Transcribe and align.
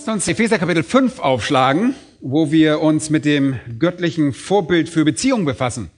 Lasst 0.00 0.08
uns 0.08 0.28
Epheser 0.28 0.58
Kapitel 0.58 0.82
5 0.82 1.18
aufschlagen, 1.18 1.94
wo 2.22 2.50
wir 2.50 2.80
uns 2.80 3.10
mit 3.10 3.26
dem 3.26 3.60
göttlichen 3.78 4.32
Vorbild 4.32 4.88
für 4.88 5.04
Beziehungen 5.04 5.44
befassen. 5.44 5.90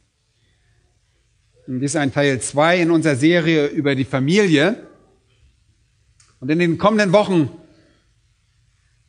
Und 1.69 1.79
dies 1.79 1.93
ist 1.93 1.97
ein 1.97 2.13
Teil 2.13 2.41
2 2.41 2.81
in 2.81 2.91
unserer 2.91 3.15
Serie 3.15 3.69
über 3.69 3.95
die 3.95 4.05
Familie. 4.05 4.89
Und 6.41 6.51
in 6.51 6.59
den 6.59 6.79
kommenden 6.79 7.13
Wochen 7.13 7.49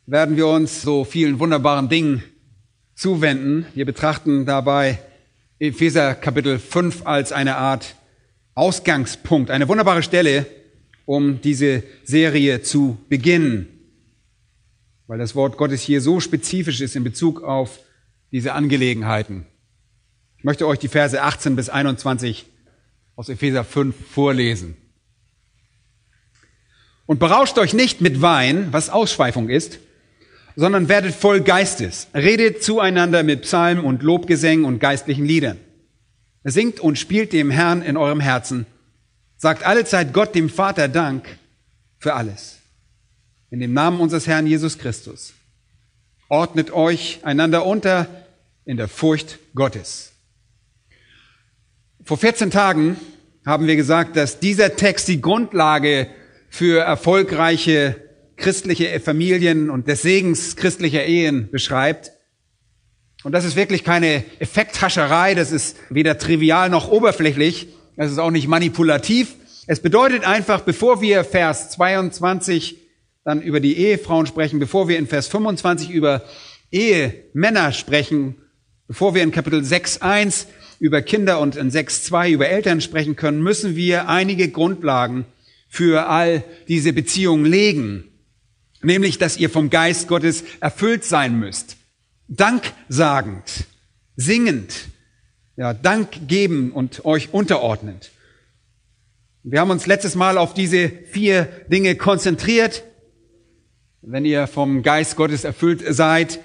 werden 0.06 0.38
wir 0.38 0.46
uns 0.46 0.84
so 0.84 1.06
vielen 1.06 1.40
wunderbaren 1.40 1.90
Dingen 1.90 2.22
zuwenden. 2.94 3.66
Wir 3.74 3.88
betrachten 3.88 4.46
dabei 4.46 5.00
Epheser 5.58 6.14
Kapitel 6.14 6.60
5 6.60 7.08
als 7.08 7.32
eine 7.32 7.56
Art 7.56 7.96
Ausgangspunkt, 8.54 9.50
eine 9.50 9.68
wunderbare 9.68 10.04
Stelle, 10.04 10.46
um 11.06 11.42
diese 11.42 11.82
Serie 12.04 12.62
zu 12.62 13.00
beginnen 13.10 13.73
weil 15.08 15.20
das 15.20 15.36
Wort 15.36 15.58
Gottes 15.58 15.82
hier 15.82 16.02
so 16.02 16.20
spezifisch 16.20 16.82
ist 16.82 16.96
in 16.96 17.04
Bezug 17.04 17.44
auf 17.44 17.80
diese 18.32 18.54
Angelegenheiten. 18.54 19.46
Ich 20.38 20.44
möchte 20.44 20.68
euch 20.68 20.80
die 20.80 20.88
Verse 20.88 21.22
18 21.22 21.56
bis 21.56 21.70
21 21.70 22.46
aus 23.16 23.30
Epheser 23.30 23.64
5 23.64 23.96
vorlesen. 24.12 24.76
Und 27.06 27.20
berauscht 27.20 27.58
euch 27.58 27.74
nicht 27.74 28.02
mit 28.02 28.22
Wein, 28.22 28.70
was 28.72 28.90
Ausschweifung 28.90 29.50
ist, 29.50 29.80
sondern 30.56 30.88
werdet 30.88 31.14
voll 31.14 31.42
Geistes. 31.42 32.08
Redet 32.14 32.64
zueinander 32.64 33.24
mit 33.24 33.42
Psalmen 33.42 33.84
und 33.84 34.04
Lobgesängen 34.04 34.66
und 34.66 34.80
geistlichen 34.80 35.26
Liedern. 35.26 35.60
Singt 36.44 36.80
und 36.80 36.98
spielt 36.98 37.34
dem 37.34 37.52
Herrn 37.52 37.82
in 37.82 37.98
eurem 37.98 38.20
Herzen. 38.20 38.66
Sagt 39.38 39.66
allezeit 39.66 40.14
Gott, 40.14 40.36
dem 40.36 40.50
Vater, 40.50 40.88
Dank 40.88 41.26
für 42.00 42.14
alles 42.14 42.63
in 43.54 43.60
dem 43.60 43.74
Namen 43.74 44.00
unseres 44.00 44.26
Herrn 44.26 44.48
Jesus 44.48 44.80
Christus. 44.80 45.36
Ordnet 46.28 46.72
euch 46.72 47.20
einander 47.22 47.68
unter 47.68 48.08
in 48.66 48.78
der 48.78 48.88
Furcht 48.88 49.38
Gottes. 49.54 50.14
Vor 52.04 52.18
14 52.18 52.50
Tagen 52.50 52.98
haben 53.46 53.68
wir 53.68 53.76
gesagt, 53.76 54.16
dass 54.16 54.40
dieser 54.40 54.76
Text 54.76 55.08
die 55.08 55.22
Grundlage 55.22 56.08
für 56.50 56.80
erfolgreiche 56.82 57.96
christliche 58.38 59.00
Familien 59.00 59.70
und 59.70 59.88
des 59.88 60.02
Segens 60.02 60.56
christlicher 60.56 61.06
Ehen 61.06 61.52
beschreibt. 61.52 62.12
Und 63.24 63.34
das 63.34 63.46
ist 63.46 63.56
wirklich 63.56 63.84
keine 63.84 64.26
Effekthascherei, 64.40 65.36
das 65.36 65.52
ist 65.52 65.78
weder 65.92 66.18
trivial 66.18 66.72
noch 66.72 66.90
oberflächlich, 66.90 67.68
das 67.98 68.12
ist 68.12 68.18
auch 68.18 68.32
nicht 68.32 68.48
manipulativ. 68.48 69.36
Es 69.68 69.80
bedeutet 69.80 70.26
einfach, 70.26 70.62
bevor 70.62 71.02
wir 71.02 71.24
Vers 71.24 71.70
22 71.70 72.83
dann 73.24 73.42
über 73.42 73.60
die 73.60 73.78
Ehefrauen 73.78 74.26
sprechen, 74.26 74.60
bevor 74.60 74.88
wir 74.88 74.98
in 74.98 75.08
Vers 75.08 75.28
25 75.28 75.90
über 75.90 76.24
Ehemänner 76.72 77.72
sprechen, 77.72 78.36
bevor 78.88 79.16
wir 79.16 79.24
in 79.24 79.32
Kapitel 79.32 79.62
6.1 79.62 80.48
über 80.80 81.02
Kinder 81.02 81.40
und 81.40 81.56
in 81.56 81.72
6.2 81.72 82.32
über 82.32 82.50
Eltern 82.50 82.82
sprechen 82.82 83.16
können, 83.16 83.42
müssen 83.42 83.76
wir 83.76 84.10
einige 84.10 84.50
Grundlagen 84.50 85.26
für 85.70 86.08
all 86.08 86.44
diese 86.68 86.94
Beziehungen 86.94 87.46
legen. 87.46 88.06
Nämlich, 88.82 89.18
dass 89.18 89.38
ihr 89.38 89.50
vom 89.50 89.70
Geist 89.70 90.10
Gottes 90.10 90.44
erfüllt 90.60 91.06
sein 91.06 91.40
müsst. 91.40 91.78
Danksagend, 92.28 93.66
singend, 94.18 94.74
ja, 95.56 95.74
Dank 95.74 96.28
geben 96.28 96.72
und 96.72 97.06
euch 97.06 97.34
unterordnend. 97.34 98.12
Wir 99.44 99.62
haben 99.62 99.72
uns 99.72 99.88
letztes 99.88 100.16
Mal 100.16 100.38
auf 100.38 100.54
diese 100.54 100.90
vier 100.90 101.46
Dinge 101.70 101.96
konzentriert. 101.96 102.84
Wenn 104.06 104.26
ihr 104.26 104.48
vom 104.48 104.84
Geist 104.84 105.16
Gottes 105.16 105.46
erfüllt 105.46 105.82
seid, 105.88 106.42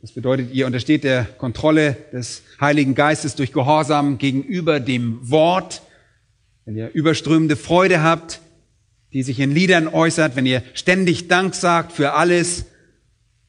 das 0.00 0.12
bedeutet, 0.12 0.54
ihr 0.54 0.64
untersteht 0.64 1.04
der 1.04 1.24
Kontrolle 1.24 1.94
des 2.10 2.42
Heiligen 2.58 2.94
Geistes 2.94 3.34
durch 3.34 3.52
Gehorsam 3.52 4.16
gegenüber 4.16 4.80
dem 4.80 5.18
Wort, 5.30 5.82
wenn 6.64 6.74
ihr 6.74 6.90
überströmende 6.94 7.56
Freude 7.56 8.02
habt, 8.02 8.40
die 9.12 9.22
sich 9.22 9.40
in 9.40 9.50
Liedern 9.50 9.88
äußert, 9.88 10.36
wenn 10.36 10.46
ihr 10.46 10.62
ständig 10.72 11.28
Dank 11.28 11.54
sagt 11.54 11.92
für 11.92 12.14
alles 12.14 12.64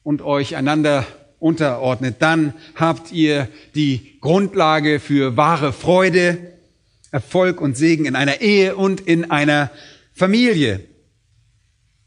und 0.02 0.20
euch 0.20 0.54
einander 0.54 1.06
unterordnet, 1.38 2.16
dann 2.18 2.52
habt 2.74 3.12
ihr 3.12 3.48
die 3.74 4.18
Grundlage 4.20 5.00
für 5.00 5.38
wahre 5.38 5.72
Freude, 5.72 6.52
Erfolg 7.12 7.62
und 7.62 7.78
Segen 7.78 8.04
in 8.04 8.14
einer 8.14 8.42
Ehe 8.42 8.76
und 8.76 9.00
in 9.00 9.30
einer 9.30 9.70
Familie. 10.12 10.84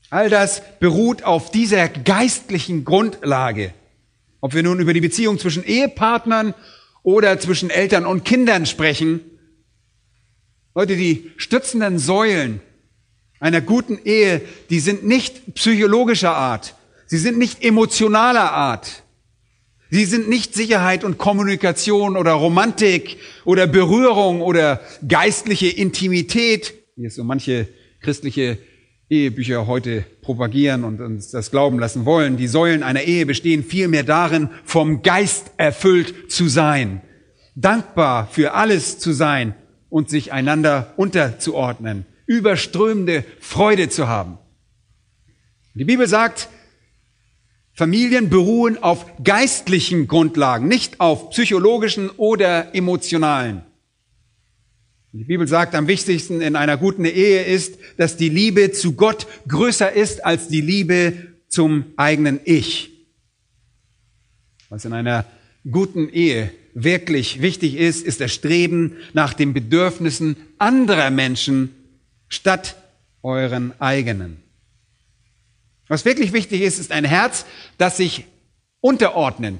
All 0.09 0.29
das 0.29 0.61
beruht 0.79 1.23
auf 1.23 1.51
dieser 1.51 1.87
geistlichen 1.87 2.83
Grundlage. 2.83 3.73
Ob 4.41 4.53
wir 4.53 4.63
nun 4.63 4.79
über 4.79 4.93
die 4.93 5.01
Beziehung 5.01 5.37
zwischen 5.37 5.63
Ehepartnern 5.63 6.53
oder 7.03 7.39
zwischen 7.39 7.69
Eltern 7.69 8.05
und 8.05 8.25
Kindern 8.25 8.65
sprechen. 8.65 9.21
Leute, 10.73 10.95
die 10.95 11.31
stützenden 11.37 11.99
Säulen 11.99 12.61
einer 13.39 13.61
guten 13.61 13.99
Ehe, 14.03 14.41
die 14.69 14.79
sind 14.79 15.05
nicht 15.05 15.55
psychologischer 15.55 16.35
Art. 16.35 16.75
Sie 17.05 17.17
sind 17.17 17.37
nicht 17.37 17.63
emotionaler 17.63 18.51
Art. 18.51 19.03
Sie 19.91 20.05
sind 20.05 20.29
nicht 20.29 20.53
Sicherheit 20.53 21.03
und 21.03 21.17
Kommunikation 21.17 22.15
oder 22.15 22.33
Romantik 22.33 23.17
oder 23.45 23.65
Berührung 23.65 24.41
oder 24.41 24.81
geistliche 25.07 25.67
Intimität, 25.67 26.73
wie 26.95 27.05
es 27.05 27.15
so 27.15 27.23
manche 27.23 27.67
christliche 28.01 28.59
Ehebücher 29.09 29.65
heute 29.65 30.05
propagieren 30.21 30.83
und 30.83 31.01
uns 31.01 31.31
das 31.31 31.49
glauben 31.49 31.79
lassen 31.79 32.05
wollen. 32.05 32.37
Die 32.37 32.47
Säulen 32.47 32.83
einer 32.83 33.01
Ehe 33.01 33.25
bestehen 33.25 33.63
vielmehr 33.63 34.03
darin, 34.03 34.49
vom 34.63 35.01
Geist 35.01 35.51
erfüllt 35.57 36.31
zu 36.31 36.47
sein, 36.47 37.01
dankbar 37.55 38.27
für 38.27 38.53
alles 38.53 38.99
zu 38.99 39.11
sein 39.11 39.55
und 39.89 40.09
sich 40.09 40.31
einander 40.31 40.93
unterzuordnen, 40.97 42.05
überströmende 42.27 43.25
Freude 43.39 43.89
zu 43.89 44.07
haben. 44.07 44.37
Die 45.73 45.85
Bibel 45.85 46.07
sagt, 46.07 46.49
Familien 47.73 48.29
beruhen 48.29 48.77
auf 48.83 49.05
geistlichen 49.23 50.07
Grundlagen, 50.07 50.67
nicht 50.67 50.99
auf 50.99 51.31
psychologischen 51.31 52.09
oder 52.11 52.75
emotionalen. 52.75 53.63
Die 55.11 55.23
Bibel 55.23 55.47
sagt, 55.47 55.73
am 55.73 55.87
wichtigsten 55.87 56.39
in 56.39 56.55
einer 56.55 56.77
guten 56.77 57.03
Ehe 57.03 57.43
ist, 57.43 57.79
dass 57.97 58.15
die 58.15 58.29
Liebe 58.29 58.71
zu 58.71 58.93
Gott 58.93 59.25
größer 59.47 59.91
ist 59.91 60.23
als 60.23 60.49
die 60.49 60.61
Liebe 60.61 61.13
zum 61.47 61.85
eigenen 61.97 62.39
Ich. 62.45 62.91
Was 64.69 64.85
in 64.85 64.93
einer 64.93 65.25
guten 65.69 66.09
Ehe 66.09 66.51
wirklich 66.75 67.41
wichtig 67.41 67.75
ist, 67.75 68.05
ist 68.05 68.21
das 68.21 68.31
Streben 68.31 68.97
nach 69.13 69.33
den 69.33 69.53
Bedürfnissen 69.53 70.35
anderer 70.59 71.09
Menschen 71.09 71.73
statt 72.27 72.75
euren 73.23 73.73
eigenen. 73.81 74.37
Was 75.87 76.05
wirklich 76.05 76.33
wichtig 76.33 76.61
ist, 76.61 76.77
ist 76.77 76.91
ein 76.91 77.03
Herz, 77.03 77.45
das 77.79 77.97
sich 77.97 78.25
unterordnet, 78.79 79.59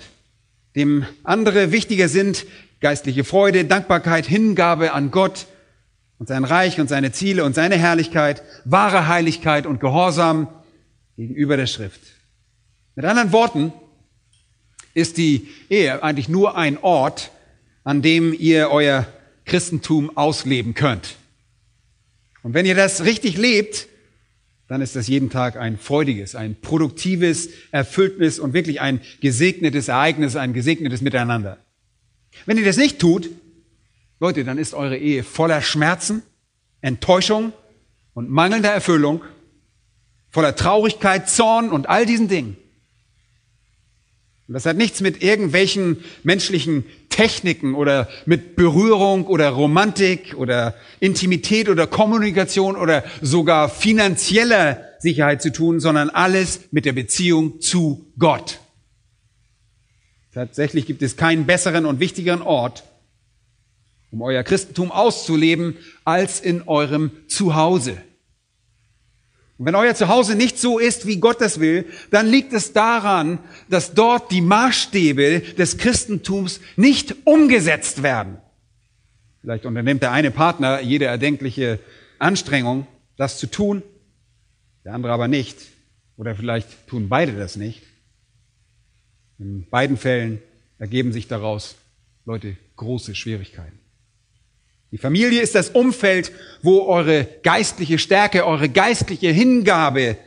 dem 0.75 1.06
andere 1.24 1.72
wichtiger 1.72 2.07
sind 2.07 2.46
geistliche 2.80 3.24
Freude, 3.24 3.66
Dankbarkeit, 3.66 4.26
Hingabe 4.26 4.94
an 4.94 5.12
Gott 5.12 5.48
und 6.18 6.28
sein 6.28 6.44
Reich 6.44 6.80
und 6.80 6.88
seine 6.88 7.12
Ziele 7.12 7.44
und 7.44 7.56
seine 7.56 7.78
Herrlichkeit, 7.78 8.44
wahre 8.66 9.08
Heiligkeit 9.08 9.66
und 9.66 9.80
Gehorsam 9.80 10.48
gegenüber 11.16 11.58
der 11.58 11.68
Schrift. 11.68 12.02
Mit 12.96 13.06
anderen 13.06 13.31
Worten 13.31 13.74
ist 14.94 15.18
die 15.18 15.48
Ehe 15.70 16.04
eigentlich 16.04 16.30
nur 16.30 16.58
ein 16.58 16.78
Ort, 16.78 17.31
an 17.84 18.02
dem 18.02 18.34
ihr 18.38 18.70
euer 18.72 19.08
Christentum 19.46 20.16
ausleben 20.18 20.74
könnt. 20.74 21.16
Und 22.44 22.54
wenn 22.54 22.66
ihr 22.66 22.75
das 22.75 23.04
richtig 23.04 23.38
lebt, 23.38 23.88
dann 24.68 24.82
ist 24.82 24.96
das 24.96 25.08
jeden 25.08 25.30
Tag 25.30 25.58
ein 25.58 25.78
freudiges, 25.78 26.36
ein 26.36 26.56
produktives, 26.56 27.50
erfülltes 27.72 28.40
und 28.40 28.54
wirklich 28.54 28.82
ein 28.82 29.02
gesegnetes 29.20 29.88
Ereignis, 29.88 30.36
ein 30.36 30.54
gesegnetes 30.54 31.02
Miteinander. 31.02 31.58
Wenn 32.45 32.57
ihr 32.57 32.65
das 32.65 32.77
nicht 32.77 33.00
tut, 33.00 33.30
Leute, 34.19 34.44
dann 34.44 34.57
ist 34.57 34.74
eure 34.74 34.97
Ehe 34.97 35.24
voller 35.24 35.62
Schmerzen, 35.62 36.24
Enttäuschung 36.81 37.53
und 38.13 38.30
mangelnder 38.30 38.71
Erfüllung, 38.71 39.24
voller 40.30 40.56
Traurigkeit, 40.56 41.30
Zorn 41.30 41.69
und 41.69 41.88
all 41.89 42.06
diesen 42.06 42.27
Dingen. 42.27 42.57
Und 44.47 44.53
das 44.53 44.65
hat 44.65 44.77
nichts 44.77 45.00
mit 45.00 45.21
irgendwelchen 45.21 46.03
menschlichen 46.24 46.83
Techniken 47.09 47.75
oder 47.75 48.09
mit 48.25 48.56
Berührung 48.56 49.27
oder 49.27 49.50
Romantik 49.50 50.36
oder 50.36 50.74
Intimität 51.00 51.69
oder 51.69 51.86
Kommunikation 51.86 52.75
oder 52.75 53.03
sogar 53.21 53.69
finanzieller 53.69 54.81
Sicherheit 55.00 55.41
zu 55.41 55.51
tun, 55.51 55.80
sondern 55.80 56.09
alles 56.09 56.62
mit 56.71 56.86
der 56.86 56.94
Beziehung 56.94 57.62
zu 57.62 58.12
Gott. 58.18 58.59
Tatsächlich 60.34 60.86
gibt 60.86 61.02
es 61.02 61.18
keinen 61.18 61.46
besseren 61.46 61.86
und 61.86 62.00
wichtigeren 62.00 62.42
Ort, 62.42 62.84
um 64.12 64.22
euer 64.22 64.44
Christentum 64.44 64.92
auszuleben, 64.92 65.78
als 66.06 66.40
in 66.40 66.68
eurem 66.68 67.12
Zuhause. 67.28 67.98
Und 69.58 69.66
wenn 69.66 69.76
euer 69.76 69.94
Zuhause 69.94 70.36
nicht 70.36 70.58
so 70.58 70.80
ist, 70.80 71.06
wie 71.06 71.18
Gott 71.18 71.42
das 71.42 71.60
will, 71.60 71.86
dann 72.12 72.28
liegt 72.28 72.54
es 72.54 72.72
daran, 72.72 73.40
dass 73.70 73.94
dort 73.94 74.31
die 74.31 74.42
Maßstäbe 74.42 75.42
des 75.58 75.78
Christentums 75.78 76.62
nicht 76.78 77.16
umgesetzt 77.25 78.02
werden. 78.02 78.38
Vielleicht 79.42 79.66
unternimmt 79.66 80.02
der 80.02 80.12
eine 80.12 80.32
Partner 80.32 80.80
jede 80.80 81.06
erdenkliche 81.06 81.80
Anstrengung, 82.20 82.88
das 83.18 83.38
zu 83.38 83.48
tun, 83.48 83.84
der 84.86 84.94
andere 84.94 85.12
aber 85.12 85.28
nicht. 85.28 85.58
Oder 86.16 86.36
vielleicht 86.36 86.88
tun 86.88 87.10
beide 87.10 87.34
das 87.34 87.56
nicht. 87.56 87.84
In 89.39 89.65
beiden 89.69 89.97
Fällen 89.97 90.41
ergeben 90.77 91.13
sich 91.13 91.27
daraus, 91.27 91.75
Leute, 92.25 92.57
große 92.75 93.15
Schwierigkeiten. 93.15 93.80
Die 94.91 94.97
Familie 94.97 95.41
ist 95.41 95.56
das 95.56 95.69
Umfeld, 95.69 96.31
wo 96.62 96.81
eure 96.81 97.25
geistliche 97.44 98.00
Stärke, 98.00 98.45
eure 98.45 98.69
geistliche 98.69 99.30
Hingabe, 99.30 100.18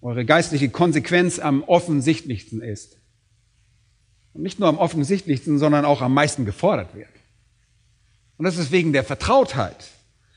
eure 0.00 0.24
geistliche 0.24 0.68
Konsequenz 0.68 1.38
am 1.38 1.62
offensichtlichsten 1.62 2.62
ist. 2.62 2.98
Und 4.34 4.42
nicht 4.42 4.58
nur 4.58 4.68
am 4.68 4.78
offensichtlichsten, 4.78 5.58
sondern 5.58 5.84
auch 5.84 6.02
am 6.02 6.12
meisten 6.12 6.44
gefordert 6.44 6.94
wird. 6.94 7.08
Und 8.36 8.44
das 8.44 8.58
ist 8.58 8.70
wegen 8.70 8.92
der 8.92 9.04
Vertrautheit. 9.04 9.88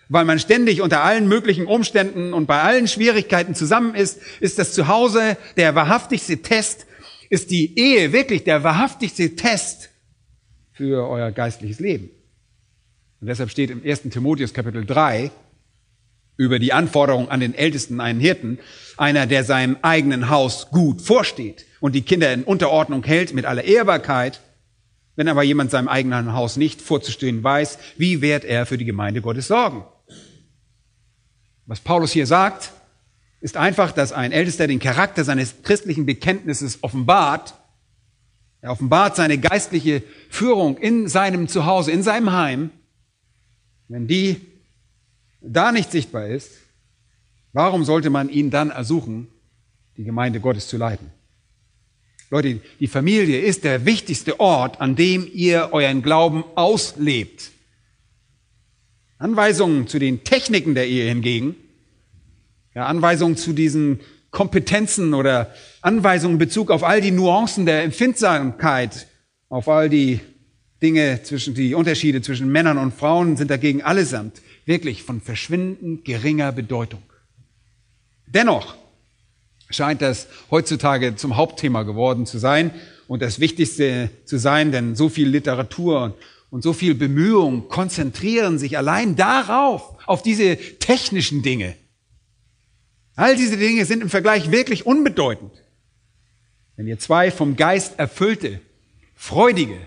Weil 0.07 0.25
man 0.25 0.39
ständig 0.39 0.81
unter 0.81 1.03
allen 1.03 1.27
möglichen 1.27 1.67
Umständen 1.67 2.33
und 2.33 2.47
bei 2.47 2.61
allen 2.61 2.87
Schwierigkeiten 2.87 3.53
zusammen 3.55 3.93
ist, 3.93 4.19
ist 4.39 4.57
das 4.57 4.73
Zuhause 4.73 5.37
der 5.57 5.75
wahrhaftigste 5.75 6.41
Test, 6.41 6.87
ist 7.29 7.51
die 7.51 7.77
Ehe 7.79 8.11
wirklich 8.11 8.43
der 8.43 8.63
wahrhaftigste 8.63 9.35
Test 9.35 9.89
für 10.71 11.07
euer 11.07 11.31
geistliches 11.31 11.79
Leben. 11.79 12.09
Und 13.21 13.27
deshalb 13.27 13.49
steht 13.49 13.69
im 13.69 13.83
1. 13.83 14.03
Timotheus 14.03 14.53
Kapitel 14.53 14.85
3 14.85 15.31
über 16.37 16.57
die 16.57 16.71
Anforderung 16.71 17.29
an 17.29 17.41
den 17.41 17.53
Ältesten, 17.53 17.99
einen 17.99 18.21
Hirten, 18.21 18.59
einer, 18.95 19.27
der 19.27 19.43
seinem 19.43 19.77
eigenen 19.81 20.29
Haus 20.29 20.69
gut 20.71 21.01
vorsteht 21.01 21.65
und 21.81 21.95
die 21.95 22.01
Kinder 22.01 22.33
in 22.33 22.43
Unterordnung 22.43 23.03
hält 23.03 23.33
mit 23.33 23.45
aller 23.45 23.65
Ehrbarkeit. 23.65 24.39
Wenn 25.17 25.27
aber 25.27 25.43
jemand 25.43 25.69
seinem 25.69 25.89
eigenen 25.89 26.31
Haus 26.31 26.55
nicht 26.55 26.81
vorzustehen 26.81 27.43
weiß, 27.43 27.77
wie 27.97 28.21
wird 28.21 28.45
er 28.45 28.65
für 28.65 28.77
die 28.77 28.85
Gemeinde 28.85 29.21
Gottes 29.21 29.47
sorgen? 29.47 29.83
Was 31.65 31.81
Paulus 31.81 32.13
hier 32.13 32.25
sagt, 32.25 32.71
ist 33.41 33.57
einfach, 33.57 33.91
dass 33.91 34.11
ein 34.11 34.31
Ältester 34.31 34.67
den 34.67 34.79
Charakter 34.79 35.23
seines 35.23 35.63
christlichen 35.63 36.05
Bekenntnisses 36.05 36.83
offenbart. 36.83 37.53
Er 38.61 38.71
offenbart 38.71 39.15
seine 39.15 39.37
geistliche 39.37 40.03
Führung 40.29 40.77
in 40.77 41.07
seinem 41.07 41.47
Zuhause, 41.47 41.91
in 41.91 42.03
seinem 42.03 42.33
Heim 42.33 42.71
wenn 43.89 44.07
die 44.07 44.39
da 45.41 45.71
nicht 45.71 45.91
sichtbar 45.91 46.27
ist, 46.27 46.51
warum 47.51 47.83
sollte 47.83 48.09
man 48.09 48.29
ihn 48.29 48.51
dann 48.51 48.69
ersuchen, 48.69 49.27
die 49.97 50.03
Gemeinde 50.03 50.39
Gottes 50.39 50.67
zu 50.67 50.77
leiten? 50.77 51.11
Leute, 52.29 52.61
die 52.79 52.87
Familie 52.87 53.41
ist 53.41 53.63
der 53.63 53.85
wichtigste 53.85 54.39
Ort, 54.39 54.79
an 54.79 54.95
dem 54.95 55.27
ihr 55.33 55.69
euren 55.71 56.03
Glauben 56.03 56.43
auslebt. 56.55 57.49
Anweisungen 59.17 59.87
zu 59.87 59.97
den 59.97 60.23
Techniken 60.23 60.75
der 60.75 60.87
Ehe 60.87 61.09
hingegen, 61.09 61.55
ja, 62.79 62.85
Anweisungen 62.85 63.35
zu 63.35 63.51
diesen 63.51 63.99
Kompetenzen 64.31 65.13
oder 65.13 65.53
Anweisungen 65.81 66.35
in 66.35 66.39
Bezug 66.39 66.71
auf 66.71 66.83
all 66.83 67.01
die 67.01 67.11
Nuancen 67.11 67.65
der 67.65 67.83
Empfindsamkeit, 67.83 69.07
auf 69.49 69.67
all 69.67 69.89
die 69.89 70.21
Dinge 70.81 71.21
zwischen, 71.23 71.55
die 71.55 71.73
Unterschiede 71.73 72.21
zwischen 72.21 72.49
Männern 72.49 72.77
und 72.77 72.93
Frauen 72.93 73.35
sind 73.35 73.51
dagegen 73.51 73.81
allesamt 73.81 74.41
wirklich 74.65 75.03
von 75.03 75.19
verschwindend 75.19 76.05
geringer 76.05 76.53
Bedeutung. 76.53 77.01
Dennoch 78.27 78.75
scheint 79.69 80.01
das 80.01 80.27
heutzutage 80.49 81.17
zum 81.17 81.35
Hauptthema 81.35 81.83
geworden 81.83 82.25
zu 82.25 82.37
sein 82.37 82.71
und 83.09 83.21
das 83.21 83.41
Wichtigste 83.41 84.09
zu 84.23 84.37
sein, 84.37 84.71
denn 84.71 84.95
so 84.95 85.09
viel 85.09 85.27
Literatur 85.27 86.15
und 86.49 86.63
so 86.63 86.71
viel 86.71 86.95
Bemühungen 86.95 87.67
konzentrieren 87.67 88.57
sich 88.57 88.77
allein 88.77 89.17
darauf, 89.17 89.95
auf 90.05 90.21
diese 90.21 90.55
technischen 90.55 91.41
Dinge. 91.41 91.75
All 93.19 93.35
diese 93.35 93.57
Dinge 93.57 93.83
sind 93.83 94.01
im 94.01 94.09
Vergleich 94.09 94.49
wirklich 94.49 94.85
unbedeutend. 94.85 95.51
Wenn 96.77 96.87
ihr 96.87 96.99
zwei 96.99 97.31
vom 97.31 97.57
Geist 97.57 97.99
erfüllte, 97.99 98.61
freudige, 99.13 99.77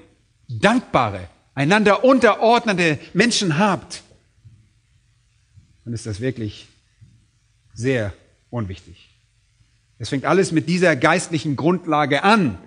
dankbare, 0.51 1.31
einander 1.55 2.05
unterordnete 2.05 2.99
Menschen 3.15 3.59
habt, 3.59 4.03
dann 5.87 5.95
ist 5.95 6.05
das 6.05 6.21
wirklich 6.21 6.69
sehr 7.73 8.13
unwichtig. 8.51 9.09
Es 9.99 10.11
fängt 10.11 10.27
alles 10.27 10.53
mit 10.53 10.69
dieser 10.69 10.95
geistlichen 10.95 11.57
Grundlage 11.57 12.25
an. 12.25 12.59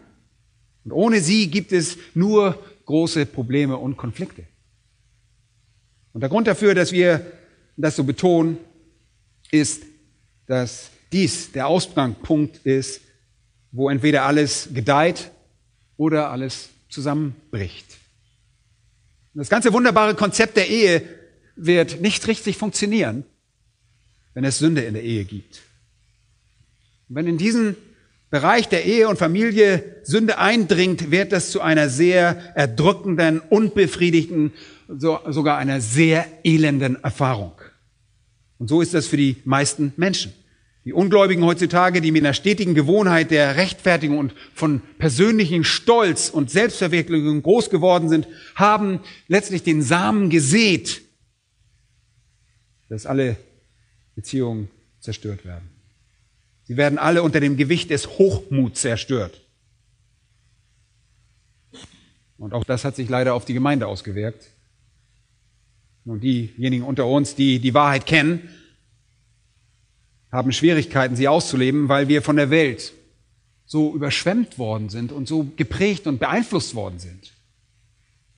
Und 0.84 0.94
ohne 0.94 1.20
sie 1.20 1.52
gibt 1.52 1.74
es 1.74 1.96
nur 2.16 2.58
große 2.86 3.28
Probleme 3.28 3.78
und 3.78 3.98
Konflikte. 3.98 4.48
Und 6.14 6.22
der 6.22 6.30
Grund 6.30 6.48
dafür, 6.48 6.74
dass 6.74 6.92
wir 6.92 7.24
das 7.78 7.96
so 7.96 8.04
betonen, 8.04 8.58
ist, 9.52 9.84
dass 10.48 10.90
dies 11.12 11.52
der 11.52 11.68
Ausgangspunkt 11.68 12.58
ist, 12.66 13.02
wo 13.72 13.90
entweder 13.90 14.24
alles 14.24 14.70
gedeiht 14.74 15.32
oder 15.98 16.32
alles 16.32 16.70
zusammenbricht. 16.90 17.86
Das 19.34 19.50
ganze 19.50 19.74
wunderbare 19.74 20.16
Konzept 20.16 20.56
der 20.56 20.70
Ehe 20.70 21.02
wird 21.58 22.00
nicht 22.02 22.26
richtig 22.28 22.58
funktionieren, 22.58 23.26
wenn 24.34 24.46
es 24.46 24.60
Sünde 24.60 24.82
in 24.82 24.94
der 24.94 25.04
Ehe 25.04 25.26
gibt. 25.26 25.62
Und 27.10 27.16
wenn 27.16 27.28
in 27.28 27.38
diesen 27.38 27.76
Bereich 28.30 28.68
der 28.70 28.86
Ehe 28.86 29.08
und 29.08 29.18
Familie 29.18 30.02
Sünde 30.04 30.38
eindringt, 30.38 31.12
wird 31.12 31.32
das 31.32 31.52
zu 31.52 31.62
einer 31.62 31.90
sehr 31.90 32.56
erdrückenden, 32.56 33.40
unbefriedigten, 33.40 34.54
so, 34.88 35.20
sogar 35.30 35.58
einer 35.58 35.82
sehr 35.82 36.26
elenden 36.44 37.02
Erfahrung. 37.04 37.54
Und 38.58 38.70
so 38.70 38.82
ist 38.82 38.94
das 38.94 39.08
für 39.08 39.18
die 39.18 39.38
meisten 39.46 39.94
Menschen. 39.98 40.34
Die 40.86 40.94
Ungläubigen 40.94 41.44
heutzutage, 41.44 42.00
die 42.00 42.12
mit 42.12 42.24
einer 42.24 42.36
stetigen 42.36 42.76
Gewohnheit 42.76 43.32
der 43.32 43.56
Rechtfertigung 43.56 44.20
und 44.20 44.36
von 44.54 44.82
persönlichen 45.00 45.64
Stolz 45.64 46.30
und 46.30 46.52
Selbstverwirklichung 46.52 47.42
groß 47.42 47.72
geworden 47.72 48.08
sind, 48.08 48.28
haben 48.54 49.00
letztlich 49.28 49.64
den 49.64 49.82
Samen 49.82 50.30
gesät, 50.30 51.02
dass 52.88 53.08
alle 53.08 53.36
Beziehungen 54.16 54.70
zerstört 55.00 55.44
werden. 55.44 55.70
Sie 56.66 56.78
werden 56.78 57.00
alle 57.00 57.24
unter 57.24 57.40
dem 57.40 57.58
Gewicht 57.58 57.90
des 57.90 58.20
Hochmuts 58.20 58.82
zerstört. 58.82 59.42
Und 62.38 62.54
auch 62.54 62.64
das 62.64 62.86
hat 62.86 62.96
sich 62.96 63.10
leider 63.10 63.34
auf 63.34 63.46
die 63.46 63.54
Gemeinde 63.54 63.88
ausgewirkt. 63.88 64.52
Und 66.06 66.22
diejenigen 66.22 66.84
unter 66.84 67.08
uns, 67.08 67.36
die 67.36 67.60
die 67.60 67.74
Wahrheit 67.74 68.06
kennen, 68.06 68.50
haben 70.32 70.52
Schwierigkeiten, 70.52 71.16
sie 71.16 71.28
auszuleben, 71.28 71.90
weil 71.90 72.08
wir 72.08 72.22
von 72.22 72.36
der 72.36 72.50
Welt 72.50 72.94
so 73.66 73.94
überschwemmt 73.94 74.60
worden 74.60 74.90
sind 74.90 75.12
und 75.12 75.28
so 75.28 75.48
geprägt 75.56 76.06
und 76.08 76.20
beeinflusst 76.20 76.76
worden 76.76 77.00
sind. 77.00 77.32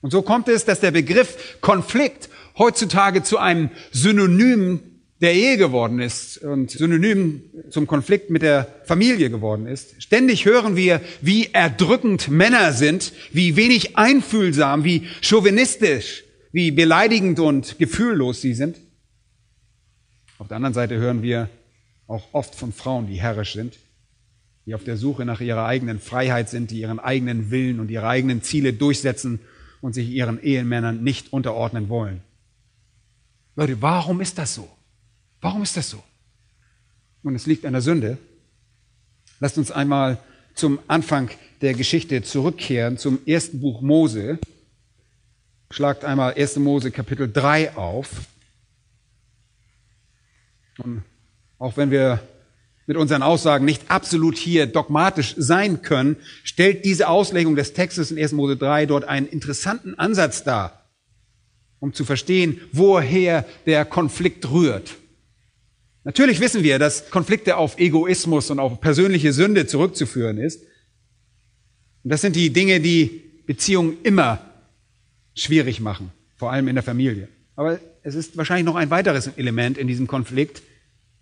Und 0.00 0.10
so 0.10 0.22
kommt 0.22 0.48
es, 0.48 0.64
dass 0.64 0.80
der 0.80 0.92
Begriff 0.92 1.58
Konflikt 1.60 2.30
heutzutage 2.56 3.22
zu 3.22 3.38
einem 3.38 3.70
Synonym 3.90 4.80
der 5.20 5.34
Ehe 5.34 5.56
geworden 5.56 5.98
ist 5.98 6.38
und 6.38 6.70
synonym 6.70 7.42
zum 7.70 7.88
Konflikt 7.88 8.30
mit 8.30 8.42
der 8.42 8.72
Familie 8.84 9.30
geworden 9.30 9.66
ist. 9.66 10.00
Ständig 10.00 10.44
hören 10.44 10.76
wir, 10.76 11.00
wie 11.20 11.50
erdrückend 11.52 12.28
Männer 12.28 12.72
sind, 12.72 13.12
wie 13.32 13.56
wenig 13.56 13.96
einfühlsam, 13.96 14.84
wie 14.84 15.08
chauvinistisch, 15.20 16.22
wie 16.52 16.70
beleidigend 16.70 17.40
und 17.40 17.78
gefühllos 17.78 18.40
sie 18.40 18.54
sind. 18.54 18.78
Auf 20.38 20.48
der 20.48 20.56
anderen 20.56 20.74
Seite 20.74 20.96
hören 20.96 21.22
wir, 21.22 21.48
auch 22.06 22.26
oft 22.32 22.54
von 22.54 22.72
Frauen, 22.72 23.06
die 23.06 23.20
herrisch 23.20 23.52
sind, 23.52 23.78
die 24.64 24.74
auf 24.74 24.82
der 24.82 24.96
Suche 24.96 25.24
nach 25.24 25.40
ihrer 25.40 25.66
eigenen 25.66 26.00
Freiheit 26.00 26.48
sind, 26.48 26.70
die 26.70 26.80
ihren 26.80 26.98
eigenen 26.98 27.50
Willen 27.50 27.80
und 27.80 27.90
ihre 27.90 28.08
eigenen 28.08 28.42
Ziele 28.42 28.72
durchsetzen 28.72 29.40
und 29.80 29.92
sich 29.92 30.08
ihren 30.08 30.42
Ehemännern 30.42 31.04
nicht 31.04 31.32
unterordnen 31.32 31.88
wollen. 31.88 32.22
Leute, 33.56 33.80
warum 33.82 34.20
ist 34.20 34.38
das 34.38 34.54
so? 34.54 34.68
Warum 35.40 35.62
ist 35.62 35.76
das 35.76 35.90
so? 35.90 36.02
Und 37.22 37.34
es 37.34 37.46
liegt 37.46 37.66
an 37.66 37.72
der 37.72 37.82
Sünde. 37.82 38.18
Lasst 39.40 39.58
uns 39.58 39.70
einmal 39.70 40.18
zum 40.54 40.78
Anfang 40.88 41.30
der 41.60 41.74
Geschichte 41.74 42.22
zurückkehren, 42.22 42.98
zum 42.98 43.18
ersten 43.26 43.60
Buch 43.60 43.80
Mose. 43.80 44.38
Schlagt 45.70 46.04
einmal 46.04 46.34
1. 46.34 46.56
Mose 46.56 46.90
Kapitel 46.90 47.30
3 47.30 47.76
auf. 47.76 48.08
Und 50.78 51.02
auch 51.58 51.76
wenn 51.76 51.90
wir 51.90 52.20
mit 52.86 52.96
unseren 52.96 53.22
Aussagen 53.22 53.66
nicht 53.66 53.90
absolut 53.90 54.38
hier 54.38 54.66
dogmatisch 54.66 55.34
sein 55.36 55.82
können, 55.82 56.16
stellt 56.42 56.86
diese 56.86 57.08
Auslegung 57.08 57.54
des 57.54 57.74
Textes 57.74 58.10
in 58.10 58.18
1. 58.18 58.32
Mose 58.32 58.56
3 58.56 58.86
dort 58.86 59.04
einen 59.04 59.26
interessanten 59.26 59.98
Ansatz 59.98 60.42
dar, 60.42 60.86
um 61.80 61.92
zu 61.92 62.06
verstehen, 62.06 62.62
woher 62.72 63.44
der 63.66 63.84
Konflikt 63.84 64.50
rührt. 64.50 64.94
Natürlich 66.04 66.40
wissen 66.40 66.62
wir, 66.62 66.78
dass 66.78 67.10
Konflikte 67.10 67.58
auf 67.58 67.78
Egoismus 67.78 68.50
und 68.50 68.58
auf 68.58 68.80
persönliche 68.80 69.34
Sünde 69.34 69.66
zurückzuführen 69.66 70.38
ist. 70.38 70.62
Und 72.04 72.10
das 72.10 72.22
sind 72.22 72.36
die 72.36 72.54
Dinge, 72.54 72.80
die 72.80 73.24
Beziehungen 73.44 73.98
immer 74.02 74.47
schwierig 75.42 75.80
machen, 75.80 76.12
vor 76.36 76.52
allem 76.52 76.68
in 76.68 76.74
der 76.74 76.84
Familie. 76.84 77.28
Aber 77.56 77.78
es 78.02 78.14
ist 78.14 78.36
wahrscheinlich 78.36 78.66
noch 78.66 78.76
ein 78.76 78.90
weiteres 78.90 79.28
Element 79.36 79.78
in 79.78 79.88
diesem 79.88 80.06
Konflikt, 80.06 80.62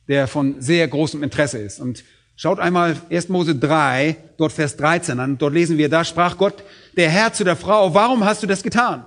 der 0.08 0.28
von 0.28 0.60
sehr 0.60 0.86
großem 0.86 1.22
Interesse 1.22 1.58
ist. 1.58 1.80
Und 1.80 2.04
schaut 2.36 2.58
einmal 2.58 2.96
1. 3.10 3.28
Mose 3.28 3.56
3, 3.56 4.16
dort 4.36 4.52
Vers 4.52 4.76
13 4.76 5.18
an. 5.18 5.38
Dort 5.38 5.54
lesen 5.54 5.78
wir, 5.78 5.88
da 5.88 6.04
sprach 6.04 6.36
Gott, 6.36 6.62
der 6.96 7.10
Herr 7.10 7.32
zu 7.32 7.44
der 7.44 7.56
Frau, 7.56 7.94
warum 7.94 8.24
hast 8.24 8.42
du 8.42 8.46
das 8.46 8.62
getan? 8.62 9.04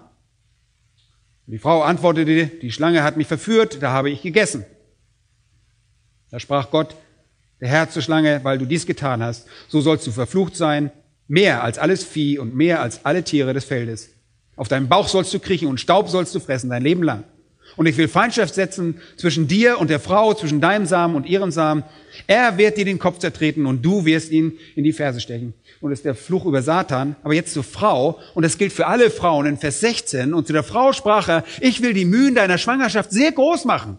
Die 1.46 1.58
Frau 1.58 1.82
antwortete, 1.82 2.48
die 2.48 2.72
Schlange 2.72 3.04
hat 3.04 3.18
mich 3.18 3.28
verführt, 3.28 3.82
da 3.82 3.92
habe 3.92 4.10
ich 4.10 4.22
gegessen. 4.22 4.66
Da 6.30 6.40
sprach 6.40 6.70
Gott, 6.70 6.96
der 7.60 7.70
Herr 7.70 7.90
zur 7.90 8.02
Schlange, 8.02 8.42
weil 8.44 8.58
du 8.58 8.66
dies 8.66 8.86
getan 8.86 9.24
hast, 9.24 9.48
so 9.68 9.82
sollst 9.82 10.06
du 10.06 10.12
verflucht 10.12 10.56
sein, 10.56 10.92
mehr 11.28 11.64
als 11.64 11.78
alles 11.78 12.04
Vieh 12.04 12.38
und 12.40 12.56
mehr 12.56 12.82
als 12.82 13.06
alle 13.06 13.24
Tiere 13.24 13.54
des 13.54 13.66
Feldes. 13.66 14.10
Auf 14.60 14.68
deinem 14.68 14.90
Bauch 14.90 15.08
sollst 15.08 15.34
du 15.34 15.40
kriechen 15.40 15.70
und 15.70 15.80
Staub 15.80 16.10
sollst 16.10 16.36
du 16.36 16.42
fressen 16.42 16.70
dein 16.70 16.84
Leben 16.84 17.02
lang. 17.02 17.24
Und 17.78 17.86
ich 17.86 17.96
will 17.96 18.10
Feindschaft 18.10 18.54
setzen 18.54 19.00
zwischen 19.16 19.48
dir 19.48 19.80
und 19.80 19.90
der 19.90 20.02
Frau, 20.02 20.34
zwischen 20.34 20.60
deinem 20.60 20.86
Samen 20.86 21.16
und 21.16 21.26
ihrem 21.26 21.50
Samen. 21.50 21.86
Er 22.28 22.58
wird 22.58 22.76
dir 22.76 22.84
den 22.84 23.00
Kopf 23.00 23.20
zertreten 23.20 23.66
und 23.66 23.84
du 23.84 24.04
wirst 24.04 24.32
ihn 24.32 24.58
in 24.76 24.84
die 24.84 24.92
Ferse 24.92 25.22
stechen. 25.22 25.54
Und 25.80 25.92
das 25.92 26.00
ist 26.00 26.06
der 26.06 26.14
Fluch 26.14 26.46
über 26.46 26.62
Satan. 26.62 27.16
Aber 27.24 27.34
jetzt 27.34 27.54
zur 27.54 27.64
Frau. 27.64 28.20
Und 28.34 28.44
das 28.44 28.58
gilt 28.58 28.74
für 28.74 28.88
alle 28.88 29.10
Frauen 29.12 29.46
in 29.46 29.56
Vers 29.56 29.80
16. 29.80 30.34
Und 30.34 30.46
zu 30.46 30.52
der 30.52 30.64
Frau 30.64 30.92
sprach 30.92 31.30
er, 31.30 31.46
ich 31.62 31.82
will 31.82 31.94
die 31.94 32.04
Mühen 32.04 32.36
deiner 32.36 32.58
Schwangerschaft 32.58 33.14
sehr 33.14 33.32
groß 33.32 33.64
machen. 33.64 33.98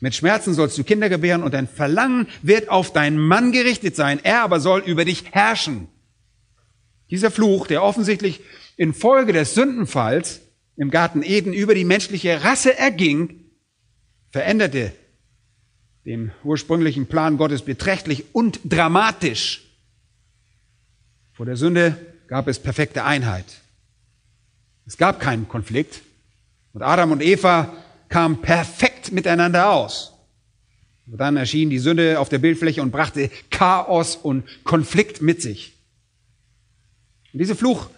Mit 0.00 0.14
Schmerzen 0.14 0.52
sollst 0.52 0.76
du 0.76 0.84
Kinder 0.84 1.08
gebären 1.08 1.42
und 1.42 1.54
dein 1.54 1.66
Verlangen 1.66 2.26
wird 2.42 2.68
auf 2.68 2.92
deinen 2.92 3.16
Mann 3.16 3.52
gerichtet 3.52 3.96
sein. 3.96 4.20
Er 4.22 4.42
aber 4.42 4.60
soll 4.60 4.80
über 4.80 5.06
dich 5.06 5.24
herrschen. 5.30 5.88
Dieser 7.10 7.30
Fluch, 7.30 7.66
der 7.66 7.82
offensichtlich 7.82 8.42
infolge 8.78 9.34
des 9.34 9.54
Sündenfalls 9.54 10.40
im 10.76 10.90
Garten 10.90 11.22
Eden 11.22 11.52
über 11.52 11.74
die 11.74 11.84
menschliche 11.84 12.42
Rasse 12.44 12.78
erging, 12.78 13.44
veränderte 14.30 14.92
den 16.06 16.32
ursprünglichen 16.44 17.06
Plan 17.06 17.36
Gottes 17.36 17.62
beträchtlich 17.62 18.34
und 18.34 18.60
dramatisch. 18.64 19.64
Vor 21.32 21.44
der 21.44 21.56
Sünde 21.56 21.96
gab 22.28 22.48
es 22.48 22.58
perfekte 22.58 23.04
Einheit. 23.04 23.44
Es 24.86 24.96
gab 24.96 25.20
keinen 25.20 25.48
Konflikt. 25.48 26.00
Und 26.72 26.82
Adam 26.82 27.12
und 27.12 27.22
Eva 27.22 27.74
kamen 28.08 28.40
perfekt 28.40 29.12
miteinander 29.12 29.70
aus. 29.70 30.14
Und 31.06 31.18
dann 31.18 31.36
erschien 31.36 31.68
die 31.68 31.78
Sünde 31.78 32.20
auf 32.20 32.28
der 32.28 32.38
Bildfläche 32.38 32.80
und 32.80 32.90
brachte 32.90 33.30
Chaos 33.50 34.16
und 34.16 34.44
Konflikt 34.64 35.20
mit 35.20 35.42
sich. 35.42 35.74
Und 37.32 37.40
dieser 37.40 37.56
Fluch 37.56 37.90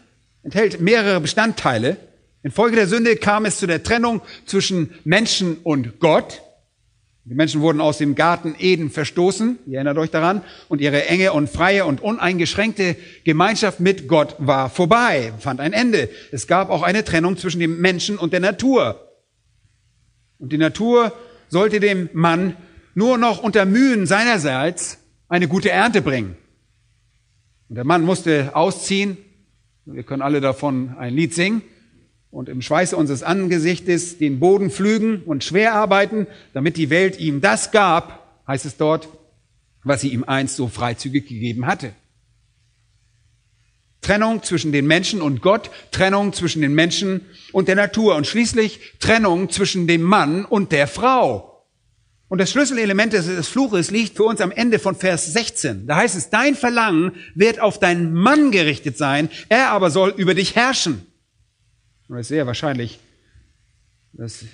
enthält 0.43 0.81
mehrere 0.81 1.21
Bestandteile. 1.21 1.97
Infolge 2.43 2.77
der 2.77 2.87
Sünde 2.87 3.17
kam 3.17 3.45
es 3.45 3.59
zu 3.59 3.67
der 3.67 3.83
Trennung 3.83 4.23
zwischen 4.47 4.95
Menschen 5.05 5.59
und 5.63 6.01
Gott. 6.01 6.43
Die 7.25 7.35
Menschen 7.35 7.61
wurden 7.61 7.81
aus 7.81 7.99
dem 7.99 8.15
Garten 8.15 8.57
Eden 8.59 8.91
verstoßen, 8.91 9.59
ihr 9.67 9.75
erinnert 9.75 9.99
euch 9.99 10.11
daran, 10.11 10.43
und 10.69 10.81
ihre 10.81 11.07
enge 11.07 11.33
und 11.33 11.51
freie 11.51 11.85
und 11.85 12.01
uneingeschränkte 12.01 12.97
Gemeinschaft 13.25 13.79
mit 13.79 14.09
Gott 14.09 14.35
war 14.39 14.71
vorbei, 14.71 15.33
fand 15.39 15.61
ein 15.61 15.75
Ende. 15.75 16.09
Es 16.33 16.47
gab 16.47 16.71
auch 16.71 16.83
eine 16.83 17.05
Trennung 17.05 17.37
zwischen 17.37 17.61
dem 17.61 17.81
Menschen 17.81 18.17
und 18.17 18.33
der 18.33 18.41
Natur. 18.41 19.07
Und 20.39 20.51
die 20.51 20.59
Natur 20.59 21.13
sollte 21.49 21.79
dem 21.79 22.09
Mann 22.15 22.57
nur 22.95 23.19
noch 23.19 23.43
unter 23.43 23.67
Mühen 23.67 24.07
seinerseits 24.07 24.99
eine 25.29 25.47
gute 25.47 25.71
Ernte 25.71 26.01
bringen. 26.03 26.37
Und 27.69 27.77
der 27.77 27.85
Mann 27.85 28.03
musste 28.03 28.57
ausziehen. 28.57 29.19
Wir 29.87 30.03
können 30.03 30.23
alle 30.23 30.41
davon 30.41 30.97
ein 30.99 31.15
Lied 31.15 31.35
singen 31.35 31.63
und 32.31 32.49
im 32.49 32.63
Schweiße 32.63 32.97
unseres 32.97 33.23
Angesichtes 33.23 34.19
den 34.19 34.39
Boden 34.39 34.71
pflügen 34.71 35.23
und 35.23 35.43
schwer 35.43 35.75
arbeiten, 35.75 36.27
damit 36.53 36.77
die 36.77 36.91
Welt 36.91 37.19
ihm 37.19 37.41
das 37.41 37.73
gab, 37.73 38.43
heißt 38.47 38.67
es 38.67 38.77
dort, 38.77 39.09
was 39.83 40.03
sie 40.03 40.11
ihm 40.11 40.25
einst 40.25 40.57
so 40.57 40.69
freizügig 40.69 41.27
gegeben 41.27 41.67
hatte. 41.67 41.93
Trennung 44.01 44.43
zwischen 44.43 44.73
den 44.73 44.87
Menschen 44.87 45.21
und 45.21 45.43
Gott, 45.43 45.71
Trennung 45.91 46.33
zwischen 46.33 46.63
den 46.63 46.75
Menschen 46.75 47.27
und 47.53 47.69
der 47.69 47.77
Natur 47.77 48.17
und 48.17 48.27
schließlich 48.27 48.81
Trennung 48.99 49.51
zwischen 49.51 49.87
dem 49.87 50.03
Mann 50.03 50.45
und 50.45 50.73
der 50.73 50.87
Frau. 50.87 51.50
Und 52.31 52.39
das 52.39 52.53
Schlüsselelement 52.53 53.13
des 53.13 53.49
Fluches 53.49 53.91
liegt 53.91 54.17
für 54.17 54.23
uns 54.23 54.41
am 54.41 54.53
Ende 54.53 54.79
von 54.79 54.95
Vers 54.95 55.33
16. 55.33 55.89
Da 55.89 55.97
heißt 55.97 56.17
es, 56.17 56.31
dein 56.31 56.55
Verlangen 56.55 57.17
wird 57.35 57.59
auf 57.59 57.81
deinen 57.81 58.15
Mann 58.15 58.53
gerichtet 58.53 58.97
sein, 58.97 59.29
er 59.49 59.73
aber 59.73 59.91
soll 59.91 60.15
über 60.17 60.33
dich 60.33 60.55
herrschen. 60.55 61.05
Und 62.07 62.19
es 62.19 62.27
ist 62.27 62.29
sehr 62.29 62.47
wahrscheinlich, 62.47 63.01
dass 64.13 64.45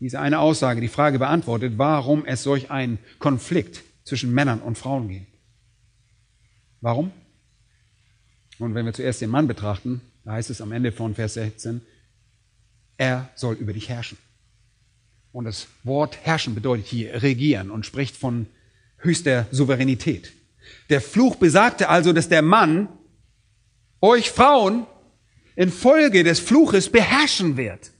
diese 0.00 0.18
eine 0.18 0.40
Aussage 0.40 0.80
die 0.80 0.88
Frage 0.88 1.20
beantwortet, 1.20 1.74
warum 1.76 2.24
es 2.24 2.42
solch 2.42 2.72
einen 2.72 2.98
Konflikt 3.20 3.84
zwischen 4.02 4.34
Männern 4.34 4.58
und 4.58 4.76
Frauen 4.76 5.08
gibt. 5.08 5.28
Warum? 6.80 7.12
Und 8.58 8.74
wenn 8.74 8.86
wir 8.86 8.92
zuerst 8.92 9.20
den 9.20 9.30
Mann 9.30 9.46
betrachten, 9.46 10.00
da 10.24 10.32
heißt 10.32 10.50
es 10.50 10.60
am 10.60 10.72
Ende 10.72 10.90
von 10.90 11.14
Vers 11.14 11.34
16, 11.34 11.80
er 12.96 13.30
soll 13.36 13.54
über 13.54 13.72
dich 13.72 13.88
herrschen. 13.88 14.18
Und 15.32 15.44
das 15.44 15.68
Wort 15.84 16.18
herrschen 16.22 16.54
bedeutet 16.54 16.86
hier 16.86 17.22
regieren 17.22 17.70
und 17.70 17.86
spricht 17.86 18.16
von 18.16 18.46
höchster 18.98 19.46
Souveränität. 19.50 20.32
Der 20.88 21.00
Fluch 21.00 21.36
besagte 21.36 21.88
also, 21.88 22.12
dass 22.12 22.28
der 22.28 22.42
Mann 22.42 22.88
euch 24.00 24.30
Frauen 24.30 24.86
infolge 25.56 26.24
des 26.24 26.40
Fluches 26.40 26.90
beherrschen 26.90 27.56
wird. 27.56 27.90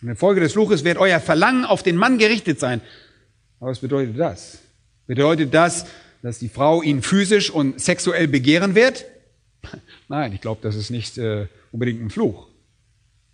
Und 0.00 0.08
infolge 0.08 0.40
des 0.40 0.52
Fluches 0.52 0.84
wird 0.84 0.98
euer 0.98 1.20
Verlangen 1.20 1.64
auf 1.64 1.82
den 1.82 1.96
Mann 1.96 2.18
gerichtet 2.18 2.60
sein. 2.60 2.80
Aber 3.60 3.70
was 3.70 3.80
bedeutet 3.80 4.18
das? 4.18 4.58
Bedeutet 5.06 5.52
das, 5.52 5.86
dass 6.22 6.38
die 6.38 6.48
Frau 6.48 6.82
ihn 6.82 7.02
physisch 7.02 7.50
und 7.50 7.80
sexuell 7.80 8.28
begehren 8.28 8.74
wird? 8.74 9.04
Nein, 10.08 10.32
ich 10.32 10.40
glaube, 10.40 10.60
das 10.62 10.74
ist 10.74 10.90
nicht 10.90 11.18
äh, 11.18 11.46
unbedingt 11.72 12.02
ein 12.02 12.10
Fluch. 12.10 12.48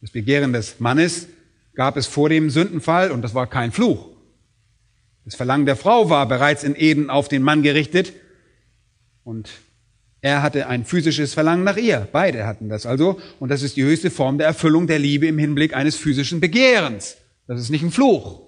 Das 0.00 0.10
Begehren 0.10 0.52
des 0.52 0.80
Mannes 0.80 1.28
gab 1.74 1.96
es 1.96 2.06
vor 2.06 2.28
dem 2.28 2.50
Sündenfall 2.50 3.10
und 3.10 3.22
das 3.22 3.34
war 3.34 3.46
kein 3.46 3.72
Fluch. 3.72 4.08
Das 5.24 5.34
Verlangen 5.34 5.66
der 5.66 5.76
Frau 5.76 6.10
war 6.10 6.26
bereits 6.26 6.64
in 6.64 6.74
Eden 6.76 7.10
auf 7.10 7.28
den 7.28 7.42
Mann 7.42 7.62
gerichtet 7.62 8.12
und 9.24 9.50
er 10.22 10.42
hatte 10.42 10.66
ein 10.66 10.84
physisches 10.84 11.32
Verlangen 11.32 11.64
nach 11.64 11.76
ihr. 11.76 12.06
Beide 12.12 12.46
hatten 12.46 12.68
das 12.68 12.84
also. 12.84 13.20
Und 13.38 13.48
das 13.48 13.62
ist 13.62 13.76
die 13.76 13.84
höchste 13.84 14.10
Form 14.10 14.36
der 14.36 14.46
Erfüllung 14.46 14.86
der 14.86 14.98
Liebe 14.98 15.26
im 15.26 15.38
Hinblick 15.38 15.74
eines 15.74 15.96
physischen 15.96 16.40
Begehrens. 16.40 17.16
Das 17.46 17.60
ist 17.60 17.70
nicht 17.70 17.82
ein 17.82 17.90
Fluch. 17.90 18.42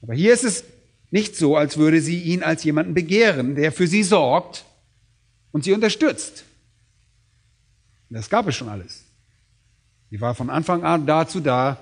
Aber 0.00 0.14
hier 0.14 0.32
ist 0.32 0.44
es 0.44 0.64
nicht 1.10 1.36
so, 1.36 1.56
als 1.56 1.76
würde 1.76 2.00
sie 2.00 2.20
ihn 2.20 2.42
als 2.42 2.64
jemanden 2.64 2.94
begehren, 2.94 3.54
der 3.54 3.72
für 3.72 3.86
sie 3.86 4.02
sorgt 4.02 4.64
und 5.52 5.64
sie 5.64 5.72
unterstützt. 5.72 6.44
Das 8.10 8.30
gab 8.30 8.48
es 8.48 8.56
schon 8.56 8.68
alles. 8.68 9.04
Sie 10.10 10.20
war 10.20 10.34
von 10.34 10.50
Anfang 10.50 10.84
an 10.84 11.06
dazu 11.06 11.40
da, 11.40 11.78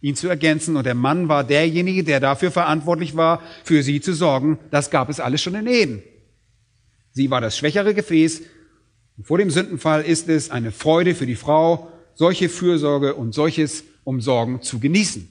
ihn 0.00 0.16
zu 0.16 0.28
ergänzen. 0.28 0.76
Und 0.76 0.84
der 0.84 0.94
Mann 0.94 1.28
war 1.28 1.44
derjenige, 1.44 2.04
der 2.04 2.20
dafür 2.20 2.50
verantwortlich 2.50 3.16
war, 3.16 3.42
für 3.64 3.82
sie 3.82 4.00
zu 4.00 4.14
sorgen. 4.14 4.58
Das 4.70 4.90
gab 4.90 5.08
es 5.08 5.20
alles 5.20 5.42
schon 5.42 5.54
in 5.54 5.66
Eden. 5.66 6.02
Sie 7.12 7.30
war 7.30 7.40
das 7.40 7.56
schwächere 7.56 7.94
Gefäß. 7.94 8.42
Und 9.16 9.26
vor 9.26 9.38
dem 9.38 9.50
Sündenfall 9.50 10.02
ist 10.02 10.28
es 10.28 10.50
eine 10.50 10.70
Freude 10.70 11.14
für 11.14 11.26
die 11.26 11.34
Frau, 11.34 11.90
solche 12.14 12.48
Fürsorge 12.48 13.14
und 13.14 13.34
solches 13.34 13.84
Umsorgen 14.04 14.62
zu 14.62 14.78
genießen. 14.78 15.28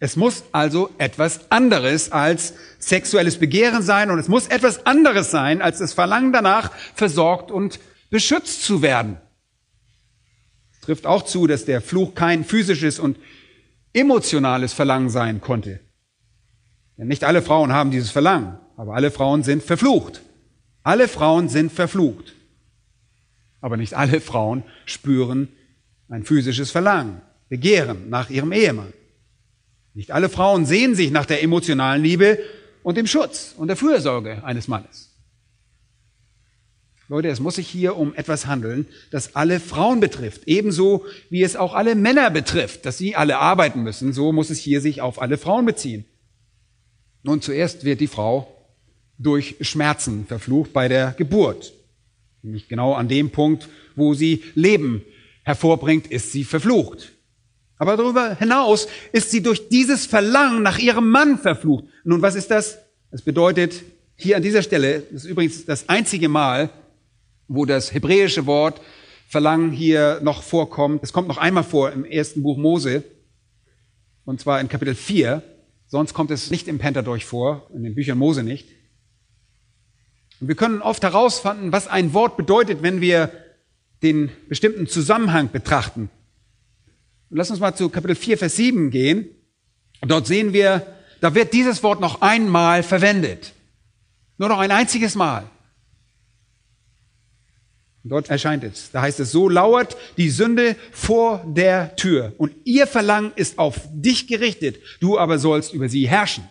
Es 0.00 0.14
muss 0.14 0.44
also 0.52 0.90
etwas 0.98 1.50
anderes 1.50 2.12
als 2.12 2.54
sexuelles 2.78 3.38
Begehren 3.38 3.82
sein 3.82 4.10
und 4.10 4.18
es 4.18 4.28
muss 4.28 4.46
etwas 4.46 4.86
anderes 4.86 5.30
sein 5.30 5.60
als 5.60 5.78
das 5.78 5.92
Verlangen 5.92 6.32
danach, 6.32 6.70
versorgt 6.94 7.50
und 7.50 7.80
beschützt 8.10 8.62
zu 8.62 8.80
werden. 8.80 9.16
Es 10.72 10.80
trifft 10.82 11.06
auch 11.06 11.24
zu, 11.24 11.48
dass 11.48 11.64
der 11.64 11.80
Fluch 11.80 12.14
kein 12.14 12.44
physisches 12.44 13.00
und 13.00 13.18
emotionales 13.98 14.72
Verlangen 14.72 15.10
sein 15.10 15.40
konnte. 15.40 15.80
Denn 16.96 17.08
nicht 17.08 17.24
alle 17.24 17.42
Frauen 17.42 17.72
haben 17.72 17.90
dieses 17.90 18.10
Verlangen, 18.10 18.58
aber 18.76 18.94
alle 18.94 19.10
Frauen 19.10 19.42
sind 19.42 19.62
verflucht. 19.62 20.22
Alle 20.82 21.08
Frauen 21.08 21.48
sind 21.48 21.72
verflucht. 21.72 22.34
Aber 23.60 23.76
nicht 23.76 23.94
alle 23.94 24.20
Frauen 24.20 24.62
spüren 24.86 25.48
ein 26.08 26.24
physisches 26.24 26.70
Verlangen, 26.70 27.20
Begehren 27.48 28.08
nach 28.08 28.30
ihrem 28.30 28.52
Ehemann. 28.52 28.92
Nicht 29.94 30.10
alle 30.12 30.28
Frauen 30.28 30.64
sehen 30.64 30.94
sich 30.94 31.10
nach 31.10 31.26
der 31.26 31.42
emotionalen 31.42 32.02
Liebe 32.02 32.38
und 32.82 32.96
dem 32.96 33.06
Schutz 33.06 33.54
und 33.56 33.68
der 33.68 33.76
Fürsorge 33.76 34.44
eines 34.44 34.68
Mannes. 34.68 35.07
Leute, 37.10 37.28
es 37.28 37.40
muss 37.40 37.54
sich 37.54 37.66
hier 37.66 37.96
um 37.96 38.14
etwas 38.14 38.46
handeln, 38.46 38.86
das 39.10 39.34
alle 39.34 39.60
Frauen 39.60 39.98
betrifft, 39.98 40.42
ebenso 40.44 41.06
wie 41.30 41.42
es 41.42 41.56
auch 41.56 41.74
alle 41.74 41.94
Männer 41.94 42.30
betrifft, 42.30 42.84
dass 42.84 42.98
sie 42.98 43.16
alle 43.16 43.38
arbeiten 43.38 43.82
müssen. 43.82 44.12
So 44.12 44.30
muss 44.30 44.50
es 44.50 44.58
hier 44.58 44.82
sich 44.82 45.00
auf 45.00 45.22
alle 45.22 45.38
Frauen 45.38 45.64
beziehen. 45.64 46.04
Nun, 47.22 47.40
zuerst 47.40 47.84
wird 47.84 48.00
die 48.00 48.08
Frau 48.08 48.54
durch 49.16 49.56
Schmerzen 49.62 50.26
verflucht 50.26 50.74
bei 50.74 50.88
der 50.88 51.14
Geburt. 51.16 51.72
Nämlich 52.42 52.68
genau 52.68 52.92
an 52.92 53.08
dem 53.08 53.30
Punkt, 53.30 53.68
wo 53.96 54.12
sie 54.12 54.44
Leben 54.54 55.02
hervorbringt, 55.44 56.08
ist 56.08 56.32
sie 56.32 56.44
verflucht. 56.44 57.12
Aber 57.78 57.96
darüber 57.96 58.34
hinaus 58.34 58.86
ist 59.12 59.30
sie 59.30 59.42
durch 59.42 59.68
dieses 59.70 60.04
Verlangen 60.04 60.62
nach 60.62 60.78
ihrem 60.78 61.08
Mann 61.08 61.38
verflucht. 61.38 61.84
Nun, 62.04 62.20
was 62.20 62.34
ist 62.34 62.50
das? 62.50 62.78
Das 63.10 63.22
bedeutet, 63.22 63.82
hier 64.14 64.36
an 64.36 64.42
dieser 64.42 64.62
Stelle, 64.62 65.04
das 65.10 65.24
ist 65.24 65.30
übrigens 65.30 65.64
das 65.64 65.88
einzige 65.88 66.28
Mal, 66.28 66.70
wo 67.48 67.64
das 67.64 67.92
hebräische 67.92 68.46
Wort 68.46 68.80
Verlangen 69.30 69.72
hier 69.72 70.20
noch 70.22 70.42
vorkommt. 70.42 71.02
Es 71.02 71.12
kommt 71.12 71.28
noch 71.28 71.36
einmal 71.36 71.64
vor 71.64 71.92
im 71.92 72.06
ersten 72.06 72.42
Buch 72.42 72.56
Mose, 72.56 73.04
und 74.24 74.40
zwar 74.40 74.60
in 74.60 74.68
Kapitel 74.68 74.94
4. 74.94 75.42
Sonst 75.86 76.14
kommt 76.14 76.30
es 76.30 76.50
nicht 76.50 76.66
im 76.66 76.78
Pentateuch 76.78 77.24
vor, 77.24 77.68
in 77.74 77.82
den 77.82 77.94
Büchern 77.94 78.16
Mose 78.16 78.42
nicht. 78.42 78.68
Und 80.40 80.48
wir 80.48 80.54
können 80.54 80.80
oft 80.80 81.02
herausfinden, 81.02 81.72
was 81.72 81.88
ein 81.88 82.14
Wort 82.14 82.36
bedeutet, 82.36 82.82
wenn 82.82 83.00
wir 83.00 83.30
den 84.02 84.30
bestimmten 84.48 84.86
Zusammenhang 84.86 85.50
betrachten. 85.50 86.08
Und 87.30 87.36
lass 87.36 87.50
uns 87.50 87.60
mal 87.60 87.74
zu 87.74 87.88
Kapitel 87.90 88.16
4, 88.16 88.38
Vers 88.38 88.56
7 88.56 88.90
gehen. 88.90 89.28
Dort 90.00 90.26
sehen 90.26 90.52
wir, 90.52 90.86
da 91.20 91.34
wird 91.34 91.52
dieses 91.52 91.82
Wort 91.82 92.00
noch 92.00 92.22
einmal 92.22 92.82
verwendet. 92.82 93.52
Nur 94.38 94.48
noch 94.48 94.58
ein 94.58 94.70
einziges 94.70 95.14
Mal. 95.14 95.50
Dort 98.08 98.30
erscheint 98.30 98.64
es. 98.64 98.90
Da 98.90 99.02
heißt 99.02 99.20
es, 99.20 99.30
so 99.30 99.48
lauert 99.48 99.96
die 100.16 100.30
Sünde 100.30 100.76
vor 100.92 101.44
der 101.46 101.96
Tür 101.96 102.32
und 102.38 102.52
ihr 102.64 102.86
Verlangen 102.86 103.32
ist 103.36 103.58
auf 103.58 103.80
dich 103.92 104.26
gerichtet, 104.26 104.76
du 105.00 105.18
aber 105.18 105.38
sollst 105.38 105.72
über 105.72 105.88
sie 105.88 106.08
herrschen. 106.08 106.44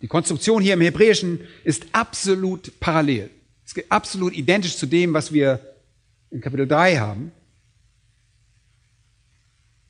Die 0.00 0.06
Konstruktion 0.06 0.62
hier 0.62 0.74
im 0.74 0.80
Hebräischen 0.80 1.40
ist 1.64 1.86
absolut 1.92 2.78
parallel. 2.78 3.30
Es 3.64 3.76
ist 3.76 3.90
absolut 3.90 4.32
identisch 4.32 4.76
zu 4.76 4.86
dem, 4.86 5.12
was 5.12 5.32
wir 5.32 5.60
in 6.30 6.40
Kapitel 6.40 6.68
3 6.68 6.98
haben. 6.98 7.32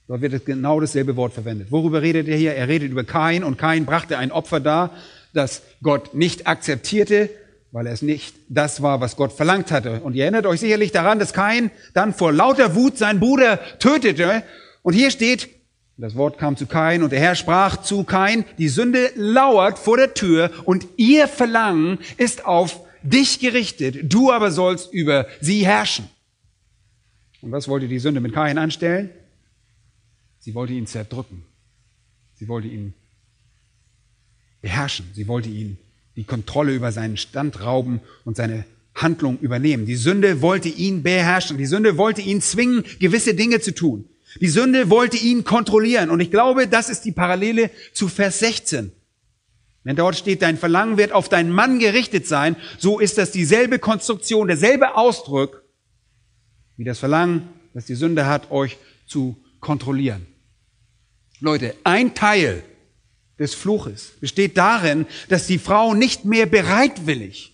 Dort 0.07 0.23
wird 0.23 0.47
genau 0.47 0.81
dasselbe 0.81 1.17
Wort 1.17 1.35
verwendet. 1.35 1.71
Worüber 1.71 2.01
redet 2.01 2.29
er 2.29 2.37
hier? 2.39 2.55
Er 2.55 2.69
redet 2.69 2.91
über 2.91 3.05
Kain 3.05 3.45
und 3.45 3.59
Kain 3.59 3.85
brachte 3.85 4.17
ein 4.17 4.33
Opfer 4.33 4.61
dar, 4.61 4.97
das 5.35 5.63
Gott 5.83 6.15
nicht 6.15 6.47
akzeptierte 6.47 7.29
weil 7.71 7.87
es 7.87 8.03
nicht 8.03 8.35
das 8.49 8.83
war, 8.83 9.01
was 9.01 9.17
Gott 9.17 9.33
verlangt 9.33 9.71
hatte. 9.71 10.01
Und 10.01 10.15
ihr 10.15 10.25
erinnert 10.25 10.47
euch 10.47 10.61
sicherlich 10.61 10.93
daran, 10.93 11.19
dass 11.19 11.33
Kain 11.33 11.71
dann 11.95 12.15
vor 12.15 12.33
lauter 12.33 12.75
Wut 12.75 12.97
seinen 12.97 13.21
Bruder 13.21 13.61
tötete. 13.79 14.43
Und 14.83 14.95
hier 14.95 15.11
steht, 15.11 15.49
das 15.97 16.15
Wort 16.15 16.39
kam 16.39 16.57
zu 16.57 16.67
Kain 16.67 17.03
und 17.03 17.11
der 17.11 17.21
Herr 17.21 17.35
sprach 17.35 17.83
zu 17.83 18.05
Kain, 18.05 18.45
die 18.57 18.69
Sünde 18.69 19.11
lauert 19.17 19.79
vor 19.79 19.97
der 19.97 20.15
Tür 20.15 20.51
und 20.65 20.87
ihr 20.97 21.27
Verlangen 21.27 21.99
ist 22.17 22.47
auf 22.47 22.81
dich 23.03 23.41
gerichtet, 23.41 24.13
du 24.13 24.31
aber 24.33 24.51
sollst 24.51 24.93
über 24.93 25.26
sie 25.41 25.67
herrschen. 25.67 26.09
Und 27.41 27.52
was 27.52 27.69
wollte 27.69 27.89
die 27.89 27.99
Sünde 27.99 28.21
mit 28.21 28.33
Kain 28.33 28.59
anstellen? 28.59 29.11
Sie 30.39 30.54
wollte 30.54 30.73
ihn 30.73 30.87
zerdrücken. 30.87 31.45
Sie 32.35 32.49
wollte 32.49 32.69
ihn 32.69 32.95
beherrschen. 34.61 35.07
Sie 35.15 35.26
wollte 35.26 35.49
ihn 35.49 35.78
die 36.19 36.25
Kontrolle 36.25 36.75
über 36.75 36.91
seinen 36.91 37.17
Stand 37.17 37.63
rauben 37.63 38.00
und 38.25 38.37
seine 38.37 38.65
Handlung 38.93 39.39
übernehmen. 39.39 39.87
Die 39.87 39.95
Sünde 39.95 40.43
wollte 40.43 40.69
ihn 40.69 41.04
beherrschen. 41.04 41.59
Die 41.59 41.67
Sünde 41.67 41.97
wollte 41.97 42.23
ihn 42.23 42.41
zwingen, 42.41 42.83
gewisse 42.99 43.35
Dinge 43.35 43.61
zu 43.61 43.73
tun. 43.73 44.04
Die 44.41 44.49
Sünde 44.49 44.91
wollte 44.91 45.17
ihn 45.17 45.45
kontrollieren. 45.45 46.11
Und 46.11 46.19
ich 46.19 46.33
glaube, 46.33 46.67
das 46.67 46.89
ist 46.91 47.02
die 47.02 47.13
Parallele 47.13 47.71
zu 47.93 48.09
Vers 48.09 48.41
16. 48.41 48.91
Wenn 49.85 49.95
dort 49.95 50.17
steht, 50.17 50.43
dein 50.43 50.59
Verlangen 50.59 50.99
wird 50.99 51.13
auf 51.13 51.28
deinen 51.28 51.52
Mann 51.52 51.78
gerichtet 51.78 52.26
sein, 52.26 52.57
so 52.78 52.99
ist 52.99 53.17
das 53.17 53.31
dieselbe 53.31 53.78
Konstruktion, 53.78 54.49
derselbe 54.49 54.97
Ausdruck, 54.97 55.63
wie 56.76 56.83
das 56.83 56.99
Verlangen, 56.99 57.49
das 57.75 57.87
die 57.87 57.95
Sünde 57.95 58.26
hat, 58.26 58.50
euch 58.50 58.76
zu 59.07 59.37
kontrollieren. 59.61 60.26
Leute, 61.39 61.76
ein 61.85 62.17
Teil 62.17 62.65
des 63.39 63.55
Fluches 63.55 64.13
besteht 64.21 64.57
darin, 64.57 65.07
dass 65.29 65.47
die 65.47 65.59
Frau 65.59 65.95
nicht 65.95 66.25
mehr 66.25 66.47
bereitwillig 66.47 67.53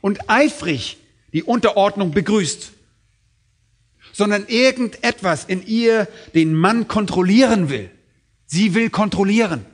und 0.00 0.28
eifrig 0.28 0.98
die 1.32 1.42
Unterordnung 1.42 2.12
begrüßt, 2.12 2.72
sondern 4.12 4.46
irgendetwas 4.46 5.44
in 5.44 5.66
ihr 5.66 6.08
den 6.34 6.54
Mann 6.54 6.88
kontrollieren 6.88 7.68
will. 7.68 7.90
Sie 8.46 8.74
will 8.74 8.90
kontrollieren. 8.90 9.64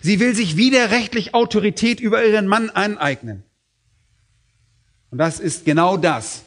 Sie 0.00 0.20
will 0.20 0.34
sich 0.34 0.56
widerrechtlich 0.56 1.34
Autorität 1.34 2.00
über 2.00 2.24
ihren 2.24 2.46
Mann 2.46 2.70
aneignen. 2.70 3.42
Und 5.10 5.18
das 5.18 5.40
ist 5.40 5.64
genau 5.64 5.96
das, 5.96 6.42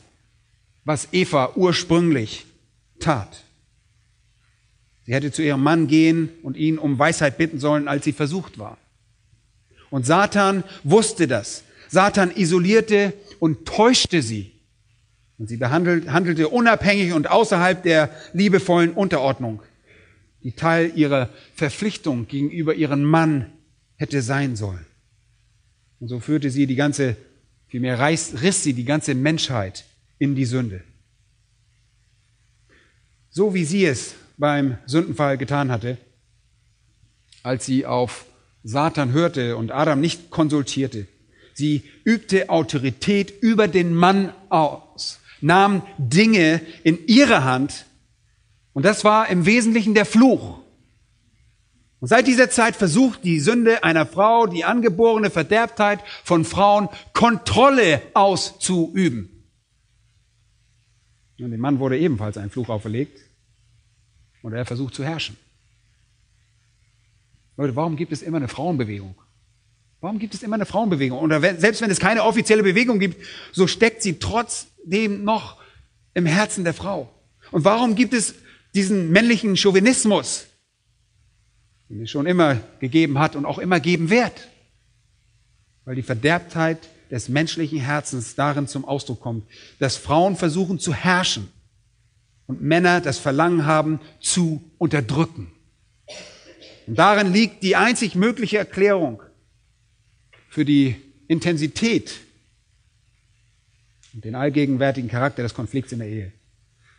was 0.86 1.10
Eva 1.12 1.54
ursprünglich 1.56 2.46
tat. 3.00 3.44
Sie 5.06 5.14
hätte 5.14 5.32
zu 5.32 5.42
ihrem 5.42 5.62
Mann 5.62 5.88
gehen 5.88 6.30
und 6.44 6.56
ihn 6.56 6.78
um 6.78 6.98
Weisheit 6.98 7.38
bitten 7.38 7.60
sollen, 7.60 7.88
als 7.88 8.06
sie 8.06 8.14
versucht 8.14 8.58
war. 8.58 8.78
Und 9.90 10.06
Satan 10.06 10.64
wusste 10.84 11.28
das. 11.28 11.64
Satan 11.90 12.32
isolierte 12.36 13.14
und 13.40 13.66
täuschte 13.68 14.22
sie. 14.22 14.52
Und 15.38 15.50
sie 15.50 15.58
behandelt, 15.58 16.10
handelte 16.10 16.48
unabhängig 16.48 17.14
und 17.14 17.30
außerhalb 17.30 17.84
der 17.84 18.10
liebevollen 18.34 18.94
Unterordnung, 18.94 19.62
die 20.42 20.54
Teil 20.54 20.92
ihrer 20.96 21.30
Verpflichtung 21.56 22.28
gegenüber 22.28 22.74
ihrem 22.74 23.04
Mann 23.04 23.52
hätte 23.98 24.22
sein 24.22 24.56
sollen. 24.56 24.86
Und 26.00 26.08
so 26.08 26.20
führte 26.20 26.50
sie 26.50 26.66
die 26.66 26.76
ganze, 26.76 27.18
vielmehr 27.68 28.00
riss, 28.00 28.42
riss 28.42 28.64
sie 28.64 28.74
die 28.74 28.86
ganze 28.86 29.16
Menschheit 29.16 29.86
in 30.18 30.36
die 30.36 30.46
Sünde. 30.46 30.82
So 33.30 33.54
wie 33.54 33.66
sie 33.66 33.86
es 33.86 34.16
beim 34.38 34.78
Sündenfall 34.86 35.38
getan 35.38 35.72
hatte, 35.72 35.98
als 37.44 37.66
sie 37.66 37.86
auf 37.86 38.26
Satan 38.64 39.12
hörte 39.12 39.58
und 39.58 39.72
Adam 39.72 40.00
nicht 40.00 40.30
konsultierte. 40.30 41.08
Sie 41.54 41.84
übte 42.04 42.50
Autorität 42.50 43.34
über 43.42 43.68
den 43.68 43.94
Mann 43.94 44.34
aus, 44.50 45.20
nahm 45.42 45.84
Dinge 45.98 46.62
in 46.84 47.06
ihre 47.08 47.44
Hand 47.44 47.86
und 48.74 48.86
das 48.86 49.04
war 49.04 49.30
im 49.30 49.46
Wesentlichen 49.46 49.94
der 49.94 50.06
Fluch. 50.06 50.60
Und 52.00 52.08
seit 52.10 52.28
dieser 52.28 52.50
Zeit 52.50 52.76
versucht 52.76 53.24
die 53.24 53.40
Sünde 53.40 53.84
einer 53.84 54.06
Frau, 54.06 54.46
die 54.48 54.66
angeborene 54.66 55.30
Verderbtheit 55.30 56.00
von 56.24 56.44
Frauen, 56.44 56.90
Kontrolle 57.14 58.02
auszuüben. 58.14 59.30
Und 61.40 61.52
dem 61.52 61.62
Mann 61.62 61.80
wurde 61.80 61.98
ebenfalls 61.98 62.38
ein 62.38 62.50
Fluch 62.50 62.70
auferlegt. 62.70 63.20
Und 64.44 64.54
er 64.54 64.66
versucht 64.66 64.94
zu 64.94 65.04
herrschen. 65.04 65.36
Leute, 67.58 67.76
warum 67.76 67.96
gibt 67.96 68.12
es 68.12 68.22
immer 68.22 68.38
eine 68.38 68.50
Frauenbewegung? 68.50 69.16
Warum 70.02 70.20
gibt 70.20 70.34
es 70.34 70.44
immer 70.44 70.56
eine 70.56 70.66
Frauenbewegung? 70.66 71.18
Und 71.18 71.32
selbst 71.32 71.82
wenn 71.82 71.90
es 71.90 72.00
keine 72.00 72.24
offizielle 72.24 72.62
Bewegung 72.62 73.00
gibt, 73.00 73.26
so 73.54 73.68
steckt 73.68 74.04
sie 74.04 74.20
trotzdem 74.20 75.24
noch 75.24 75.62
im 76.14 76.26
Herzen 76.26 76.66
der 76.66 76.74
Frau. 76.74 77.10
Und 77.52 77.64
warum 77.64 77.96
gibt 77.96 78.14
es 78.14 78.36
diesen 78.76 79.12
männlichen 79.12 79.56
Chauvinismus, 79.56 80.48
den 81.88 82.04
es 82.04 82.12
schon 82.12 82.26
immer 82.26 82.60
gegeben 82.82 83.20
hat 83.20 83.38
und 83.38 83.46
auch 83.46 83.60
immer 83.60 83.80
geben 83.80 84.10
wird? 84.10 84.50
Weil 85.86 85.96
die 85.96 86.04
Verderbtheit 86.04 86.80
des 87.10 87.30
menschlichen 87.30 87.80
Herzens 87.80 88.36
darin 88.36 88.68
zum 88.68 88.84
Ausdruck 88.84 89.22
kommt, 89.22 89.48
dass 89.80 89.96
Frauen 89.96 90.36
versuchen 90.36 90.80
zu 90.80 90.94
herrschen 90.94 91.53
und 92.48 92.62
Männer 92.62 93.02
das 93.02 93.20
Verlangen 93.20 93.66
haben, 93.66 94.00
zu 94.20 94.62
unterdrücken. 94.78 95.52
Und 96.88 97.00
darin 97.00 97.32
liegt 97.32 97.64
die 97.64 97.76
einzig 97.76 98.16
mögliche 98.16 98.58
Erklärung 98.58 99.22
für 100.50 100.66
die 100.66 100.96
Intensität 101.28 102.14
und 104.14 104.26
den 104.26 104.36
allgegenwärtigen 104.36 105.10
Charakter 105.10 105.44
des 105.44 105.54
Konflikts 105.54 105.92
in 105.92 106.00
der 106.00 106.10
Ehe. 106.10 106.32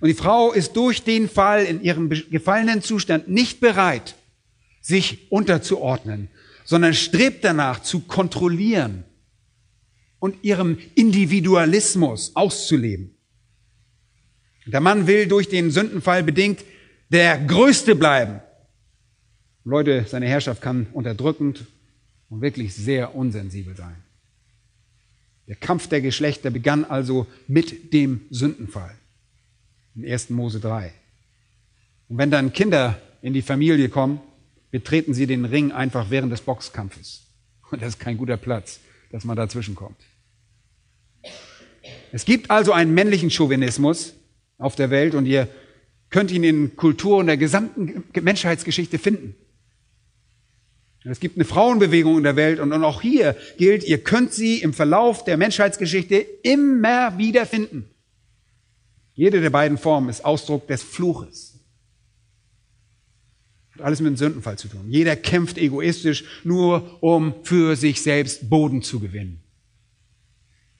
Und 0.00 0.09
die 0.09 0.14
Frau 0.14 0.52
ist 0.52 0.74
durch 0.74 1.02
den 1.02 1.28
Fall 1.28 1.64
in 1.64 1.83
ihrem 1.83 2.09
gefallenen 2.09 2.83
Zustand 2.83 3.28
nicht 3.28 3.61
bereit, 3.61 4.16
sich 4.80 5.30
unterzuordnen, 5.30 6.28
sondern 6.64 6.94
strebt 6.94 7.44
danach 7.44 7.83
zu 7.83 8.00
kontrollieren 8.00 9.04
und 10.18 10.42
ihrem 10.42 10.78
Individualismus 10.94 12.35
auszuleben. 12.35 13.13
Der 14.66 14.81
Mann 14.81 15.07
will 15.07 15.27
durch 15.27 15.48
den 15.48 15.70
Sündenfall 15.70 16.22
bedingt 16.22 16.64
der 17.11 17.38
Größte 17.38 17.94
bleiben. 17.94 18.40
Leute, 19.64 20.05
seine 20.09 20.27
Herrschaft 20.27 20.62
kann 20.62 20.87
unterdrückend 20.92 21.66
und 22.29 22.40
wirklich 22.40 22.74
sehr 22.74 23.14
unsensibel 23.14 23.77
sein. 23.77 23.96
Der 25.46 25.57
Kampf 25.57 25.88
der 25.88 26.00
Geschlechter 26.00 26.50
begann 26.50 26.85
also 26.85 27.27
mit 27.46 27.92
dem 27.92 28.22
Sündenfall. 28.31 28.94
In 29.94 30.11
1. 30.11 30.31
Mose 30.31 30.61
3. 30.61 30.92
Und 32.09 32.18
wenn 32.18 32.31
dann 32.31 32.53
Kinder 32.53 33.00
in 33.22 33.35
die 33.35 33.42
Familie 33.42 33.88
kommen, 33.88 34.20
betreten 34.70 35.14
sie 35.14 35.27
den 35.27 35.44
Ring 35.44 35.72
einfach 35.72 36.11
während 36.11 36.33
des 36.33 36.40
Boxkampfes. 36.40 37.27
Und 37.70 37.83
das 37.83 37.90
ist 37.90 38.00
kein 38.00 38.16
guter 38.16 38.37
Platz, 38.37 38.81
dass 39.12 39.24
man 39.24 39.37
dazwischen 39.37 39.74
kommt. 39.74 39.98
Es 42.12 42.24
gibt 42.24 42.50
also 42.50 42.72
einen 42.72 42.94
männlichen 42.94 43.31
Chauvinismus 43.31 44.14
auf 44.64 44.77
der 44.77 44.90
Welt 44.90 45.14
und 45.14 45.27
ihr 45.27 45.48
könnt 46.11 46.31
ihn 46.31 46.42
in 46.42 46.77
Kulturen 46.77 47.27
der 47.27 47.37
gesamten 47.37 48.05
Menschheitsgeschichte 48.20 48.98
finden. 48.98 49.37
Es 51.05 51.20
gibt 51.20 51.37
eine 51.37 51.44
Frauenbewegung 51.44 52.16
in 52.16 52.24
der 52.24 52.37
Welt 52.37 52.61
und 52.61 52.72
auch 52.72 53.03
hier 53.03 53.37
gilt, 53.59 53.85
ihr 53.85 54.03
könnt 54.03 54.33
sie 54.33 54.62
im 54.62 54.72
Verlauf 54.72 55.22
der 55.22 55.37
Menschheitsgeschichte 55.37 56.16
immer 56.42 57.18
wieder 57.18 57.44
finden. 57.44 57.90
Jede 59.12 59.42
der 59.42 59.50
beiden 59.50 59.77
Formen 59.77 60.09
ist 60.09 60.24
Ausdruck 60.24 60.66
des 60.66 60.83
Fluches. 60.83 61.61
Hat 63.72 63.83
alles 63.83 64.00
mit 64.00 64.09
dem 64.09 64.16
Sündenfall 64.16 64.57
zu 64.57 64.68
tun. 64.68 64.87
Jeder 64.88 65.14
kämpft 65.14 65.59
egoistisch 65.59 66.24
nur, 66.42 67.03
um 67.03 67.35
für 67.42 67.77
sich 67.77 68.00
selbst 68.00 68.48
Boden 68.48 68.81
zu 68.81 68.98
gewinnen. 68.98 69.43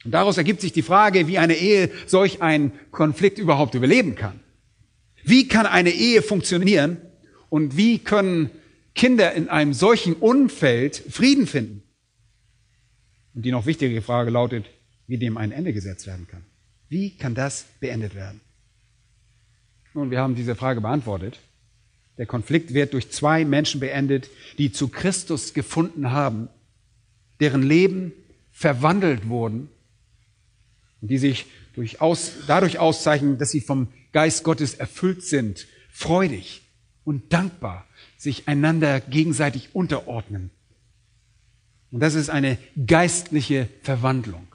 Und 0.05 0.13
daraus 0.13 0.37
ergibt 0.37 0.61
sich 0.61 0.73
die 0.73 0.83
Frage, 0.83 1.27
wie 1.29 1.39
eine 1.39 1.55
Ehe 1.55 1.91
solch 2.07 2.43
einen 2.43 2.73
Konflikt 2.91 3.39
überhaupt 3.39 3.75
überleben 3.75 4.15
kann. 4.15 4.41
Wie 5.25 5.49
kann 5.49 5.67
eine 5.67 5.91
Ehe 5.91 6.21
funktionieren 6.21 6.99
und 7.49 7.77
wie 7.77 7.99
können 7.99 8.51
Kinder 8.95 9.33
in 9.33 9.49
einem 9.49 9.73
solchen 9.73 10.15
Umfeld 10.15 10.97
Frieden 10.97 11.47
finden? 11.47 11.83
Und 13.35 13.45
die 13.47 13.51
noch 13.51 13.65
wichtigere 13.65 14.03
Frage 14.03 14.31
lautet, 14.31 14.67
wie 15.07 15.17
dem 15.17 15.39
ein 15.39 15.51
Ende 15.51 15.73
gesetzt 15.73 16.07
werden 16.07 16.27
kann. 16.29 16.45
Wie 16.89 17.17
kann 17.17 17.35
das 17.35 17.65
beendet 17.81 18.15
werden? 18.15 18.41
Nun, 19.95 20.11
wir 20.11 20.21
haben 20.21 20.35
diese 20.35 20.55
Frage 20.55 20.83
beantwortet. 20.83 21.39
Der 22.19 22.27
Konflikt 22.27 22.75
wird 22.75 22.93
durch 22.93 23.11
zwei 23.11 23.45
Menschen 23.45 23.81
beendet, 23.81 24.29
die 24.59 24.71
zu 24.71 24.89
Christus 24.89 25.55
gefunden 25.55 26.13
haben, 26.13 26.49
deren 27.41 27.63
Leben 27.63 28.13
verwandelt 28.53 29.29
wurden 29.29 29.69
und 31.05 31.09
die 31.09 31.19
sich 31.19 31.45
durch 31.75 32.01
aus, 32.01 32.33
dadurch 32.47 32.79
auszeichnen, 32.79 33.37
dass 33.37 33.51
sie 33.51 33.61
vom 33.61 33.89
Geist 34.15 34.43
Gottes 34.43 34.73
erfüllt 34.73 35.23
sind, 35.23 35.67
freudig 35.91 36.63
und 37.05 37.31
dankbar, 37.31 37.85
sich 38.17 38.49
einander 38.49 39.01
gegenseitig 39.01 39.75
unterordnen. 39.75 40.51
Und 41.91 42.01
das 42.01 42.15
ist 42.15 42.31
eine 42.31 42.57
geistliche 42.87 43.69
Verwandlung. 43.83 44.47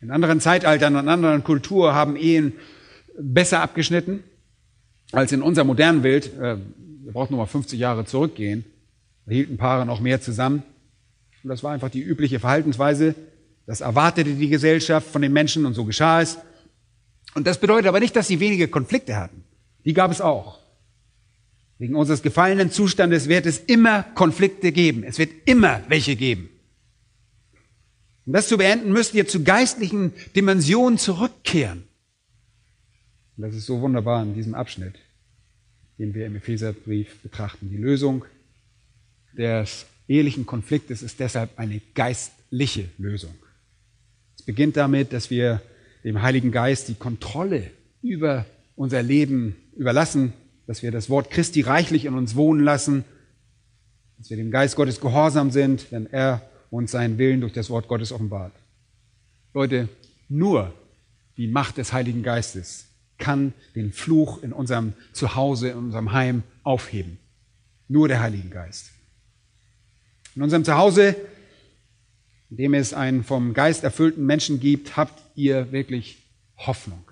In 0.00 0.10
anderen 0.10 0.40
Zeitaltern 0.40 0.96
und 0.96 1.08
anderen 1.08 1.44
Kulturen 1.44 1.94
haben 1.94 2.16
Ehen 2.16 2.54
besser 3.16 3.62
abgeschnitten 3.62 4.24
als 5.12 5.30
in 5.30 5.42
unserer 5.42 5.64
modernen 5.64 6.02
Welt. 6.02 6.34
Äh, 6.34 6.56
wir 7.04 7.12
brauchen 7.12 7.34
nur 7.34 7.44
mal 7.44 7.46
50 7.46 7.78
Jahre 7.78 8.04
zurückgehen. 8.04 8.64
Da 9.26 9.32
hielten 9.32 9.58
Paare 9.58 9.86
noch 9.86 10.00
mehr 10.00 10.20
zusammen. 10.20 10.64
Und 11.44 11.50
das 11.50 11.62
war 11.62 11.70
einfach 11.70 11.90
die 11.90 12.02
übliche 12.02 12.40
Verhaltensweise. 12.40 13.14
Das 13.70 13.82
erwartete 13.82 14.34
die 14.34 14.48
Gesellschaft 14.48 15.06
von 15.06 15.22
den 15.22 15.32
Menschen 15.32 15.64
und 15.64 15.74
so 15.74 15.84
geschah 15.84 16.20
es. 16.20 16.38
Und 17.36 17.46
das 17.46 17.60
bedeutet 17.60 17.86
aber 17.86 18.00
nicht, 18.00 18.16
dass 18.16 18.26
sie 18.26 18.40
wenige 18.40 18.66
Konflikte 18.66 19.14
hatten. 19.14 19.44
Die 19.84 19.92
gab 19.92 20.10
es 20.10 20.20
auch. 20.20 20.58
Wegen 21.78 21.94
unseres 21.94 22.20
gefallenen 22.20 22.72
Zustandes 22.72 23.28
wird 23.28 23.46
es 23.46 23.58
immer 23.58 24.02
Konflikte 24.02 24.72
geben. 24.72 25.04
Es 25.04 25.20
wird 25.20 25.30
immer 25.44 25.84
welche 25.86 26.16
geben. 26.16 26.48
Um 28.26 28.32
das 28.32 28.48
zu 28.48 28.58
beenden, 28.58 28.90
müsst 28.90 29.14
ihr 29.14 29.28
zu 29.28 29.44
geistlichen 29.44 30.14
Dimensionen 30.34 30.98
zurückkehren. 30.98 31.84
Und 33.36 33.44
das 33.44 33.54
ist 33.54 33.66
so 33.66 33.80
wunderbar 33.80 34.24
in 34.24 34.34
diesem 34.34 34.56
Abschnitt, 34.56 34.96
den 35.96 36.12
wir 36.12 36.26
im 36.26 36.34
Epheserbrief 36.34 37.20
betrachten. 37.20 37.70
Die 37.70 37.76
Lösung 37.76 38.24
des 39.32 39.86
ehelichen 40.08 40.44
Konfliktes 40.44 41.02
ist 41.04 41.20
deshalb 41.20 41.56
eine 41.56 41.80
geistliche 41.94 42.88
Lösung. 42.98 43.32
Es 44.40 44.46
beginnt 44.46 44.78
damit, 44.78 45.12
dass 45.12 45.28
wir 45.28 45.60
dem 46.02 46.22
Heiligen 46.22 46.50
Geist 46.50 46.88
die 46.88 46.94
Kontrolle 46.94 47.70
über 48.00 48.46
unser 48.74 49.02
Leben 49.02 49.54
überlassen, 49.76 50.32
dass 50.66 50.82
wir 50.82 50.90
das 50.90 51.10
Wort 51.10 51.30
Christi 51.30 51.60
reichlich 51.60 52.06
in 52.06 52.14
uns 52.14 52.36
wohnen 52.36 52.64
lassen, 52.64 53.04
dass 54.16 54.30
wir 54.30 54.38
dem 54.38 54.50
Geist 54.50 54.76
Gottes 54.76 54.98
gehorsam 54.98 55.50
sind, 55.50 55.92
wenn 55.92 56.06
er 56.06 56.40
uns 56.70 56.92
seinen 56.92 57.18
Willen 57.18 57.42
durch 57.42 57.52
das 57.52 57.68
Wort 57.68 57.86
Gottes 57.86 58.12
offenbart. 58.12 58.54
Leute, 59.52 59.90
nur 60.30 60.72
die 61.36 61.46
Macht 61.46 61.76
des 61.76 61.92
Heiligen 61.92 62.22
Geistes 62.22 62.86
kann 63.18 63.52
den 63.74 63.92
Fluch 63.92 64.42
in 64.42 64.54
unserem 64.54 64.94
Zuhause, 65.12 65.68
in 65.68 65.76
unserem 65.76 66.12
Heim 66.12 66.44
aufheben. 66.62 67.18
Nur 67.88 68.08
der 68.08 68.22
Heilige 68.22 68.48
Geist. 68.48 68.92
In 70.34 70.40
unserem 70.40 70.64
Zuhause 70.64 71.14
in 72.50 72.56
dem 72.56 72.74
es 72.74 72.92
einen 72.92 73.22
vom 73.22 73.54
Geist 73.54 73.84
erfüllten 73.84 74.26
Menschen 74.26 74.60
gibt, 74.60 74.96
habt 74.96 75.22
ihr 75.36 75.70
wirklich 75.72 76.18
Hoffnung. 76.56 77.04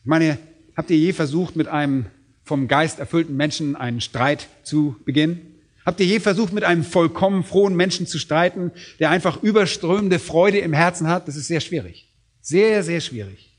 Ich 0.00 0.06
meine, 0.06 0.38
habt 0.76 0.90
ihr 0.90 0.96
je 0.96 1.12
versucht, 1.12 1.56
mit 1.56 1.68
einem 1.68 2.06
vom 2.42 2.66
Geist 2.66 2.98
erfüllten 2.98 3.36
Menschen 3.36 3.76
einen 3.76 4.00
Streit 4.00 4.48
zu 4.62 4.96
beginnen? 5.04 5.40
Habt 5.84 6.00
ihr 6.00 6.06
je 6.06 6.20
versucht, 6.20 6.52
mit 6.52 6.64
einem 6.64 6.84
vollkommen 6.84 7.44
frohen 7.44 7.76
Menschen 7.76 8.06
zu 8.06 8.18
streiten, 8.18 8.72
der 8.98 9.10
einfach 9.10 9.42
überströmende 9.42 10.18
Freude 10.18 10.58
im 10.58 10.72
Herzen 10.72 11.06
hat? 11.08 11.28
Das 11.28 11.36
ist 11.36 11.46
sehr 11.46 11.60
schwierig. 11.60 12.08
Sehr, 12.40 12.82
sehr 12.82 13.00
schwierig. 13.00 13.58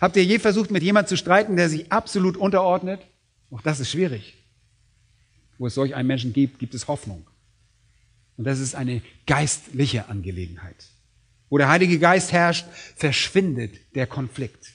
Habt 0.00 0.16
ihr 0.16 0.24
je 0.24 0.38
versucht, 0.38 0.70
mit 0.70 0.82
jemandem 0.82 1.08
zu 1.08 1.16
streiten, 1.16 1.56
der 1.56 1.68
sich 1.68 1.90
absolut 1.92 2.36
unterordnet? 2.36 3.00
Auch 3.50 3.60
das 3.60 3.80
ist 3.80 3.90
schwierig. 3.90 4.34
Wo 5.58 5.66
es 5.66 5.74
solch 5.74 5.94
einen 5.94 6.08
Menschen 6.08 6.32
gibt, 6.32 6.58
gibt 6.58 6.74
es 6.74 6.88
Hoffnung. 6.88 7.26
Und 8.36 8.44
das 8.44 8.60
ist 8.60 8.74
eine 8.74 9.02
geistliche 9.26 10.08
Angelegenheit. 10.08 10.76
Wo 11.50 11.58
der 11.58 11.68
Heilige 11.68 11.98
Geist 11.98 12.32
herrscht, 12.32 12.66
verschwindet 12.96 13.74
der 13.94 14.06
Konflikt. 14.06 14.72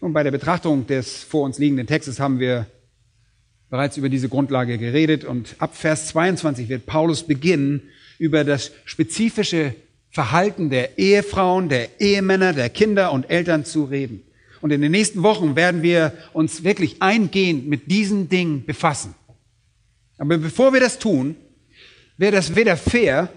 Und 0.00 0.12
bei 0.12 0.22
der 0.22 0.32
Betrachtung 0.32 0.86
des 0.86 1.22
vor 1.22 1.44
uns 1.44 1.58
liegenden 1.58 1.86
Textes 1.86 2.20
haben 2.20 2.38
wir 2.38 2.66
bereits 3.70 3.96
über 3.96 4.08
diese 4.08 4.28
Grundlage 4.28 4.76
geredet 4.76 5.24
und 5.24 5.56
ab 5.58 5.74
Vers 5.76 6.08
22 6.08 6.68
wird 6.68 6.86
Paulus 6.86 7.22
beginnen, 7.22 7.82
über 8.18 8.44
das 8.44 8.70
spezifische 8.84 9.74
Verhalten 10.10 10.70
der 10.70 10.98
Ehefrauen, 10.98 11.68
der 11.68 12.00
Ehemänner, 12.00 12.52
der 12.52 12.70
Kinder 12.70 13.12
und 13.12 13.30
Eltern 13.30 13.64
zu 13.64 13.84
reden. 13.84 14.22
Und 14.60 14.70
in 14.70 14.80
den 14.80 14.92
nächsten 14.92 15.22
Wochen 15.22 15.56
werden 15.56 15.82
wir 15.82 16.12
uns 16.32 16.62
wirklich 16.62 17.02
eingehend 17.02 17.66
mit 17.66 17.90
diesen 17.90 18.28
Dingen 18.28 18.64
befassen. 18.64 19.14
Aber 20.18 20.38
bevor 20.38 20.72
wir 20.72 20.80
das 20.80 20.98
tun, 20.98 21.36
wäre 22.16 22.32
das 22.32 22.56
weder 22.56 22.76
fair, 22.76 23.28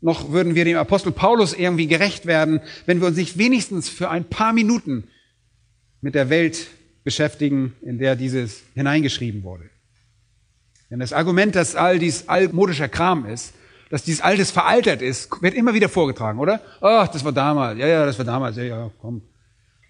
noch 0.00 0.32
würden 0.32 0.54
wir 0.54 0.64
dem 0.64 0.76
Apostel 0.76 1.12
Paulus 1.12 1.54
irgendwie 1.54 1.86
gerecht 1.86 2.26
werden, 2.26 2.60
wenn 2.86 3.00
wir 3.00 3.06
uns 3.06 3.16
nicht 3.16 3.38
wenigstens 3.38 3.88
für 3.88 4.10
ein 4.10 4.24
paar 4.24 4.52
Minuten 4.52 5.04
mit 6.00 6.14
der 6.14 6.28
Welt 6.28 6.68
beschäftigen, 7.04 7.74
in 7.82 7.98
der 7.98 8.16
dieses 8.16 8.62
hineingeschrieben 8.74 9.44
wurde. 9.44 9.70
Denn 10.90 10.98
das 10.98 11.12
Argument, 11.12 11.54
dass 11.54 11.76
all 11.76 11.98
dies 11.98 12.28
altmodischer 12.28 12.88
Kram 12.88 13.26
ist, 13.26 13.54
dass 13.90 14.02
dies 14.02 14.20
altes 14.20 14.50
veraltert 14.50 15.02
ist, 15.02 15.30
wird 15.42 15.54
immer 15.54 15.74
wieder 15.74 15.88
vorgetragen, 15.88 16.38
oder? 16.38 16.60
Ach, 16.80 17.08
das 17.08 17.24
war 17.24 17.32
damals, 17.32 17.78
ja, 17.78 17.86
ja, 17.86 18.06
das 18.06 18.18
war 18.18 18.24
damals, 18.24 18.56
ja, 18.56 18.64
ja, 18.64 18.90
komm. 19.00 19.22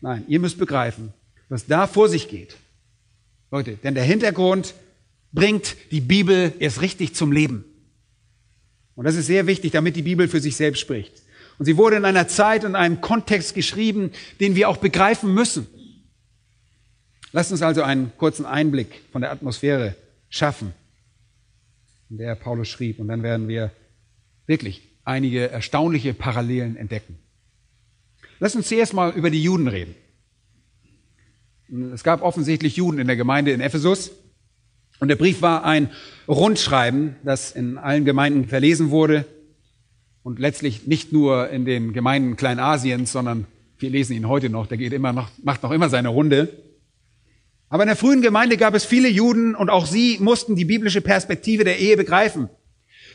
Nein, 0.01 0.25
ihr 0.29 0.41
müsst 0.41 0.59
begreifen, 0.59 1.13
was 1.49 1.67
da 1.67 1.87
vor 1.87 2.09
sich 2.09 2.29
geht. 2.29 2.57
Leute, 3.51 3.77
denn 3.83 3.95
der 3.95 4.05
Hintergrund 4.05 4.75
bringt 5.33 5.77
die 5.90 6.01
Bibel 6.01 6.53
erst 6.59 6.83
richtig 6.83 7.14
zum 7.14 7.33
Leben. 7.33 7.64
Und 8.95 9.05
das 9.05 9.16
ist 9.16 9.27
sehr 9.27 9.47
wichtig, 9.47 9.73
damit 9.73 9.97
die 9.97 10.03
Bibel 10.03 10.29
für 10.29 10.40
sich 10.40 10.57
selbst 10.57 10.81
spricht. 10.81 11.23
Und 11.59 11.66
sie 11.66 11.77
wurde 11.77 11.97
in 11.97 12.05
einer 12.05 12.29
Zeit 12.29 12.64
und 12.64 12.77
einem 12.77 13.01
Kontext 13.01 13.55
geschrieben, 13.55 14.11
den 14.40 14.55
wir 14.55 14.68
auch 14.68 14.77
begreifen 14.77 15.33
müssen. 15.33 15.66
Lasst 17.33 17.51
uns 17.51 17.62
also 17.62 17.83
einen 17.83 18.12
kurzen 18.18 18.45
Einblick 18.45 19.01
von 19.11 19.23
der 19.23 19.31
Atmosphäre 19.31 19.97
schaffen, 20.29 20.75
in 22.11 22.18
der 22.18 22.35
Paulus 22.35 22.68
schrieb. 22.68 22.99
Und 22.99 23.09
dann 23.09 23.23
werden 23.23 23.49
wir 23.49 23.71
wirklich 24.47 24.83
einige 25.05 25.51
erstaunliche 25.51 26.12
Parallelen 26.14 26.77
entdecken. 26.77 27.18
Lasst 28.38 28.57
uns 28.57 28.68
zuerst 28.68 28.92
mal 28.92 29.12
über 29.12 29.31
die 29.31 29.42
Juden 29.42 29.68
reden. 29.68 29.95
Es 31.95 32.05
gab 32.05 32.23
offensichtlich 32.23 32.77
Juden 32.77 32.99
in 32.99 33.07
der 33.07 33.16
Gemeinde 33.16 33.53
in 33.53 33.61
Ephesus. 33.61 34.11
Und 35.03 35.09
der 35.09 35.17
Brief 35.17 35.43
war 35.43 35.65
ein 35.65 35.91
Rundschreiben, 36.29 37.17
das 37.25 37.51
in 37.51 37.77
allen 37.77 38.05
Gemeinden 38.05 38.47
verlesen 38.47 38.91
wurde 38.91 39.25
und 40.23 40.38
letztlich 40.38 40.87
nicht 40.87 41.12
nur 41.12 41.49
in 41.49 41.65
den 41.65 41.93
Gemeinden 41.93 42.37
Kleinasiens, 42.37 43.11
sondern 43.11 43.49
wir 43.81 43.91
lesen 43.91 44.15
ihn 44.15 44.29
heute 44.29 44.49
noch, 44.49 44.69
der 44.69 44.79
geht 44.79 44.93
immer 44.93 45.12
noch, 45.12 45.29
macht 45.43 45.65
noch 45.65 45.73
immer 45.73 45.88
seine 45.88 46.11
Runde. 46.11 46.57
Aber 47.69 47.83
in 47.83 47.88
der 47.88 47.97
frühen 47.97 48.23
Gemeinde 48.23 48.57
gab 48.57 48.75
es 48.75 48.85
viele 48.85 49.09
Juden 49.09 49.57
und 49.57 49.71
auch 49.71 49.87
sie 49.87 50.19
mussten 50.21 50.55
die 50.55 50.67
biblische 50.67 51.01
Perspektive 51.01 51.65
der 51.65 51.81
Ehe 51.81 51.97
begreifen. 51.97 52.49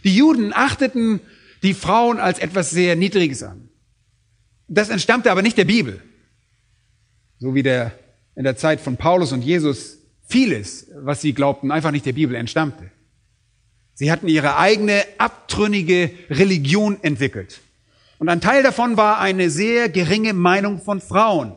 Die 0.04 0.13
Juden 0.13 0.52
achteten 0.52 1.21
die 1.63 1.73
Frauen 1.73 2.19
als 2.19 2.39
etwas 2.39 2.69
sehr 2.69 2.97
Niedriges 2.97 3.43
an. 3.43 3.69
Das 4.67 4.89
entstammte 4.89 5.32
aber 5.32 5.41
nicht 5.41 5.58
der 5.58 5.63
Bibel. 5.63 6.02
So 7.39 7.56
wie 7.56 7.63
der 7.63 7.93
in 8.36 8.43
der 8.43 8.58
Zeit 8.58 8.82
von 8.82 8.97
Paulus 8.97 9.32
und 9.32 9.41
Jesus 9.41 9.96
vieles, 10.28 10.88
was 10.96 11.22
sie 11.22 11.34
glaubten, 11.34 11.72
einfach 11.72 11.92
nicht 11.92 12.06
der 12.06 12.13
Bibel 12.13 12.36
entstammte. 12.36 12.92
Sie 13.94 14.12
hatten 14.12 14.28
ihre 14.28 14.58
eigene 14.58 15.04
abtrünnige 15.18 16.12
Religion 16.30 16.98
entwickelt. 17.02 17.62
Und 18.20 18.30
ein 18.30 18.42
Teil 18.42 18.62
davon 18.62 18.98
war 18.98 19.20
eine 19.20 19.50
sehr 19.50 19.90
geringe 19.90 20.34
Meinung 20.34 20.82
von 20.82 21.02
Frauen. 21.02 21.54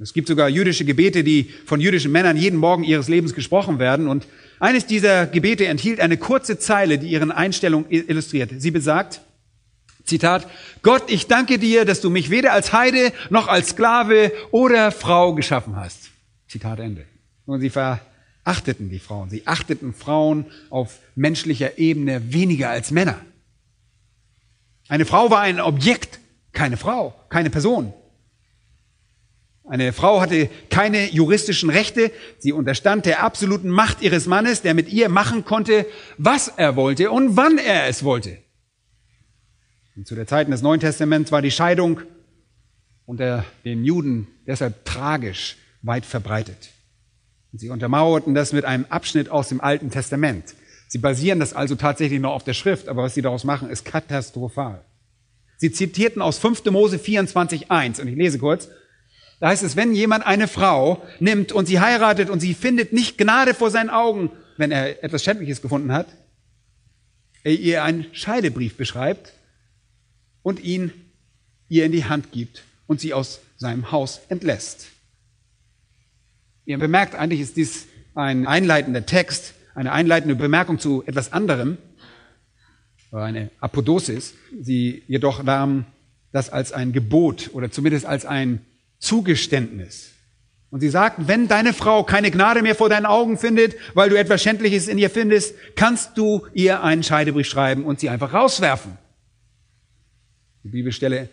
Es 0.00 0.14
gibt 0.14 0.28
sogar 0.28 0.48
jüdische 0.48 0.86
Gebete, 0.86 1.22
die 1.22 1.50
von 1.66 1.80
jüdischen 1.80 2.10
Männern 2.10 2.38
jeden 2.38 2.58
Morgen 2.58 2.84
ihres 2.84 3.08
Lebens 3.08 3.34
gesprochen 3.34 3.78
werden. 3.78 4.08
Und 4.08 4.26
eines 4.58 4.86
dieser 4.86 5.26
Gebete 5.26 5.66
enthielt 5.66 6.00
eine 6.00 6.16
kurze 6.16 6.58
Zeile, 6.58 6.98
die 6.98 7.08
ihren 7.08 7.30
Einstellung 7.30 7.84
illustriert. 7.90 8.50
Sie 8.56 8.70
besagt, 8.70 9.20
Zitat, 10.04 10.46
Gott, 10.82 11.04
ich 11.08 11.26
danke 11.26 11.58
dir, 11.58 11.84
dass 11.84 12.00
du 12.00 12.08
mich 12.08 12.30
weder 12.30 12.52
als 12.54 12.72
Heide 12.72 13.12
noch 13.28 13.48
als 13.48 13.70
Sklave 13.70 14.32
oder 14.50 14.90
Frau 14.90 15.34
geschaffen 15.34 15.76
hast. 15.76 16.09
Zitat 16.50 16.80
Ende. 16.80 17.06
Und 17.46 17.60
sie 17.60 17.70
verachteten 17.70 18.90
die 18.90 18.98
Frauen. 18.98 19.30
Sie 19.30 19.46
achteten 19.46 19.94
Frauen 19.94 20.46
auf 20.68 20.98
menschlicher 21.14 21.78
Ebene 21.78 22.32
weniger 22.32 22.70
als 22.70 22.90
Männer. 22.90 23.20
Eine 24.88 25.04
Frau 25.06 25.30
war 25.30 25.42
ein 25.42 25.60
Objekt, 25.60 26.18
keine 26.52 26.76
Frau, 26.76 27.14
keine 27.28 27.50
Person. 27.50 27.94
Eine 29.64 29.92
Frau 29.92 30.20
hatte 30.20 30.50
keine 30.68 31.12
juristischen 31.12 31.70
Rechte. 31.70 32.10
Sie 32.40 32.50
unterstand 32.50 33.06
der 33.06 33.22
absoluten 33.22 33.68
Macht 33.68 34.02
ihres 34.02 34.26
Mannes, 34.26 34.62
der 34.62 34.74
mit 34.74 34.88
ihr 34.88 35.08
machen 35.08 35.44
konnte, 35.44 35.86
was 36.18 36.48
er 36.48 36.74
wollte 36.74 37.12
und 37.12 37.36
wann 37.36 37.58
er 37.58 37.86
es 37.86 38.02
wollte. 38.02 38.38
Und 39.94 40.08
zu 40.08 40.16
der 40.16 40.26
Zeit 40.26 40.48
des 40.48 40.62
Neuen 40.62 40.80
Testaments 40.80 41.30
war 41.30 41.42
die 41.42 41.52
Scheidung 41.52 42.00
unter 43.06 43.44
den 43.64 43.84
Juden 43.84 44.26
deshalb 44.44 44.84
tragisch 44.84 45.56
weit 45.82 46.06
verbreitet. 46.06 46.70
Und 47.52 47.58
sie 47.58 47.70
untermauerten 47.70 48.34
das 48.34 48.52
mit 48.52 48.64
einem 48.64 48.86
Abschnitt 48.88 49.28
aus 49.28 49.48
dem 49.48 49.60
Alten 49.60 49.90
Testament. 49.90 50.54
Sie 50.88 50.98
basieren 50.98 51.40
das 51.40 51.52
also 51.52 51.74
tatsächlich 51.74 52.20
noch 52.20 52.32
auf 52.32 52.44
der 52.44 52.54
Schrift, 52.54 52.88
aber 52.88 53.02
was 53.04 53.14
sie 53.14 53.22
daraus 53.22 53.44
machen, 53.44 53.70
ist 53.70 53.84
katastrophal. 53.84 54.84
Sie 55.56 55.72
zitierten 55.72 56.22
aus 56.22 56.38
5. 56.38 56.64
Mose 56.66 56.96
24.1 56.96 58.00
und 58.00 58.08
ich 58.08 58.16
lese 58.16 58.38
kurz. 58.38 58.68
Da 59.40 59.48
heißt 59.48 59.62
es, 59.62 59.76
wenn 59.76 59.94
jemand 59.94 60.26
eine 60.26 60.48
Frau 60.48 61.02
nimmt 61.18 61.52
und 61.52 61.66
sie 61.66 61.80
heiratet 61.80 62.30
und 62.30 62.40
sie 62.40 62.54
findet 62.54 62.92
nicht 62.92 63.18
Gnade 63.18 63.54
vor 63.54 63.70
seinen 63.70 63.90
Augen, 63.90 64.30
wenn 64.56 64.70
er 64.70 65.02
etwas 65.02 65.22
Schändliches 65.24 65.62
gefunden 65.62 65.92
hat, 65.92 66.06
er 67.42 67.52
ihr 67.52 67.84
einen 67.84 68.06
Scheidebrief 68.12 68.76
beschreibt 68.76 69.32
und 70.42 70.60
ihn 70.60 70.92
ihr 71.68 71.86
in 71.86 71.92
die 71.92 72.04
Hand 72.04 72.32
gibt 72.32 72.64
und 72.86 73.00
sie 73.00 73.14
aus 73.14 73.40
seinem 73.56 73.92
Haus 73.92 74.20
entlässt. 74.28 74.88
Ihr 76.70 76.78
bemerkt, 76.78 77.16
eigentlich 77.16 77.40
ist 77.40 77.56
dies 77.56 77.88
ein 78.14 78.46
einleitender 78.46 79.04
Text, 79.04 79.54
eine 79.74 79.90
einleitende 79.90 80.36
Bemerkung 80.36 80.78
zu 80.78 81.02
etwas 81.04 81.32
anderem, 81.32 81.78
eine 83.10 83.50
Apodosis. 83.58 84.34
Sie 84.62 85.02
jedoch 85.08 85.42
nahmen 85.42 85.84
das 86.30 86.48
als 86.48 86.70
ein 86.70 86.92
Gebot 86.92 87.50
oder 87.54 87.72
zumindest 87.72 88.06
als 88.06 88.24
ein 88.24 88.64
Zugeständnis. 89.00 90.12
Und 90.70 90.78
sie 90.78 90.90
sagten, 90.90 91.26
wenn 91.26 91.48
deine 91.48 91.72
Frau 91.72 92.04
keine 92.04 92.30
Gnade 92.30 92.62
mehr 92.62 92.76
vor 92.76 92.88
deinen 92.88 93.06
Augen 93.06 93.36
findet, 93.36 93.74
weil 93.94 94.08
du 94.08 94.16
etwas 94.16 94.40
Schändliches 94.40 94.86
in 94.86 94.96
ihr 94.96 95.10
findest, 95.10 95.56
kannst 95.74 96.16
du 96.16 96.46
ihr 96.54 96.84
einen 96.84 97.02
Scheidebrief 97.02 97.48
schreiben 97.48 97.84
und 97.84 97.98
sie 97.98 98.10
einfach 98.10 98.32
rauswerfen. 98.32 98.96
Die 100.62 100.68
Bibelstelle 100.68 101.30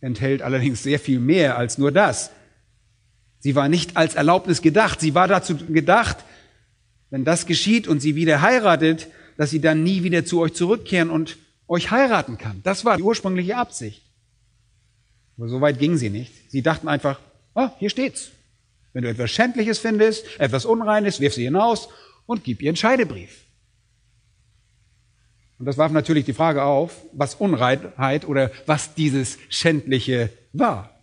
enthält 0.00 0.42
allerdings 0.42 0.82
sehr 0.82 0.98
viel 0.98 1.20
mehr 1.20 1.56
als 1.56 1.78
nur 1.78 1.92
das. 1.92 2.32
Sie 3.40 3.54
war 3.54 3.68
nicht 3.68 3.96
als 3.96 4.14
Erlaubnis 4.14 4.62
gedacht. 4.62 5.00
Sie 5.00 5.14
war 5.14 5.28
dazu 5.28 5.56
gedacht, 5.56 6.18
wenn 7.10 7.24
das 7.24 7.46
geschieht 7.46 7.86
und 7.86 8.00
sie 8.00 8.14
wieder 8.14 8.40
heiratet, 8.40 9.08
dass 9.36 9.50
sie 9.50 9.60
dann 9.60 9.82
nie 9.82 10.02
wieder 10.02 10.24
zu 10.24 10.40
euch 10.40 10.54
zurückkehren 10.54 11.10
und 11.10 11.36
euch 11.68 11.90
heiraten 11.90 12.38
kann. 12.38 12.60
Das 12.62 12.84
war 12.84 12.96
die 12.96 13.02
ursprüngliche 13.02 13.56
Absicht. 13.56 14.02
Aber 15.36 15.48
so 15.48 15.60
weit 15.60 15.78
ging 15.78 15.96
sie 15.96 16.10
nicht. 16.10 16.32
Sie 16.50 16.62
dachten 16.62 16.88
einfach, 16.88 17.20
oh, 17.54 17.68
hier 17.78 17.90
steht's. 17.90 18.30
Wenn 18.92 19.02
du 19.02 19.10
etwas 19.10 19.30
Schändliches 19.30 19.78
findest, 19.78 20.24
etwas 20.40 20.64
Unreines, 20.64 21.20
wirf 21.20 21.34
sie 21.34 21.44
hinaus 21.44 21.88
und 22.24 22.44
gib 22.44 22.62
ihr 22.62 22.70
einen 22.70 22.76
Scheidebrief. 22.76 23.44
Und 25.58 25.66
das 25.66 25.78
warf 25.78 25.92
natürlich 25.92 26.24
die 26.24 26.32
Frage 26.32 26.62
auf, 26.62 27.02
was 27.12 27.34
Unreinheit 27.34 28.26
oder 28.26 28.50
was 28.66 28.94
dieses 28.94 29.38
Schändliche 29.48 30.30
war. 30.52 30.95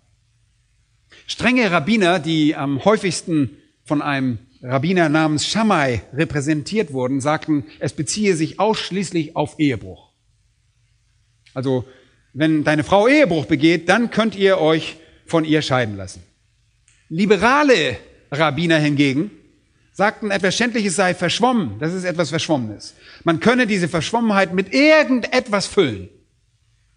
Strenge 1.28 1.72
Rabbiner, 1.72 2.20
die 2.20 2.56
am 2.56 2.84
häufigsten 2.84 3.58
von 3.84 4.02
einem 4.02 4.40
Rabbiner 4.62 5.10
namens 5.10 5.48
Shammai 5.48 6.02
repräsentiert 6.14 6.94
wurden, 6.94 7.22
sagten, 7.22 7.66
es 7.80 7.94
beziehe 7.94 8.36
sich 8.36 8.60
ausschließlich 8.60 9.36
auf 9.36 9.60
Ehebruch. 9.60 10.12
Also, 11.54 11.86
wenn 12.34 12.64
deine 12.64 12.84
Frau 12.84 13.08
Ehebruch 13.08 13.46
begeht, 13.46 13.90
dann 13.90 14.10
könnt 14.10 14.36
ihr 14.36 14.60
euch 14.60 14.98
von 15.26 15.46
ihr 15.46 15.62
scheiden 15.62 15.98
lassen. 15.98 16.24
Liberale 17.10 17.98
Rabbiner 18.32 18.80
hingegen 18.80 19.32
sagten, 19.92 20.32
etwas 20.32 20.56
Schändliches 20.56 20.96
sei 20.96 21.14
verschwommen. 21.14 21.78
Das 21.80 21.94
ist 21.94 22.04
etwas 22.06 22.30
Verschwommenes. 22.30 22.96
Man 23.24 23.40
könne 23.40 23.68
diese 23.68 23.88
Verschwommenheit 23.88 24.54
mit 24.54 24.74
irgendetwas 24.74 25.68
füllen. 25.68 26.10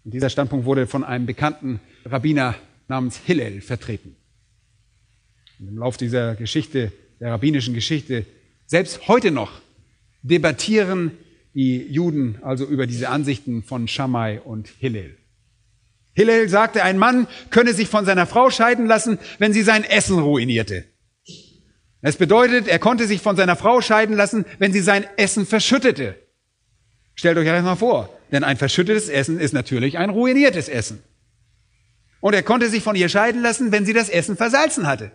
Und 0.03 0.13
dieser 0.13 0.29
Standpunkt 0.29 0.65
wurde 0.65 0.87
von 0.87 1.03
einem 1.03 1.25
bekannten 1.25 1.79
Rabbiner 2.05 2.55
namens 2.87 3.17
Hillel 3.17 3.61
vertreten. 3.61 4.15
Und 5.59 5.67
Im 5.67 5.77
Lauf 5.77 5.97
dieser 5.97 6.35
Geschichte, 6.35 6.91
der 7.19 7.31
rabbinischen 7.31 7.73
Geschichte, 7.73 8.25
selbst 8.65 9.07
heute 9.07 9.31
noch 9.31 9.61
debattieren 10.21 11.11
die 11.53 11.77
Juden 11.87 12.37
also 12.43 12.65
über 12.65 12.85
diese 12.85 13.09
Ansichten 13.09 13.63
von 13.63 13.87
Shammai 13.87 14.41
und 14.41 14.67
Hillel. 14.79 15.17
Hillel 16.13 16.49
sagte, 16.49 16.83
ein 16.83 16.97
Mann 16.97 17.27
könne 17.49 17.73
sich 17.73 17.87
von 17.89 18.05
seiner 18.05 18.25
Frau 18.25 18.49
scheiden 18.49 18.85
lassen, 18.85 19.19
wenn 19.39 19.53
sie 19.53 19.63
sein 19.63 19.83
Essen 19.83 20.19
ruinierte. 20.19 20.85
Es 22.01 22.15
bedeutet, 22.15 22.67
er 22.67 22.79
konnte 22.79 23.07
sich 23.07 23.21
von 23.21 23.35
seiner 23.35 23.55
Frau 23.55 23.81
scheiden 23.81 24.15
lassen, 24.15 24.45
wenn 24.59 24.73
sie 24.73 24.81
sein 24.81 25.05
Essen 25.17 25.45
verschüttete. 25.45 26.15
Stellt 27.15 27.37
euch 27.37 27.47
das 27.47 27.63
mal 27.63 27.75
vor, 27.75 28.09
denn 28.31 28.43
ein 28.43 28.57
verschüttetes 28.57 29.09
Essen 29.09 29.39
ist 29.39 29.53
natürlich 29.53 29.97
ein 29.97 30.11
ruiniertes 30.11 30.69
Essen. 30.69 31.01
Und 32.19 32.33
er 32.33 32.43
konnte 32.43 32.69
sich 32.69 32.83
von 32.83 32.95
ihr 32.95 33.09
scheiden 33.09 33.41
lassen, 33.41 33.71
wenn 33.71 33.85
sie 33.85 33.93
das 33.93 34.09
Essen 34.09 34.37
versalzen 34.37 34.87
hatte. 34.87 35.11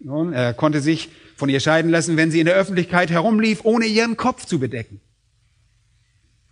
Nun, 0.00 0.32
er 0.32 0.52
konnte 0.52 0.80
sich 0.80 1.08
von 1.36 1.48
ihr 1.48 1.60
scheiden 1.60 1.90
lassen, 1.90 2.16
wenn 2.16 2.30
sie 2.30 2.40
in 2.40 2.46
der 2.46 2.56
Öffentlichkeit 2.56 3.10
herumlief, 3.10 3.60
ohne 3.64 3.86
ihren 3.86 4.16
Kopf 4.16 4.46
zu 4.46 4.58
bedecken. 4.58 5.00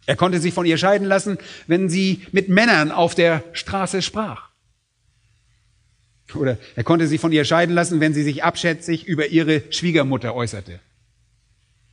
Er 0.06 0.16
konnte 0.16 0.40
sich 0.40 0.54
von 0.54 0.66
ihr 0.66 0.78
scheiden 0.78 1.06
lassen, 1.06 1.38
wenn 1.66 1.88
sie 1.88 2.26
mit 2.32 2.48
Männern 2.48 2.90
auf 2.90 3.14
der 3.14 3.44
Straße 3.52 4.02
sprach. 4.02 4.48
Oder 6.34 6.58
er 6.76 6.84
konnte 6.84 7.06
sich 7.06 7.20
von 7.20 7.32
ihr 7.32 7.44
scheiden 7.44 7.74
lassen, 7.74 8.00
wenn 8.00 8.14
sie 8.14 8.22
sich 8.22 8.44
abschätzig 8.44 9.06
über 9.06 9.28
ihre 9.28 9.62
Schwiegermutter 9.70 10.34
äußerte. 10.34 10.80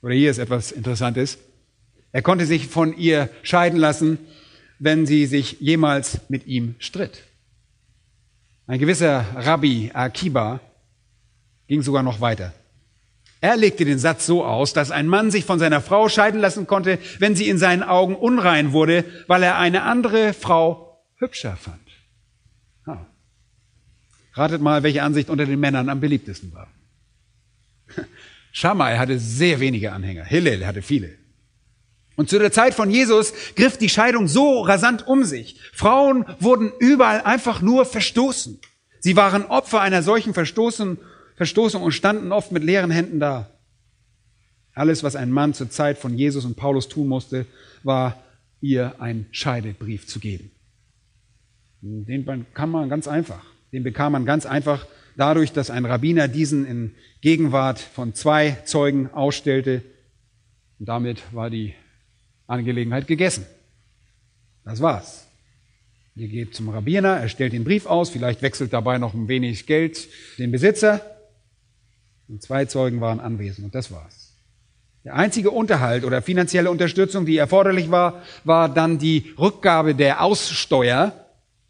Oder 0.01 0.13
hier 0.13 0.31
ist 0.31 0.37
etwas 0.37 0.71
Interessantes. 0.71 1.39
Er 2.11 2.21
konnte 2.21 2.45
sich 2.45 2.67
von 2.67 2.95
ihr 2.97 3.29
scheiden 3.43 3.79
lassen, 3.79 4.19
wenn 4.79 5.05
sie 5.05 5.25
sich 5.25 5.59
jemals 5.59 6.19
mit 6.29 6.47
ihm 6.47 6.75
stritt. 6.79 7.23
Ein 8.67 8.79
gewisser 8.79 9.25
Rabbi 9.35 9.91
Akiba 9.93 10.59
ging 11.67 11.81
sogar 11.81 12.03
noch 12.03 12.21
weiter. 12.21 12.53
Er 13.39 13.55
legte 13.55 13.85
den 13.85 13.99
Satz 13.99 14.25
so 14.25 14.43
aus, 14.43 14.73
dass 14.73 14.91
ein 14.91 15.07
Mann 15.07 15.31
sich 15.31 15.45
von 15.45 15.59
seiner 15.59 15.81
Frau 15.81 16.09
scheiden 16.09 16.41
lassen 16.41 16.65
konnte, 16.65 16.97
wenn 17.19 17.35
sie 17.35 17.49
in 17.49 17.57
seinen 17.57 17.83
Augen 17.83 18.15
unrein 18.15 18.73
wurde, 18.73 19.05
weil 19.27 19.43
er 19.43 19.57
eine 19.57 19.83
andere 19.83 20.33
Frau 20.33 20.99
hübscher 21.17 21.55
fand. 21.55 21.79
Ratet 24.37 24.61
mal, 24.61 24.83
welche 24.83 25.01
Ansicht 25.01 25.29
unter 25.29 25.45
den 25.45 25.59
Männern 25.59 25.89
am 25.89 25.99
beliebtesten 25.99 26.53
war. 26.53 26.67
Shammai 28.51 28.97
hatte 28.97 29.19
sehr 29.19 29.59
wenige 29.59 29.91
Anhänger. 29.91 30.23
Hillel 30.23 30.65
hatte 30.65 30.83
viele. 30.83 31.09
Und 32.17 32.29
zu 32.29 32.39
der 32.39 32.51
Zeit 32.51 32.73
von 32.73 32.89
Jesus 32.89 33.31
griff 33.55 33.77
die 33.77 33.89
Scheidung 33.89 34.27
so 34.27 34.61
rasant 34.61 35.07
um 35.07 35.23
sich. 35.23 35.59
Frauen 35.71 36.25
wurden 36.39 36.73
überall 36.79 37.21
einfach 37.21 37.61
nur 37.61 37.85
verstoßen. 37.85 38.59
Sie 38.99 39.15
waren 39.15 39.45
Opfer 39.45 39.81
einer 39.81 40.01
solchen 40.01 40.33
Verstoßen, 40.33 40.97
Verstoßung 41.35 41.83
und 41.83 41.91
standen 41.91 42.31
oft 42.31 42.51
mit 42.51 42.63
leeren 42.63 42.89
Händen 42.89 43.19
da. 43.19 43.51
Alles, 44.73 45.03
was 45.03 45.15
ein 45.15 45.31
Mann 45.31 45.53
zur 45.53 45.69
Zeit 45.69 45.99
von 45.99 46.17
Jesus 46.17 46.43
und 46.43 46.57
Paulus 46.57 46.89
tun 46.89 47.07
musste, 47.07 47.45
war 47.83 48.21
ihr 48.61 48.99
einen 48.99 49.27
Scheidebrief 49.31 50.07
zu 50.07 50.19
geben. 50.19 50.49
Den 51.81 52.45
kann 52.55 52.71
man 52.71 52.89
ganz 52.89 53.07
einfach. 53.07 53.43
Den 53.71 53.83
bekam 53.83 54.13
man 54.13 54.25
ganz 54.25 54.47
einfach 54.47 54.87
dadurch, 55.15 55.53
dass 55.53 55.69
ein 55.69 55.85
Rabbiner 55.85 56.27
diesen 56.27 56.65
in 56.65 56.95
Gegenwart 57.21 57.79
von 57.79 58.15
zwei 58.15 58.57
Zeugen 58.65 59.11
ausstellte. 59.13 59.83
Und 60.79 60.89
damit 60.89 61.21
war 61.31 61.51
die 61.51 61.75
Angelegenheit 62.47 63.07
gegessen. 63.07 63.45
Das 64.65 64.81
war's. 64.81 65.27
Ihr 66.15 66.27
geht 66.27 66.55
zum 66.55 66.69
Rabbiner, 66.69 67.17
er 67.17 67.29
stellt 67.29 67.53
den 67.53 67.63
Brief 67.63 67.85
aus, 67.85 68.09
vielleicht 68.09 68.41
wechselt 68.41 68.73
dabei 68.73 68.97
noch 68.97 69.13
ein 69.13 69.27
wenig 69.27 69.67
Geld 69.67 70.07
den 70.39 70.51
Besitzer. 70.51 71.01
Und 72.27 72.41
zwei 72.41 72.65
Zeugen 72.65 72.99
waren 72.99 73.19
anwesend 73.19 73.65
und 73.65 73.75
das 73.75 73.91
war's. 73.91 74.33
Der 75.03 75.15
einzige 75.15 75.51
Unterhalt 75.51 76.03
oder 76.03 76.21
finanzielle 76.21 76.71
Unterstützung, 76.71 77.25
die 77.25 77.37
erforderlich 77.37 77.91
war, 77.91 78.23
war 78.43 78.67
dann 78.67 78.97
die 78.97 79.31
Rückgabe 79.37 79.95
der 79.95 80.21
Aussteuer. 80.21 81.13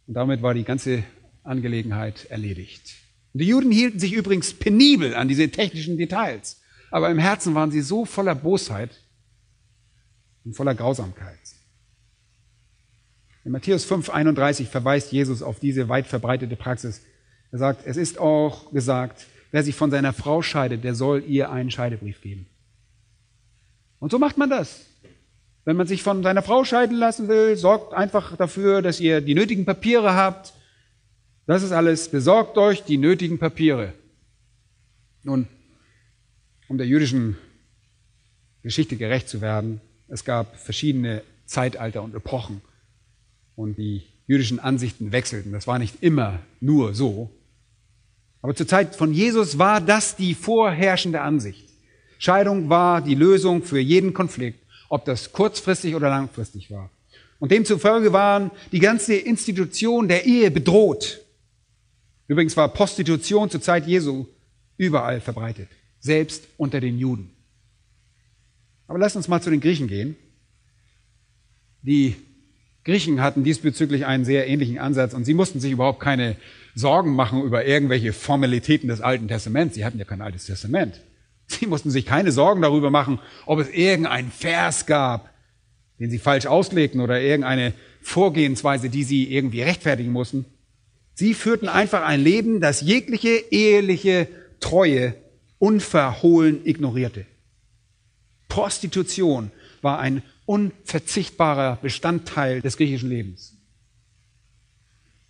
Und 0.07 0.13
damit 0.15 0.41
war 0.41 0.53
die 0.53 0.63
ganze 0.63 1.03
Angelegenheit 1.43 2.25
erledigt. 2.29 2.95
Und 3.33 3.41
die 3.41 3.47
Juden 3.47 3.71
hielten 3.71 3.99
sich 3.99 4.13
übrigens 4.13 4.53
penibel 4.53 5.13
an 5.13 5.27
diese 5.27 5.49
technischen 5.49 5.97
Details. 5.97 6.61
Aber 6.89 7.11
im 7.11 7.19
Herzen 7.19 7.53
waren 7.53 7.69
sie 7.69 7.81
so 7.81 8.05
voller 8.05 8.33
Bosheit 8.33 8.91
und 10.47 10.53
voller 10.53 10.75
Grausamkeit. 10.75 11.37
In 13.43 13.51
Matthäus 13.51 13.83
5, 13.83 14.09
31 14.09 14.69
verweist 14.69 15.11
Jesus 15.11 15.41
auf 15.41 15.59
diese 15.59 15.89
weit 15.89 16.07
verbreitete 16.07 16.55
Praxis. 16.55 17.01
Er 17.51 17.59
sagt, 17.59 17.85
es 17.85 17.97
ist 17.97 18.17
auch 18.17 18.71
gesagt, 18.71 19.27
wer 19.51 19.63
sich 19.63 19.75
von 19.75 19.91
seiner 19.91 20.13
Frau 20.13 20.41
scheidet, 20.41 20.85
der 20.85 20.95
soll 20.95 21.23
ihr 21.27 21.51
einen 21.51 21.69
Scheidebrief 21.69 22.21
geben. 22.21 22.45
Und 23.99 24.11
so 24.11 24.19
macht 24.19 24.37
man 24.37 24.49
das. 24.49 24.85
Wenn 25.65 25.75
man 25.75 25.87
sich 25.87 26.01
von 26.01 26.23
seiner 26.23 26.41
Frau 26.41 26.63
scheiden 26.63 26.95
lassen 26.95 27.27
will, 27.27 27.57
sorgt 27.57 27.93
einfach 27.93 28.37
dafür, 28.37 28.81
dass 28.81 29.01
ihr 29.01 29.19
die 29.19 29.35
nötigen 29.35 29.65
Papiere 29.65 30.13
habt. 30.13 30.53
Das 31.45 31.61
ist 31.61 31.73
alles. 31.73 32.07
Besorgt 32.07 32.57
euch 32.57 32.83
die 32.83 32.97
nötigen 32.97 33.37
Papiere. 33.37 33.93
Nun, 35.23 35.47
um 36.69 36.77
der 36.77 36.87
jüdischen 36.87 37.35
Geschichte 38.63 38.95
gerecht 38.95 39.27
zu 39.27 39.41
werden, 39.41 39.81
es 40.07 40.23
gab 40.23 40.57
verschiedene 40.57 41.23
Zeitalter 41.45 42.03
und 42.03 42.15
Epochen. 42.15 42.61
Und 43.55 43.77
die 43.77 44.03
jüdischen 44.27 44.59
Ansichten 44.59 45.11
wechselten. 45.11 45.51
Das 45.51 45.67
war 45.67 45.79
nicht 45.79 46.03
immer 46.03 46.39
nur 46.59 46.93
so. 46.93 47.31
Aber 48.41 48.53
zur 48.53 48.67
Zeit 48.67 48.95
von 48.95 49.13
Jesus 49.13 49.57
war 49.57 49.81
das 49.81 50.15
die 50.15 50.35
vorherrschende 50.35 51.21
Ansicht. 51.21 51.67
Scheidung 52.19 52.69
war 52.69 53.01
die 53.01 53.15
Lösung 53.15 53.63
für 53.63 53.79
jeden 53.79 54.13
Konflikt, 54.13 54.59
ob 54.89 55.05
das 55.05 55.31
kurzfristig 55.31 55.95
oder 55.95 56.09
langfristig 56.09 56.69
war. 56.71 56.89
Und 57.39 57.51
demzufolge 57.51 58.13
waren 58.13 58.51
die 58.71 58.79
ganze 58.79 59.15
Institution 59.15 60.07
der 60.07 60.25
Ehe 60.25 60.51
bedroht. 60.51 61.21
Übrigens 62.27 62.57
war 62.57 62.67
Prostitution 62.69 63.49
zur 63.49 63.61
Zeit 63.61 63.87
Jesu 63.87 64.25
überall 64.77 65.21
verbreitet, 65.21 65.69
selbst 65.99 66.43
unter 66.57 66.79
den 66.79 66.97
Juden. 66.97 67.31
Aber 68.87 68.99
lasst 68.99 69.15
uns 69.15 69.27
mal 69.27 69.41
zu 69.41 69.49
den 69.49 69.59
Griechen 69.59 69.87
gehen. 69.87 70.15
Die 71.81 72.15
Griechen 72.83 73.21
hatten 73.21 73.43
diesbezüglich 73.43 74.05
einen 74.05 74.23
sehr 74.23 74.47
ähnlichen 74.47 74.79
Ansatz 74.79 75.13
und 75.13 75.25
sie 75.25 75.33
mussten 75.33 75.59
sich 75.59 75.71
überhaupt 75.71 75.99
keine 75.99 76.37
Sorgen 76.73 77.15
machen 77.15 77.43
über 77.43 77.65
irgendwelche 77.65 78.13
Formalitäten 78.13 78.87
des 78.87 79.01
Alten 79.01 79.27
Testaments. 79.27 79.75
Sie 79.75 79.83
hatten 79.83 79.99
ja 79.99 80.05
kein 80.05 80.21
Altes 80.21 80.45
Testament. 80.45 81.01
Sie 81.47 81.65
mussten 81.65 81.91
sich 81.91 82.05
keine 82.05 82.31
Sorgen 82.31 82.61
darüber 82.61 82.91
machen, 82.91 83.19
ob 83.45 83.59
es 83.59 83.69
irgendeinen 83.69 84.31
Vers 84.31 84.85
gab, 84.85 85.33
den 85.99 86.11
sie 86.11 86.19
falsch 86.19 86.45
auslegten 86.45 87.01
oder 87.01 87.21
irgendeine 87.21 87.73
Vorgehensweise, 88.01 88.89
die 88.89 89.03
sie 89.03 89.33
irgendwie 89.33 89.61
rechtfertigen 89.61 90.11
mussten. 90.11 90.45
Sie 91.13 91.33
führten 91.33 91.67
einfach 91.67 92.03
ein 92.03 92.21
Leben, 92.21 92.61
das 92.61 92.81
jegliche 92.81 93.29
eheliche 93.49 94.27
Treue 94.59 95.15
unverhohlen 95.57 96.65
ignorierte. 96.65 97.25
Prostitution 98.57 99.51
war 99.83 99.99
ein 99.99 100.23
unverzichtbarer 100.47 101.77
Bestandteil 101.79 102.59
des 102.59 102.75
griechischen 102.77 103.07
Lebens. 103.07 103.55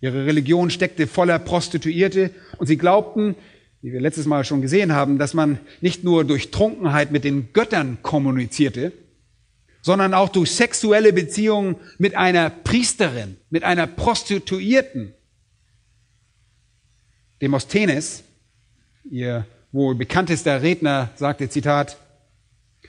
Ihre 0.00 0.24
Religion 0.24 0.70
steckte 0.70 1.06
voller 1.06 1.38
Prostituierte 1.38 2.30
und 2.56 2.68
sie 2.68 2.78
glaubten, 2.78 3.34
wie 3.82 3.92
wir 3.92 4.00
letztes 4.00 4.24
Mal 4.24 4.44
schon 4.46 4.62
gesehen 4.62 4.94
haben, 4.94 5.18
dass 5.18 5.34
man 5.34 5.58
nicht 5.82 6.04
nur 6.04 6.24
durch 6.24 6.50
Trunkenheit 6.50 7.10
mit 7.10 7.22
den 7.22 7.52
Göttern 7.52 7.98
kommunizierte, 8.00 8.92
sondern 9.82 10.14
auch 10.14 10.30
durch 10.30 10.52
sexuelle 10.52 11.12
Beziehungen 11.12 11.76
mit 11.98 12.14
einer 12.14 12.48
Priesterin, 12.48 13.36
mit 13.50 13.62
einer 13.62 13.86
Prostituierten. 13.86 15.12
Demosthenes, 17.42 18.24
ihr 19.10 19.44
wohl 19.70 19.94
bekanntester 19.96 20.62
Redner, 20.62 21.10
sagte, 21.16 21.50
Zitat, 21.50 21.98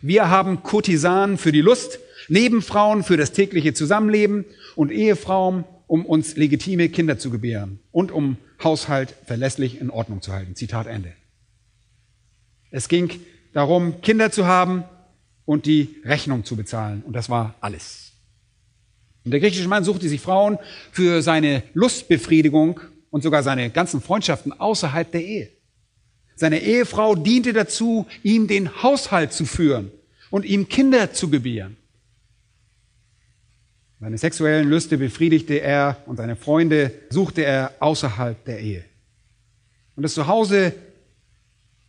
wir 0.01 0.29
haben 0.29 0.63
Kurtisanen 0.63 1.37
für 1.37 1.51
die 1.51 1.61
Lust, 1.61 1.99
Nebenfrauen 2.27 3.03
für 3.03 3.17
das 3.17 3.31
tägliche 3.31 3.73
Zusammenleben 3.73 4.45
und 4.75 4.91
Ehefrauen, 4.91 5.65
um 5.87 6.05
uns 6.05 6.37
legitime 6.37 6.89
Kinder 6.89 7.17
zu 7.17 7.31
gebären 7.31 7.79
und 7.91 8.11
um 8.11 8.37
Haushalt 8.63 9.15
verlässlich 9.25 9.81
in 9.81 9.89
Ordnung 9.89 10.21
zu 10.21 10.31
halten. 10.31 10.55
Zitat 10.55 10.87
Ende. 10.87 11.13
Es 12.71 12.87
ging 12.87 13.09
darum, 13.53 14.01
Kinder 14.01 14.31
zu 14.31 14.45
haben 14.45 14.83
und 15.45 15.65
die 15.65 15.95
Rechnung 16.05 16.45
zu 16.45 16.55
bezahlen. 16.55 17.01
Und 17.03 17.13
das 17.13 17.29
war 17.29 17.55
alles. 17.61 18.11
Und 19.25 19.31
der 19.31 19.39
griechische 19.39 19.67
Mann 19.67 19.83
suchte 19.83 20.07
sich 20.07 20.21
Frauen 20.21 20.59
für 20.91 21.21
seine 21.21 21.63
Lustbefriedigung 21.73 22.79
und 23.09 23.23
sogar 23.23 23.41
seine 23.41 23.69
ganzen 23.69 24.01
Freundschaften 24.01 24.53
außerhalb 24.53 25.11
der 25.11 25.23
Ehe. 25.23 25.49
Seine 26.39 26.61
Ehefrau 26.61 27.15
diente 27.15 27.51
dazu, 27.51 28.07
ihm 28.23 28.47
den 28.47 28.81
Haushalt 28.81 29.33
zu 29.33 29.45
führen 29.45 29.91
und 30.29 30.45
ihm 30.45 30.69
Kinder 30.69 31.11
zu 31.11 31.29
gebären. 31.29 31.75
Seine 33.99 34.17
sexuellen 34.17 34.69
Lüste 34.69 34.97
befriedigte 34.97 35.59
er 35.59 36.01
und 36.05 36.15
seine 36.15 36.37
Freunde 36.37 36.93
suchte 37.09 37.43
er 37.43 37.73
außerhalb 37.81 38.41
der 38.45 38.61
Ehe. 38.61 38.85
Und 39.97 40.03
das 40.03 40.13
Zuhause 40.13 40.73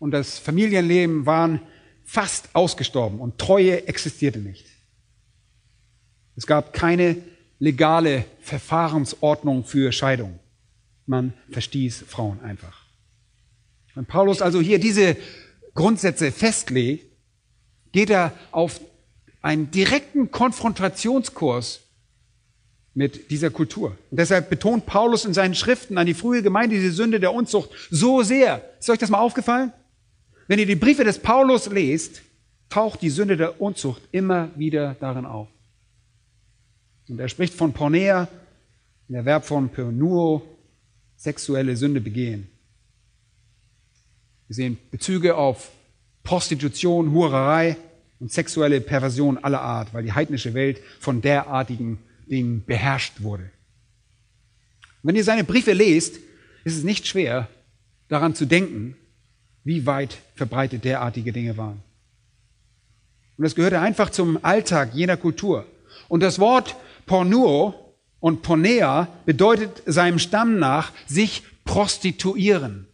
und 0.00 0.10
das 0.10 0.40
Familienleben 0.40 1.26
waren 1.26 1.60
fast 2.02 2.48
ausgestorben 2.52 3.20
und 3.20 3.38
Treue 3.38 3.86
existierte 3.86 4.40
nicht. 4.40 4.66
Es 6.34 6.44
gab 6.44 6.72
keine 6.72 7.18
legale 7.60 8.24
Verfahrensordnung 8.40 9.64
für 9.64 9.92
Scheidung. 9.92 10.40
Man 11.06 11.34
verstieß 11.50 12.02
Frauen 12.08 12.40
einfach. 12.40 12.79
Wenn 14.00 14.06
Paulus 14.06 14.40
also 14.40 14.62
hier 14.62 14.78
diese 14.78 15.14
Grundsätze 15.74 16.32
festlegt, 16.32 17.04
geht 17.92 18.08
er 18.08 18.32
auf 18.50 18.80
einen 19.42 19.70
direkten 19.70 20.30
Konfrontationskurs 20.30 21.80
mit 22.94 23.30
dieser 23.30 23.50
Kultur. 23.50 23.98
Und 24.10 24.18
deshalb 24.18 24.48
betont 24.48 24.86
Paulus 24.86 25.26
in 25.26 25.34
seinen 25.34 25.54
Schriften 25.54 25.98
an 25.98 26.06
die 26.06 26.14
frühe 26.14 26.42
Gemeinde 26.42 26.76
diese 26.76 26.92
Sünde 26.92 27.20
der 27.20 27.34
Unzucht 27.34 27.68
so 27.90 28.22
sehr. 28.22 28.62
Ist 28.78 28.88
euch 28.88 28.98
das 28.98 29.10
mal 29.10 29.20
aufgefallen? 29.20 29.70
Wenn 30.48 30.58
ihr 30.58 30.64
die 30.64 30.76
Briefe 30.76 31.04
des 31.04 31.18
Paulus 31.18 31.68
lest, 31.68 32.22
taucht 32.70 33.02
die 33.02 33.10
Sünde 33.10 33.36
der 33.36 33.60
Unzucht 33.60 34.00
immer 34.12 34.48
wieder 34.56 34.96
darin 34.98 35.26
auf. 35.26 35.48
Und 37.06 37.20
er 37.20 37.28
spricht 37.28 37.52
von 37.52 37.74
Pornea, 37.74 38.28
der 39.08 39.26
Verb 39.26 39.44
von 39.44 39.68
Pernuo, 39.68 40.40
sexuelle 41.18 41.76
Sünde 41.76 42.00
begehen. 42.00 42.48
Wir 44.50 44.56
sehen 44.56 44.78
Bezüge 44.90 45.36
auf 45.36 45.70
Prostitution, 46.24 47.12
Hurerei 47.12 47.76
und 48.18 48.32
sexuelle 48.32 48.80
Perversion 48.80 49.38
aller 49.38 49.60
Art, 49.60 49.94
weil 49.94 50.02
die 50.02 50.12
heidnische 50.12 50.54
Welt 50.54 50.80
von 50.98 51.20
derartigen 51.22 52.00
Dingen 52.26 52.64
beherrscht 52.66 53.22
wurde. 53.22 53.48
Wenn 55.04 55.14
ihr 55.14 55.22
seine 55.22 55.44
Briefe 55.44 55.72
lest, 55.72 56.16
ist 56.64 56.76
es 56.76 56.82
nicht 56.82 57.06
schwer, 57.06 57.46
daran 58.08 58.34
zu 58.34 58.44
denken, 58.44 58.96
wie 59.62 59.86
weit 59.86 60.18
verbreitet 60.34 60.84
derartige 60.84 61.30
Dinge 61.30 61.56
waren. 61.56 61.80
Und 63.36 63.44
das 63.44 63.54
gehörte 63.54 63.78
einfach 63.78 64.10
zum 64.10 64.44
Alltag 64.44 64.94
jener 64.94 65.16
Kultur. 65.16 65.64
Und 66.08 66.24
das 66.24 66.40
Wort 66.40 66.74
Pornuo 67.06 67.94
und 68.18 68.42
Pornea 68.42 69.06
bedeutet 69.26 69.84
seinem 69.86 70.18
Stamm 70.18 70.58
nach 70.58 70.90
sich 71.06 71.44
prostituieren. 71.64 72.88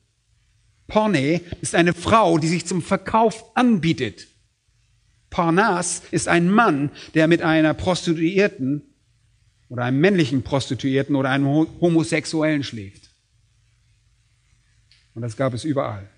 Porne 0.89 1.41
ist 1.61 1.75
eine 1.75 1.95
Frau, 1.95 2.39
die 2.39 2.49
sich 2.49 2.67
zum 2.67 2.83
Verkauf 2.83 3.45
anbietet. 3.57 4.29
Parnas 5.31 6.03
ist 6.13 6.29
ein 6.29 6.51
Mann, 6.51 6.91
der 7.15 7.29
mit 7.29 7.43
einer 7.43 7.75
Prostituierten 7.75 8.83
oder 9.69 9.85
einem 9.85 10.01
männlichen 10.01 10.43
Prostituierten 10.43 11.17
oder 11.17 11.31
einem 11.31 11.47
Homosexuellen 11.81 12.63
schläft. 12.63 13.11
Und 15.15 15.23
das 15.23 15.37
gab 15.37 15.55
es 15.55 15.65
überall. 15.65 16.09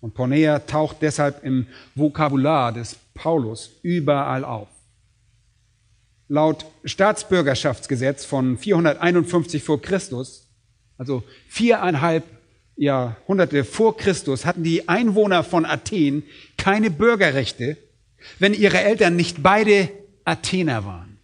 Und 0.00 0.14
Pornea 0.14 0.58
taucht 0.60 0.98
deshalb 1.00 1.42
im 1.42 1.66
Vokabular 1.94 2.72
des 2.72 2.96
Paulus 3.14 3.70
überall 3.82 4.44
auf. 4.44 4.68
Laut 6.28 6.66
Staatsbürgerschaftsgesetz 6.84 8.24
von 8.24 8.58
451 8.58 9.62
vor 9.62 9.80
Christus, 9.80 10.48
also 10.98 11.22
viereinhalb 11.48 12.24
Jahrhunderte 12.76 13.64
vor 13.64 13.96
Christus, 13.96 14.44
hatten 14.44 14.62
die 14.62 14.88
Einwohner 14.88 15.42
von 15.44 15.64
Athen 15.64 16.22
keine 16.56 16.90
Bürgerrechte, 16.90 17.76
wenn 18.38 18.54
ihre 18.54 18.80
Eltern 18.80 19.16
nicht 19.16 19.42
beide 19.42 19.90
Athener 20.24 20.84
waren. 20.84 21.18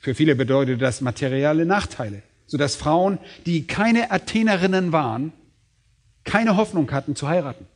Für 0.00 0.14
viele 0.14 0.36
bedeutete 0.36 0.78
das 0.78 1.00
materielle 1.00 1.66
Nachteile, 1.66 2.22
sodass 2.46 2.76
Frauen, 2.76 3.18
die 3.46 3.66
keine 3.66 4.10
Athenerinnen 4.10 4.92
waren, 4.92 5.32
keine 6.24 6.56
Hoffnung 6.56 6.90
hatten 6.92 7.16
zu 7.16 7.28
heiraten. 7.28 7.66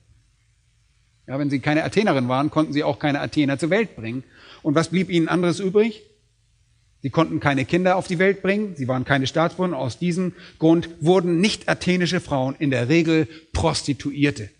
Ja, 1.26 1.38
wenn 1.38 1.50
sie 1.50 1.60
keine 1.60 1.84
Athenerin 1.84 2.28
waren, 2.28 2.50
konnten 2.50 2.72
sie 2.72 2.84
auch 2.84 2.98
keine 2.98 3.20
Athener 3.20 3.58
zur 3.58 3.70
Welt 3.70 3.96
bringen. 3.96 4.24
Und 4.62 4.74
was 4.74 4.88
blieb 4.88 5.10
ihnen 5.10 5.28
anderes 5.28 5.60
übrig? 5.60 6.02
Sie 7.02 7.10
konnten 7.10 7.38
keine 7.38 7.64
Kinder 7.64 7.96
auf 7.96 8.08
die 8.08 8.18
Welt 8.18 8.42
bringen, 8.42 8.74
sie 8.76 8.88
waren 8.88 9.04
keine 9.04 9.26
Staatsbürger. 9.26 9.76
Aus 9.76 9.98
diesem 9.98 10.32
Grund 10.58 10.88
wurden 11.00 11.40
nicht 11.40 11.68
athenische 11.68 12.20
Frauen 12.20 12.56
in 12.58 12.70
der 12.70 12.88
Regel 12.88 13.28
Prostituierte. 13.52 14.50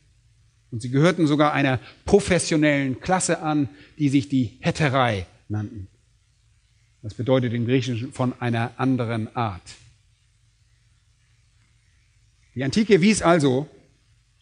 Und 0.71 0.83
sie 0.83 0.91
gehörten 0.91 1.27
sogar 1.27 1.53
einer 1.53 1.81
professionellen 2.05 3.01
Klasse 3.01 3.41
an, 3.41 3.69
die 3.99 4.09
sich 4.09 4.29
die 4.29 4.59
Heterei 4.61 5.27
nannten. 5.49 5.89
Das 7.03 7.15
bedeutet 7.15 7.55
im 7.55 7.65
Griechischen 7.65 8.13
von 8.13 8.35
einer 8.41 8.73
anderen 8.77 9.35
Art. 9.35 9.63
Die 12.55 12.65
Antike 12.65 13.01
wies 13.01 13.23
also, 13.23 13.69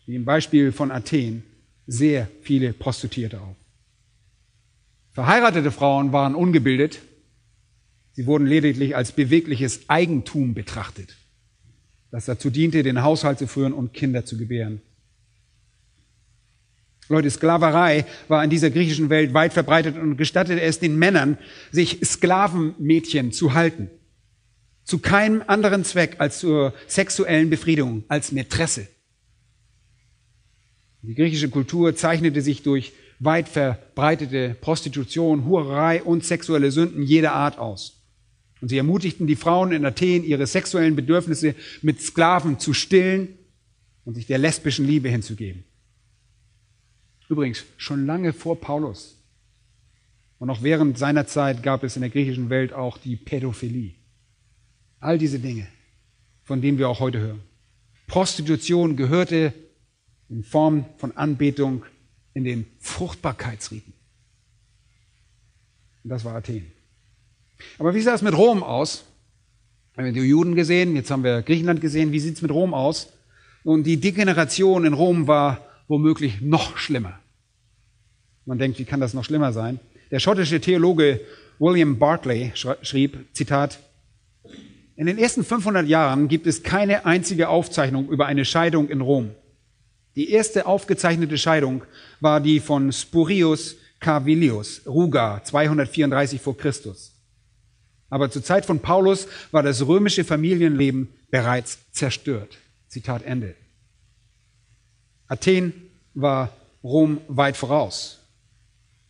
wie 0.06 0.16
im 0.16 0.24
Beispiel 0.24 0.72
von 0.72 0.90
Athen, 0.90 1.42
sehr 1.86 2.28
viele 2.42 2.72
Prostituierte 2.72 3.40
auf. 3.40 3.56
Verheiratete 5.12 5.70
Frauen 5.70 6.12
waren 6.12 6.34
ungebildet. 6.34 7.00
Sie 8.16 8.24
wurden 8.24 8.46
lediglich 8.46 8.96
als 8.96 9.12
bewegliches 9.12 9.90
Eigentum 9.90 10.54
betrachtet, 10.54 11.14
das 12.10 12.24
dazu 12.24 12.48
diente, 12.48 12.82
den 12.82 13.02
Haushalt 13.02 13.38
zu 13.38 13.46
führen 13.46 13.74
und 13.74 13.92
Kinder 13.92 14.24
zu 14.24 14.38
gebären. 14.38 14.80
Leute, 17.08 17.30
Sklaverei 17.30 18.06
war 18.28 18.42
in 18.42 18.48
dieser 18.48 18.70
griechischen 18.70 19.10
Welt 19.10 19.34
weit 19.34 19.52
verbreitet 19.52 19.98
und 19.98 20.16
gestattete 20.16 20.62
es 20.62 20.78
den 20.78 20.98
Männern, 20.98 21.36
sich 21.70 22.00
Sklavenmädchen 22.02 23.32
zu 23.32 23.52
halten. 23.52 23.90
Zu 24.82 24.98
keinem 24.98 25.42
anderen 25.46 25.84
Zweck 25.84 26.16
als 26.16 26.38
zur 26.38 26.72
sexuellen 26.86 27.50
Befriedigung, 27.50 28.04
als 28.08 28.32
Mätresse. 28.32 28.88
Die 31.02 31.14
griechische 31.14 31.50
Kultur 31.50 31.94
zeichnete 31.94 32.40
sich 32.40 32.62
durch 32.62 32.94
weit 33.18 33.48
verbreitete 33.48 34.56
Prostitution, 34.58 35.44
Hurerei 35.44 36.02
und 36.02 36.24
sexuelle 36.24 36.70
Sünden 36.70 37.02
jeder 37.02 37.34
Art 37.34 37.58
aus. 37.58 37.95
Und 38.66 38.70
sie 38.70 38.78
ermutigten 38.78 39.28
die 39.28 39.36
Frauen 39.36 39.70
in 39.70 39.86
Athen, 39.86 40.24
ihre 40.24 40.44
sexuellen 40.44 40.96
Bedürfnisse 40.96 41.54
mit 41.82 42.02
Sklaven 42.02 42.58
zu 42.58 42.74
stillen 42.74 43.28
und 44.04 44.14
sich 44.14 44.26
der 44.26 44.38
lesbischen 44.38 44.84
Liebe 44.84 45.08
hinzugeben. 45.08 45.62
Übrigens, 47.28 47.64
schon 47.76 48.06
lange 48.06 48.32
vor 48.32 48.60
Paulus 48.60 49.22
und 50.40 50.50
auch 50.50 50.64
während 50.64 50.98
seiner 50.98 51.28
Zeit 51.28 51.62
gab 51.62 51.84
es 51.84 51.94
in 51.94 52.02
der 52.02 52.10
griechischen 52.10 52.50
Welt 52.50 52.72
auch 52.72 52.98
die 52.98 53.14
Pädophilie. 53.14 53.92
All 54.98 55.16
diese 55.16 55.38
Dinge, 55.38 55.68
von 56.42 56.60
denen 56.60 56.76
wir 56.76 56.88
auch 56.88 56.98
heute 56.98 57.20
hören. 57.20 57.42
Prostitution 58.08 58.96
gehörte 58.96 59.54
in 60.28 60.42
Form 60.42 60.86
von 60.96 61.16
Anbetung 61.16 61.84
in 62.34 62.42
den 62.42 62.66
Fruchtbarkeitsriten. 62.80 63.92
Und 66.02 66.10
das 66.10 66.24
war 66.24 66.34
Athen. 66.34 66.72
Aber 67.78 67.94
wie 67.94 68.00
sah 68.00 68.14
es 68.14 68.22
mit 68.22 68.36
Rom 68.36 68.62
aus? 68.62 69.04
Wir 69.94 70.04
haben 70.04 70.14
die 70.14 70.20
Juden 70.20 70.54
gesehen, 70.54 70.94
jetzt 70.94 71.10
haben 71.10 71.24
wir 71.24 71.42
Griechenland 71.42 71.80
gesehen. 71.80 72.12
Wie 72.12 72.20
sieht 72.20 72.36
es 72.36 72.42
mit 72.42 72.50
Rom 72.50 72.74
aus? 72.74 73.12
Und 73.64 73.84
die 73.84 73.98
Degeneration 73.98 74.84
in 74.84 74.92
Rom 74.92 75.26
war 75.26 75.60
womöglich 75.88 76.40
noch 76.40 76.76
schlimmer. 76.76 77.18
Man 78.44 78.58
denkt, 78.58 78.78
wie 78.78 78.84
kann 78.84 79.00
das 79.00 79.14
noch 79.14 79.24
schlimmer 79.24 79.52
sein? 79.52 79.80
Der 80.10 80.20
schottische 80.20 80.60
Theologe 80.60 81.20
William 81.58 81.98
Barclay 81.98 82.52
schrieb, 82.54 83.26
Zitat, 83.32 83.78
in 84.94 85.06
den 85.06 85.18
ersten 85.18 85.44
500 85.44 85.86
Jahren 85.86 86.28
gibt 86.28 86.46
es 86.46 86.62
keine 86.62 87.04
einzige 87.04 87.48
Aufzeichnung 87.48 88.08
über 88.08 88.26
eine 88.26 88.44
Scheidung 88.44 88.88
in 88.88 89.00
Rom. 89.00 89.30
Die 90.14 90.30
erste 90.30 90.66
aufgezeichnete 90.66 91.36
Scheidung 91.36 91.82
war 92.20 92.40
die 92.40 92.60
von 92.60 92.92
Spurius 92.92 93.76
Carvilius, 94.00 94.82
Ruga, 94.86 95.42
234 95.42 96.40
vor 96.40 96.56
Christus. 96.56 97.15
Aber 98.08 98.30
zur 98.30 98.42
Zeit 98.42 98.66
von 98.66 98.80
Paulus 98.80 99.26
war 99.50 99.62
das 99.62 99.86
römische 99.86 100.24
Familienleben 100.24 101.08
bereits 101.30 101.78
zerstört. 101.92 102.58
Zitat 102.88 103.22
Ende. 103.22 103.54
Athen 105.28 105.72
war 106.14 106.52
Rom 106.84 107.20
weit 107.26 107.56
voraus. 107.56 108.20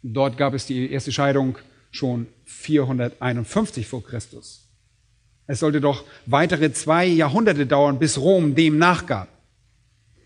Dort 0.02 0.38
gab 0.38 0.54
es 0.54 0.66
die 0.66 0.90
erste 0.90 1.12
Scheidung 1.12 1.58
schon 1.90 2.26
451 2.44 3.86
vor 3.86 4.02
Christus. 4.02 4.68
Es 5.46 5.60
sollte 5.60 5.80
doch 5.80 6.04
weitere 6.26 6.72
zwei 6.72 7.06
Jahrhunderte 7.06 7.66
dauern, 7.66 7.98
bis 7.98 8.18
Rom 8.18 8.54
dem 8.54 8.78
nachgab. 8.78 9.28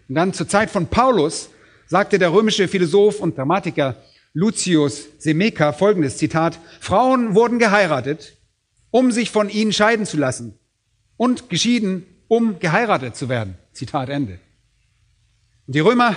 Und 0.09 0.15
dann 0.15 0.33
zur 0.33 0.49
Zeit 0.49 0.71
von 0.71 0.87
Paulus 0.87 1.51
sagte 1.87 2.19
der 2.19 2.33
römische 2.33 2.69
Philosoph 2.69 3.21
und 3.21 3.37
Dramatiker 3.37 3.97
Lucius 4.33 5.09
Seneca 5.19 5.73
folgendes 5.73 6.17
Zitat, 6.17 6.59
Frauen 6.79 7.35
wurden 7.35 7.59
geheiratet, 7.59 8.37
um 8.91 9.13
sich 9.13 9.31
von 9.31 9.49
ihnen 9.49 9.73
scheiden 9.73 10.07
zu 10.07 10.17
lassen 10.17 10.59
und 11.17 11.49
geschieden, 11.49 12.07
um 12.29 12.59
geheiratet 12.59 13.17
zu 13.17 13.29
werden. 13.29 13.57
Zitat 13.73 14.09
Ende. 14.09 14.39
Die 15.67 15.81
Römer 15.81 16.17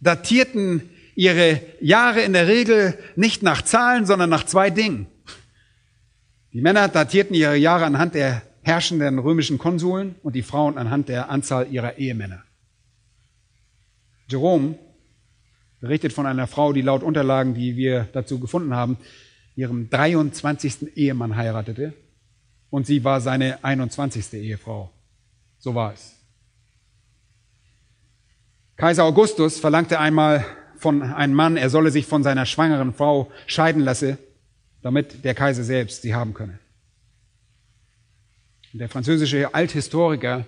datierten 0.00 0.88
ihre 1.14 1.60
Jahre 1.80 2.22
in 2.22 2.32
der 2.32 2.48
Regel 2.48 2.98
nicht 3.16 3.42
nach 3.42 3.62
Zahlen, 3.62 4.06
sondern 4.06 4.30
nach 4.30 4.44
zwei 4.44 4.70
Dingen. 4.70 5.06
Die 6.52 6.60
Männer 6.60 6.88
datierten 6.88 7.34
ihre 7.34 7.56
Jahre 7.56 7.84
anhand 7.84 8.14
der 8.14 8.42
herrschenden 8.62 9.18
römischen 9.18 9.58
Konsuln 9.58 10.14
und 10.22 10.34
die 10.34 10.42
Frauen 10.42 10.78
anhand 10.78 11.08
der 11.08 11.30
Anzahl 11.30 11.66
ihrer 11.70 11.98
Ehemänner. 11.98 12.44
Jerome 14.28 14.78
berichtet 15.80 16.12
von 16.12 16.26
einer 16.26 16.46
Frau, 16.46 16.72
die 16.72 16.82
laut 16.82 17.02
Unterlagen, 17.02 17.54
die 17.54 17.76
wir 17.76 18.08
dazu 18.12 18.38
gefunden 18.38 18.74
haben, 18.74 18.98
ihrem 19.56 19.90
23. 19.90 20.96
Ehemann 20.96 21.36
heiratete 21.36 21.92
und 22.72 22.86
sie 22.86 23.04
war 23.04 23.20
seine 23.20 23.62
21. 23.62 24.32
Ehefrau. 24.32 24.90
So 25.58 25.74
war 25.74 25.92
es. 25.92 26.14
Kaiser 28.76 29.04
Augustus 29.04 29.60
verlangte 29.60 30.00
einmal 30.00 30.44
von 30.78 31.02
einem 31.02 31.34
Mann, 31.34 31.58
er 31.58 31.68
solle 31.68 31.90
sich 31.90 32.06
von 32.06 32.22
seiner 32.22 32.46
schwangeren 32.46 32.94
Frau 32.94 33.30
scheiden 33.46 33.82
lassen, 33.82 34.16
damit 34.80 35.22
der 35.22 35.34
Kaiser 35.34 35.64
selbst 35.64 36.00
sie 36.00 36.14
haben 36.14 36.32
könne. 36.32 36.58
Der 38.72 38.88
französische 38.88 39.54
Althistoriker 39.54 40.46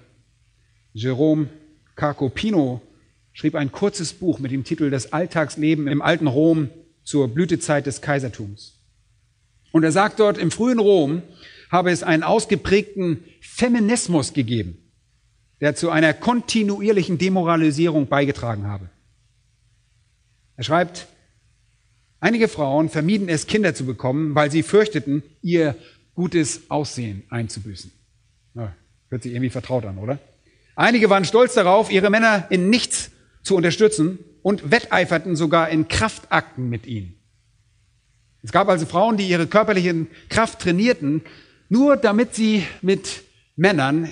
Jérôme 0.95 1.49
Carcopino 1.95 2.81
schrieb 3.35 3.55
ein 3.55 3.71
kurzes 3.71 4.15
Buch 4.15 4.39
mit 4.39 4.51
dem 4.51 4.65
Titel 4.65 4.89
Das 4.89 5.13
Alltagsleben 5.13 5.89
im 5.89 6.01
alten 6.01 6.27
Rom 6.27 6.71
zur 7.05 7.29
Blütezeit 7.29 7.85
des 7.85 8.01
Kaisertums. 8.01 8.79
Und 9.73 9.85
er 9.85 9.93
sagt 9.93 10.21
dort, 10.21 10.39
im 10.39 10.51
frühen 10.51 10.79
Rom 10.79 11.23
habe 11.75 11.91
es 11.91 12.05
einen 12.05 12.23
ausgeprägten 12.23 13.25
Feminismus 13.41 14.33
gegeben, 14.33 14.79
der 15.61 15.75
zu 15.75 15.91
einer 15.91 16.15
kontinuierlichen 16.15 17.19
Demoralisierung 17.19 18.07
beigetragen 18.07 18.69
habe. 18.69 18.89
Er 20.57 20.63
schreibt, 20.63 21.09
einige 22.21 22.47
Frauen 22.47 22.91
vermieden 22.91 23.29
es, 23.29 23.49
Kinder 23.49 23.75
zu 23.75 23.85
bekommen, 23.85 24.37
weil 24.37 24.53
sie 24.53 24.63
fürchteten, 24.63 25.25
ihr 25.43 25.75
gutes 26.15 26.71
Aussehen 26.71 27.25
einzubüßen. 27.29 27.91
Na, 28.55 28.73
hört 29.09 29.25
sich 29.25 29.33
irgendwie 29.33 29.51
vertraut 29.51 29.85
an, 29.85 29.99
oder? 29.99 30.21
Einige 30.77 31.11
waren 31.11 31.25
stolz 31.25 31.55
darauf, 31.55 31.91
ihre 31.91 32.09
Männer 32.09 32.47
in 32.51 32.71
nichts 32.71 33.11
zu 33.43 33.57
unterstützen 33.57 34.21
und 34.43 34.71
wetteiferten 34.71 35.35
sogar 35.35 35.71
in 35.71 35.89
Kraftakten 35.89 36.69
mit 36.69 36.87
ihnen. 36.87 37.17
Es 38.45 38.53
gab 38.53 38.69
also 38.69 38.87
Frauen, 38.87 39.17
die 39.17 39.27
ihre 39.27 39.49
körperliche 39.49 40.07
Kraft 40.29 40.61
trainierten, 40.61 41.23
nur 41.69 41.97
damit 41.97 42.35
sie 42.35 42.65
mit 42.83 43.23
Männern 43.57 44.09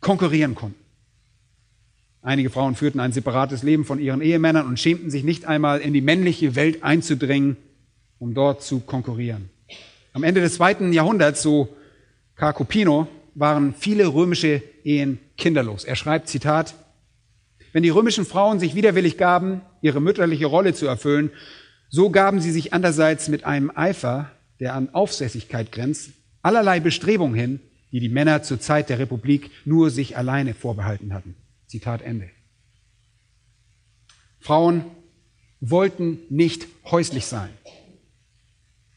konkurrieren 0.00 0.54
konnten. 0.54 0.78
Einige 2.22 2.50
Frauen 2.50 2.74
führten 2.74 3.00
ein 3.00 3.12
separates 3.12 3.62
Leben 3.62 3.84
von 3.84 4.00
ihren 4.00 4.20
Ehemännern 4.20 4.66
und 4.66 4.80
schämten 4.80 5.10
sich 5.10 5.22
nicht 5.22 5.44
einmal 5.44 5.80
in 5.80 5.92
die 5.92 6.00
männliche 6.00 6.56
Welt 6.56 6.82
einzudringen, 6.82 7.56
um 8.18 8.34
dort 8.34 8.62
zu 8.62 8.80
konkurrieren. 8.80 9.48
Am 10.12 10.24
Ende 10.24 10.40
des 10.40 10.54
zweiten 10.54 10.92
Jahrhunderts, 10.92 11.42
so 11.42 11.68
Carcopino, 12.34 13.06
waren 13.34 13.74
viele 13.78 14.08
römische 14.08 14.62
Ehen 14.82 15.20
kinderlos. 15.36 15.84
Er 15.84 15.94
schreibt, 15.94 16.28
Zitat, 16.28 16.74
wenn 17.72 17.82
die 17.82 17.90
römischen 17.90 18.24
Frauen 18.24 18.58
sich 18.58 18.74
widerwillig 18.74 19.18
gaben, 19.18 19.60
ihre 19.82 20.00
mütterliche 20.00 20.46
Rolle 20.46 20.74
zu 20.74 20.86
erfüllen, 20.86 21.30
So 21.88 22.10
gaben 22.10 22.40
sie 22.40 22.50
sich 22.50 22.72
andererseits 22.72 23.28
mit 23.28 23.44
einem 23.44 23.70
Eifer, 23.74 24.30
der 24.60 24.74
an 24.74 24.92
Aufsässigkeit 24.92 25.70
grenzt, 25.72 26.10
allerlei 26.46 26.78
Bestrebungen 26.78 27.34
hin, 27.34 27.60
die 27.90 27.98
die 27.98 28.08
Männer 28.08 28.40
zur 28.44 28.60
Zeit 28.60 28.88
der 28.88 29.00
Republik 29.00 29.50
nur 29.64 29.90
sich 29.90 30.16
alleine 30.16 30.54
vorbehalten 30.54 31.12
hatten. 31.12 31.34
Zitat 31.66 32.02
Ende. 32.02 32.30
Frauen 34.38 34.84
wollten 35.60 36.20
nicht 36.30 36.68
häuslich 36.84 37.26
sein. 37.26 37.50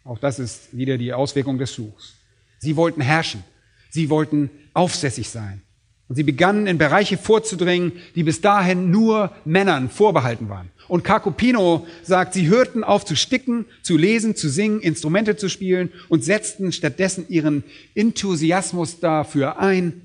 Auch 0.04 0.20
das 0.20 0.38
ist 0.38 0.78
wieder 0.78 1.00
die 1.00 1.12
Auswirkung 1.12 1.58
des 1.58 1.72
Fluchs. 1.72 2.14
Sie 2.60 2.76
wollten 2.76 3.02
herrschen. 3.02 3.44
Sie 3.90 4.12
wollten 4.12 4.52
aufsässig 4.76 5.30
sein. 5.30 5.64
Und 6.10 6.16
sie 6.16 6.24
begannen 6.24 6.66
in 6.66 6.80
Bereiche 6.80 7.18
vorzudringen, 7.18 7.94
die 8.16 8.24
bis 8.24 8.42
dahin 8.42 8.90
nur 8.90 9.32
Männern 9.46 9.90
vorbehalten 9.90 10.50
waren. 10.50 10.72
Und 10.88 11.04
Carcopino 11.04 11.86
sagt, 12.04 12.34
sie 12.34 12.48
hörten 12.48 12.84
auf 12.84 13.06
zu 13.06 13.16
sticken, 13.16 13.66
zu 13.84 13.96
lesen, 13.96 14.36
zu 14.36 14.50
singen, 14.50 14.82
Instrumente 14.82 15.38
zu 15.38 15.50
spielen 15.50 15.92
und 16.10 16.24
setzten 16.24 16.72
stattdessen 16.72 17.30
ihren 17.30 17.64
Enthusiasmus 17.94 19.00
dafür 19.00 19.60
ein, 19.60 20.02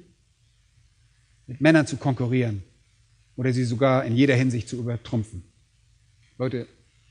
mit 1.47 1.63
Männern 1.63 1.87
zu 1.87 1.97
konkurrieren 1.97 2.63
oder 3.37 3.53
sie 3.55 3.65
sogar 3.65 4.05
in 4.05 4.15
jeder 4.15 4.35
Hinsicht 4.35 4.69
zu 4.69 4.77
übertrumpfen. 4.77 5.43
Leute, 6.37 6.67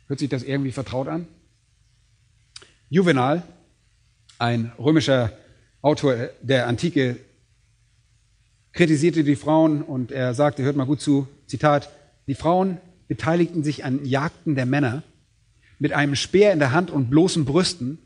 hört 0.08 0.20
sich 0.20 0.30
das 0.30 0.44
irgendwie 0.44 0.72
vertraut 0.72 1.08
an? 1.08 1.28
Juvenal, 2.90 3.42
ein 4.38 4.72
römischer 4.78 5.36
Autor 5.82 6.30
der 6.42 6.68
Antike, 6.68 7.18
kritisierte 8.74 9.24
die 9.24 9.36
Frauen 9.36 9.82
und 9.82 10.12
er 10.12 10.34
sagte, 10.34 10.64
hört 10.64 10.76
mal 10.76 10.86
gut 10.86 11.00
zu, 11.00 11.28
Zitat, 11.48 11.90
die 12.28 12.36
Frauen 12.36 12.78
beteiligten 13.08 13.64
sich 13.64 13.86
an 13.86 14.04
Jagden 14.04 14.56
der 14.56 14.66
Männer 14.66 15.04
mit 15.80 15.94
einem 15.94 16.16
Speer 16.16 16.52
in 16.54 16.60
der 16.60 16.72
Hand 16.72 16.92
und 16.92 17.10
bloßen 17.10 17.46
Brüsten. 17.46 18.00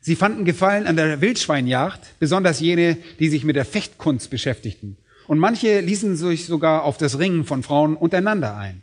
Sie 0.00 0.16
fanden 0.16 0.44
Gefallen 0.44 0.86
an 0.86 0.96
der 0.96 1.20
Wildschweinjagd, 1.20 2.18
besonders 2.18 2.60
jene, 2.60 2.96
die 3.18 3.28
sich 3.28 3.44
mit 3.44 3.56
der 3.56 3.64
Fechtkunst 3.64 4.30
beschäftigten. 4.30 4.96
Und 5.26 5.38
manche 5.38 5.80
ließen 5.80 6.16
sich 6.16 6.46
sogar 6.46 6.84
auf 6.84 6.98
das 6.98 7.18
Ringen 7.18 7.44
von 7.44 7.62
Frauen 7.62 7.96
untereinander 7.96 8.56
ein. 8.56 8.82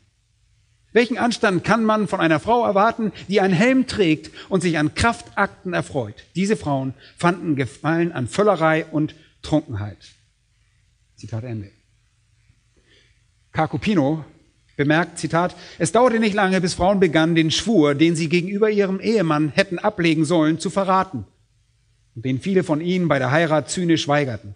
Welchen 0.92 1.18
Anstand 1.18 1.64
kann 1.64 1.84
man 1.84 2.08
von 2.08 2.20
einer 2.20 2.40
Frau 2.40 2.66
erwarten, 2.66 3.12
die 3.28 3.42
einen 3.42 3.54
Helm 3.54 3.86
trägt 3.86 4.32
und 4.50 4.62
sich 4.62 4.80
an 4.80 4.96
Kraftakten 4.96 5.74
erfreut? 5.74 6.16
Diese 6.36 6.58
Frauen 6.58 6.96
fanden 7.16 7.56
Gefallen 7.56 8.12
an 8.12 8.28
Völlerei 8.28 8.86
und 8.86 9.14
Trunkenheit. 9.44 9.98
Zitat 11.20 11.44
Ende. 11.44 11.70
Carcopino 13.52 14.24
bemerkt, 14.78 15.20
Zitat, 15.20 15.54
es 15.78 15.92
dauerte 15.92 16.18
nicht 16.20 16.34
lange, 16.34 16.62
bis 16.62 16.76
Frauen 16.76 17.02
begannen, 17.02 17.36
den 17.36 17.52
Schwur, 17.52 17.94
den 17.94 18.16
sie 18.16 18.30
gegenüber 18.30 18.70
ihrem 18.70 19.02
Ehemann 19.02 19.50
hätten 19.50 19.80
ablegen 19.80 20.24
sollen, 20.24 20.60
zu 20.60 20.70
verraten, 20.70 21.26
und 22.16 22.24
den 22.24 22.40
viele 22.40 22.64
von 22.64 22.80
ihnen 22.80 23.10
bei 23.10 23.20
der 23.20 23.32
Heirat 23.32 23.70
zynisch 23.70 24.08
weigerten. 24.08 24.56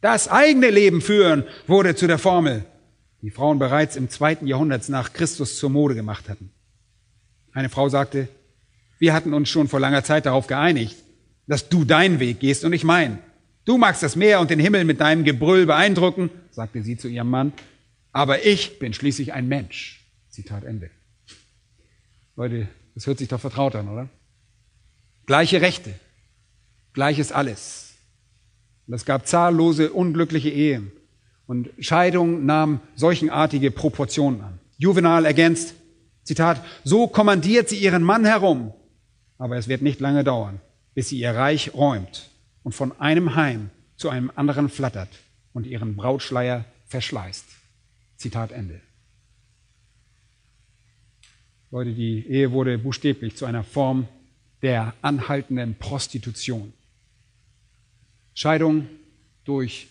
Das 0.00 0.28
eigene 0.28 0.70
Leben 0.70 1.02
führen 1.02 1.44
wurde 1.66 1.94
zu 1.94 2.06
der 2.06 2.18
Formel, 2.18 2.64
die 3.20 3.30
Frauen 3.30 3.58
bereits 3.58 3.96
im 3.96 4.08
zweiten 4.08 4.46
Jahrhundert 4.46 4.88
nach 4.88 5.12
Christus 5.12 5.58
zur 5.58 5.68
Mode 5.68 5.94
gemacht 5.94 6.30
hatten. 6.30 6.50
Eine 7.52 7.68
Frau 7.68 7.90
sagte, 7.90 8.28
wir 8.98 9.12
hatten 9.12 9.34
uns 9.34 9.50
schon 9.50 9.68
vor 9.68 9.80
langer 9.80 10.02
Zeit 10.02 10.24
darauf 10.24 10.46
geeinigt, 10.46 10.96
dass 11.46 11.68
du 11.68 11.84
deinen 11.84 12.20
Weg 12.20 12.40
gehst 12.40 12.64
und 12.64 12.72
ich 12.72 12.84
meinen. 12.84 13.18
Du 13.68 13.76
magst 13.76 14.02
das 14.02 14.16
Meer 14.16 14.40
und 14.40 14.48
den 14.48 14.60
Himmel 14.60 14.86
mit 14.86 14.98
deinem 14.98 15.24
Gebrüll 15.24 15.66
beeindrucken, 15.66 16.30
sagte 16.50 16.82
sie 16.82 16.96
zu 16.96 17.06
ihrem 17.06 17.28
Mann, 17.28 17.52
aber 18.12 18.46
ich 18.46 18.78
bin 18.78 18.94
schließlich 18.94 19.34
ein 19.34 19.46
Mensch. 19.46 20.06
Zitat 20.30 20.64
Ende. 20.64 20.88
Leute, 22.34 22.66
das 22.94 23.06
hört 23.06 23.18
sich 23.18 23.28
doch 23.28 23.40
vertraut 23.40 23.76
an, 23.76 23.90
oder? 23.90 24.08
Gleiche 25.26 25.60
Rechte, 25.60 25.92
gleiches 26.94 27.30
alles. 27.30 27.92
Und 28.86 28.94
es 28.94 29.04
gab 29.04 29.26
zahllose 29.26 29.92
unglückliche 29.92 30.48
Ehen. 30.48 30.90
Und 31.46 31.68
Scheidung 31.78 32.46
nahm 32.46 32.80
solchenartige 32.94 33.70
Proportionen 33.70 34.40
an. 34.40 34.58
Juvenal 34.78 35.26
ergänzt, 35.26 35.74
Zitat, 36.24 36.64
so 36.84 37.06
kommandiert 37.06 37.68
sie 37.68 37.76
ihren 37.76 38.02
Mann 38.02 38.24
herum, 38.24 38.72
aber 39.36 39.58
es 39.58 39.68
wird 39.68 39.82
nicht 39.82 40.00
lange 40.00 40.24
dauern, 40.24 40.58
bis 40.94 41.10
sie 41.10 41.18
ihr 41.18 41.34
Reich 41.34 41.74
räumt 41.74 42.30
und 42.62 42.72
von 42.72 42.98
einem 43.00 43.34
Heim 43.34 43.70
zu 43.96 44.08
einem 44.08 44.30
anderen 44.34 44.68
flattert 44.68 45.10
und 45.52 45.66
ihren 45.66 45.96
Brautschleier 45.96 46.64
verschleißt. 46.86 47.44
Zitat 48.16 48.52
Ende. 48.52 48.80
Leute, 51.70 51.92
die 51.92 52.26
Ehe 52.26 52.52
wurde 52.52 52.78
buchstäblich 52.78 53.36
zu 53.36 53.44
einer 53.44 53.64
Form 53.64 54.08
der 54.62 54.94
anhaltenden 55.02 55.74
Prostitution. 55.74 56.72
Scheidung 58.34 58.86
durch 59.44 59.88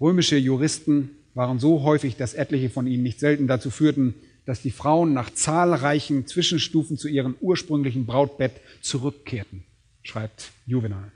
römische 0.00 0.36
Juristen 0.36 1.10
waren 1.34 1.58
so 1.58 1.82
häufig, 1.82 2.16
dass 2.16 2.34
etliche 2.34 2.70
von 2.70 2.86
ihnen 2.86 3.02
nicht 3.02 3.20
selten 3.20 3.46
dazu 3.46 3.70
führten, 3.70 4.14
dass 4.44 4.62
die 4.62 4.70
Frauen 4.70 5.12
nach 5.12 5.30
zahlreichen 5.30 6.26
Zwischenstufen 6.26 6.96
zu 6.96 7.08
ihrem 7.08 7.36
ursprünglichen 7.40 8.06
Brautbett 8.06 8.52
zurückkehrten, 8.80 9.64
schreibt 10.02 10.50
Juvenal. 10.66 11.12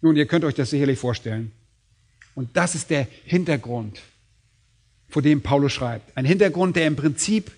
Nun, 0.00 0.16
ihr 0.16 0.26
könnt 0.26 0.44
euch 0.44 0.54
das 0.54 0.70
sicherlich 0.70 0.98
vorstellen. 0.98 1.52
Und 2.34 2.56
das 2.56 2.74
ist 2.74 2.90
der 2.90 3.06
Hintergrund, 3.24 4.00
vor 5.08 5.22
dem 5.22 5.40
Paulus 5.42 5.72
schreibt. 5.72 6.16
Ein 6.16 6.24
Hintergrund, 6.24 6.76
der 6.76 6.86
im 6.86 6.96
Prinzip 6.96 7.50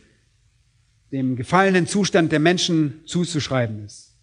dem 1.12 1.36
gefallenen 1.36 1.86
Zustand 1.86 2.32
der 2.32 2.38
Menschen 2.38 3.00
zuzuschreiben 3.04 3.84
ist 3.84 4.14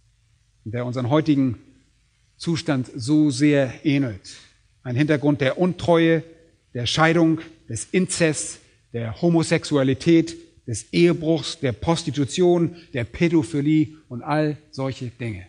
und 0.66 0.74
der 0.74 0.86
unseren 0.86 1.10
heutigen 1.10 1.60
Zustand 2.38 2.90
so 2.96 3.30
sehr 3.30 3.86
ähnelt. 3.86 4.38
Ein 4.84 4.96
Hintergrund 4.96 5.42
der 5.42 5.58
Untreue, 5.58 6.24
der 6.74 6.86
Scheidung, 6.86 7.42
des 7.68 7.86
Inzests, 7.92 8.60
der 8.94 9.22
Homosexualität, 9.22 10.38
des 10.66 10.92
Ehebruchs, 10.94 11.60
der 11.60 11.72
Prostitution, 11.72 12.76
der 12.94 13.04
Pädophilie 13.04 13.90
und 14.10 14.22
all 14.22 14.58
solche 14.72 15.08
Dinge. 15.08 15.46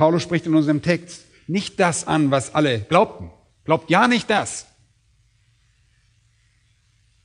Paulus 0.00 0.22
spricht 0.22 0.46
in 0.46 0.54
unserem 0.54 0.80
Text 0.80 1.26
nicht 1.46 1.78
das 1.78 2.06
an, 2.06 2.30
was 2.30 2.54
alle 2.54 2.80
glaubten. 2.80 3.30
Glaubt 3.66 3.90
ja 3.90 4.08
nicht 4.08 4.30
das. 4.30 4.66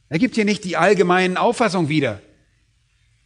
Er 0.09 0.19
gibt 0.19 0.35
hier 0.35 0.43
nicht 0.43 0.65
die 0.65 0.75
allgemeinen 0.75 1.37
Auffassungen 1.37 1.87
wieder. 1.87 2.21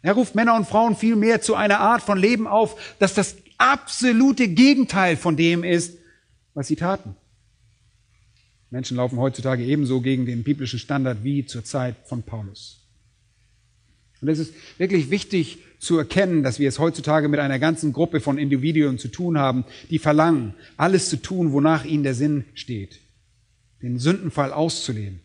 Er 0.04 0.14
ruft 0.14 0.36
Männer 0.36 0.56
und 0.56 0.68
Frauen 0.68 0.96
vielmehr 0.96 1.42
zu 1.42 1.56
einer 1.56 1.80
Art 1.80 2.04
von 2.04 2.20
Leben 2.20 2.46
auf, 2.46 2.96
dass 3.00 3.16
das 3.16 3.38
absolute 3.58 4.50
Gegenteil 4.50 5.18
von 5.18 5.36
dem 5.36 5.64
ist, 5.64 5.98
was 6.54 6.68
sie 6.68 6.76
taten. 6.76 7.16
Menschen 8.70 8.98
laufen 8.98 9.18
heutzutage 9.18 9.64
ebenso 9.64 10.00
gegen 10.02 10.28
den 10.28 10.44
biblischen 10.44 10.78
Standard 10.78 11.24
wie 11.24 11.44
zur 11.44 11.64
Zeit 11.64 11.96
von 12.06 12.22
Paulus. 12.22 12.79
Und 14.22 14.28
es 14.28 14.40
ist 14.40 14.54
wirklich 14.78 15.10
wichtig 15.10 15.60
zu 15.80 15.98
erkennen, 15.98 16.44
dass 16.44 16.60
wir 16.60 16.68
es 16.68 16.80
heutzutage 16.80 17.30
mit 17.30 17.40
einer 17.40 17.60
ganzen 17.60 17.94
Gruppe 17.94 18.20
von 18.20 18.38
Individuen 18.38 18.98
zu 18.98 19.08
tun 19.08 19.38
haben, 19.38 19.64
die 19.90 20.00
verlangen, 20.00 20.54
alles 20.76 21.10
zu 21.10 21.22
tun, 21.22 21.54
wonach 21.54 21.86
ihnen 21.86 22.04
der 22.04 22.16
Sinn 22.16 22.44
steht. 22.54 23.00
Den 23.82 23.98
Sündenfall 23.98 24.52
auszuleben. 24.52 25.22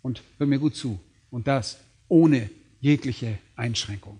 Und 0.00 0.22
hör 0.38 0.46
mir 0.46 0.58
gut 0.58 0.74
zu. 0.74 0.98
Und 1.30 1.46
das 1.46 1.78
ohne 2.08 2.50
jegliche 2.80 3.38
Einschränkung. 3.54 4.18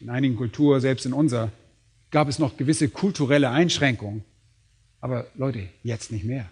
In 0.00 0.10
einigen 0.10 0.36
Kulturen, 0.36 0.80
selbst 0.80 1.06
in 1.06 1.12
unserer, 1.12 1.52
gab 2.10 2.28
es 2.28 2.38
noch 2.38 2.56
gewisse 2.56 2.88
kulturelle 2.88 3.50
Einschränkungen. 3.50 4.24
Aber 5.00 5.26
Leute, 5.36 5.68
jetzt 5.82 6.10
nicht 6.10 6.24
mehr. 6.24 6.50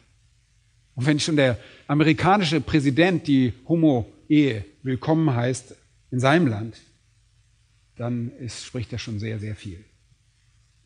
Und 0.95 1.07
wenn 1.07 1.19
schon 1.21 1.37
der 1.37 1.59
amerikanische 1.87 2.61
Präsident 2.61 3.27
die 3.27 3.53
Homo-Ehe 4.33 4.65
willkommen 4.83 5.35
heißt 5.35 5.75
in 6.11 6.19
seinem 6.19 6.47
Land, 6.47 6.79
dann 7.97 8.33
ist, 8.39 8.65
spricht 8.65 8.91
er 8.91 8.99
schon 8.99 9.19
sehr, 9.19 9.39
sehr 9.39 9.55
viel. 9.55 9.85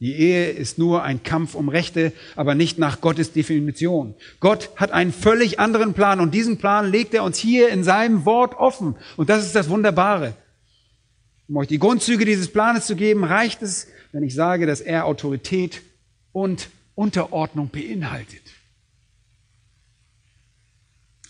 Die 0.01 0.15
Ehe 0.15 0.51
ist 0.51 0.79
nur 0.79 1.05
ein 1.05 1.23
Kampf 1.23 1.55
um 1.55 1.69
Rechte, 1.69 2.13
aber 2.35 2.57
nicht 2.57 2.77
nach 2.79 3.01
Gottes 3.01 3.33
Definition. 3.33 4.15
Gott 4.41 4.71
hat 4.75 4.91
einen 4.91 5.13
völlig 5.13 5.61
anderen 5.61 5.95
Plan 5.95 6.19
und 6.19 6.35
diesen 6.35 6.59
Plan 6.59 6.91
legt 6.91 7.15
er 7.15 7.23
uns 7.23 7.39
hier 7.39 7.69
in 7.69 7.85
seinem 7.85 8.25
Wort 8.25 8.55
offen. 8.57 8.97
Und 9.17 9.31
das 9.31 9.47
ist 9.47 9.55
das 9.55 9.69
Wunderbare. 9.69 10.35
Um 11.47 11.57
euch 11.57 11.69
die 11.69 11.79
Grundzüge 11.79 12.25
dieses 12.25 12.51
Planes 12.51 12.87
zu 12.87 12.97
geben, 12.97 13.23
reicht 13.23 13.63
es, 13.63 13.87
wenn 14.11 14.25
ich 14.25 14.35
sage, 14.35 14.67
dass 14.67 14.81
er 14.81 15.07
Autorität 15.07 15.83
und 16.33 16.69
Unterordnung 16.97 17.69
beinhaltet. 17.69 18.43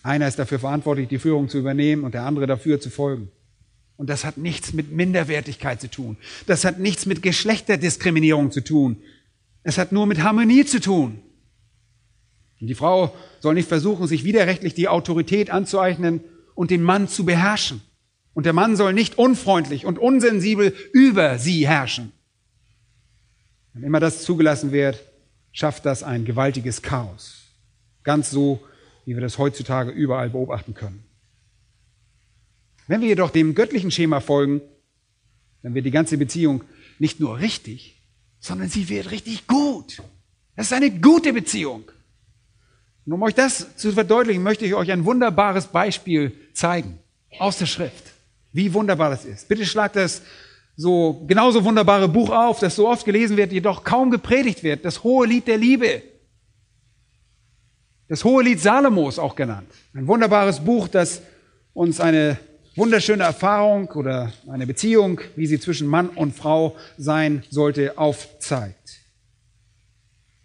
Einer 0.06 0.28
ist 0.28 0.38
dafür 0.38 0.60
verantwortlich, 0.60 1.08
die 1.08 1.18
Führung 1.18 1.48
zu 1.48 1.58
übernehmen 1.58 2.04
und 2.04 2.14
der 2.14 2.22
andere 2.22 2.46
dafür 2.46 2.80
zu 2.80 2.90
folgen. 2.90 3.28
Und 3.96 4.08
das 4.08 4.24
hat 4.24 4.36
nichts 4.36 4.72
mit 4.72 4.92
Minderwertigkeit 4.92 5.80
zu 5.80 5.90
tun. 5.90 6.16
Das 6.46 6.64
hat 6.64 6.78
nichts 6.78 7.06
mit 7.06 7.22
Geschlechterdiskriminierung 7.22 8.52
zu 8.52 8.62
tun. 8.62 8.98
Es 9.64 9.78
hat 9.78 9.90
nur 9.90 10.06
mit 10.06 10.22
Harmonie 10.22 10.64
zu 10.64 10.80
tun. 10.80 11.18
Und 12.60 12.68
die 12.68 12.76
Frau 12.76 13.16
soll 13.40 13.54
nicht 13.54 13.68
versuchen, 13.68 14.06
sich 14.06 14.22
widerrechtlich 14.22 14.74
die 14.74 14.86
Autorität 14.86 15.50
anzueignen 15.50 16.20
und 16.54 16.70
den 16.70 16.84
Mann 16.84 17.08
zu 17.08 17.24
beherrschen. 17.24 17.82
Und 18.32 18.46
der 18.46 18.52
Mann 18.52 18.76
soll 18.76 18.92
nicht 18.92 19.18
unfreundlich 19.18 19.86
und 19.86 19.98
unsensibel 19.98 20.72
über 20.92 21.40
sie 21.40 21.66
herrschen. 21.66 22.12
Wenn 23.72 23.82
immer 23.82 23.98
das 23.98 24.22
zugelassen 24.22 24.70
wird, 24.70 25.02
schafft 25.50 25.84
das 25.84 26.04
ein 26.04 26.24
gewaltiges 26.24 26.80
Chaos. 26.82 27.42
Ganz 28.04 28.30
so, 28.30 28.60
wie 29.06 29.14
wir 29.14 29.22
das 29.22 29.38
heutzutage 29.38 29.90
überall 29.90 30.28
beobachten 30.28 30.74
können. 30.74 31.02
Wenn 32.88 33.00
wir 33.00 33.08
jedoch 33.08 33.30
dem 33.30 33.54
göttlichen 33.54 33.90
Schema 33.90 34.20
folgen, 34.20 34.60
dann 35.62 35.74
wird 35.74 35.86
die 35.86 35.90
ganze 35.90 36.18
Beziehung 36.18 36.62
nicht 36.98 37.18
nur 37.18 37.38
richtig, 37.38 38.02
sondern 38.40 38.68
sie 38.68 38.88
wird 38.88 39.10
richtig 39.10 39.46
gut. 39.46 40.02
Das 40.56 40.66
ist 40.66 40.72
eine 40.72 40.90
gute 40.90 41.32
Beziehung. 41.32 41.84
Und 43.06 43.12
um 43.12 43.22
euch 43.22 43.34
das 43.34 43.76
zu 43.76 43.92
verdeutlichen, 43.92 44.42
möchte 44.42 44.66
ich 44.66 44.74
euch 44.74 44.90
ein 44.90 45.04
wunderbares 45.04 45.68
Beispiel 45.68 46.32
zeigen 46.52 46.98
aus 47.38 47.58
der 47.58 47.66
Schrift. 47.66 48.12
Wie 48.52 48.72
wunderbar 48.74 49.10
das 49.10 49.24
ist. 49.24 49.48
Bitte 49.48 49.64
schlagt 49.64 49.96
das 49.96 50.22
so 50.76 51.24
genauso 51.26 51.64
wunderbare 51.64 52.08
Buch 52.08 52.30
auf, 52.30 52.58
das 52.58 52.74
so 52.74 52.88
oft 52.88 53.04
gelesen 53.04 53.36
wird, 53.36 53.52
jedoch 53.52 53.84
kaum 53.84 54.10
gepredigt 54.10 54.62
wird. 54.62 54.84
Das 54.84 55.04
hohe 55.04 55.26
Lied 55.26 55.46
der 55.46 55.58
Liebe. 55.58 56.02
Das 58.08 58.24
hohe 58.24 58.44
Lied 58.44 58.60
Salomos 58.60 59.18
auch 59.18 59.34
genannt. 59.34 59.68
Ein 59.94 60.06
wunderbares 60.06 60.60
Buch, 60.60 60.86
das 60.86 61.22
uns 61.74 62.00
eine 62.00 62.38
wunderschöne 62.76 63.24
Erfahrung 63.24 63.88
oder 63.90 64.32
eine 64.48 64.66
Beziehung, 64.66 65.20
wie 65.34 65.46
sie 65.46 65.58
zwischen 65.58 65.88
Mann 65.88 66.10
und 66.10 66.36
Frau 66.36 66.76
sein 66.96 67.42
sollte, 67.50 67.98
aufzeigt. 67.98 69.00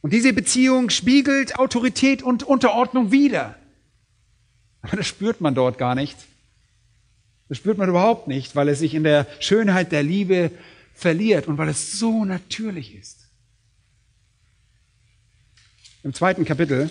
Und 0.02 0.14
diese 0.14 0.34
Beziehung 0.34 0.90
spiegelt 0.90 1.60
Autorität 1.60 2.24
und 2.24 2.44
Unterordnung 2.44 3.12
wider. 3.12 3.56
Aber 4.82 4.98
das 4.98 5.06
spürt 5.06 5.42
man 5.42 5.54
dort 5.54 5.78
gar 5.78 5.94
nicht. 5.94 6.18
Das 7.50 7.58
spürt 7.58 7.78
man 7.78 7.90
überhaupt 7.90 8.28
nicht, 8.28 8.56
weil 8.56 8.70
es 8.70 8.80
sich 8.80 8.96
in 8.96 9.04
der 9.04 9.28
Schönheit 9.40 9.92
der 9.92 10.02
Liebe 10.02 10.52
verliert 10.96 11.48
und 11.48 11.60
weil 11.60 11.70
es 11.70 12.00
so 12.00 12.26
natürlich 12.26 12.96
ist. 12.96 13.28
Im 16.04 16.16
zweiten 16.16 16.46
Kapitel 16.46 16.90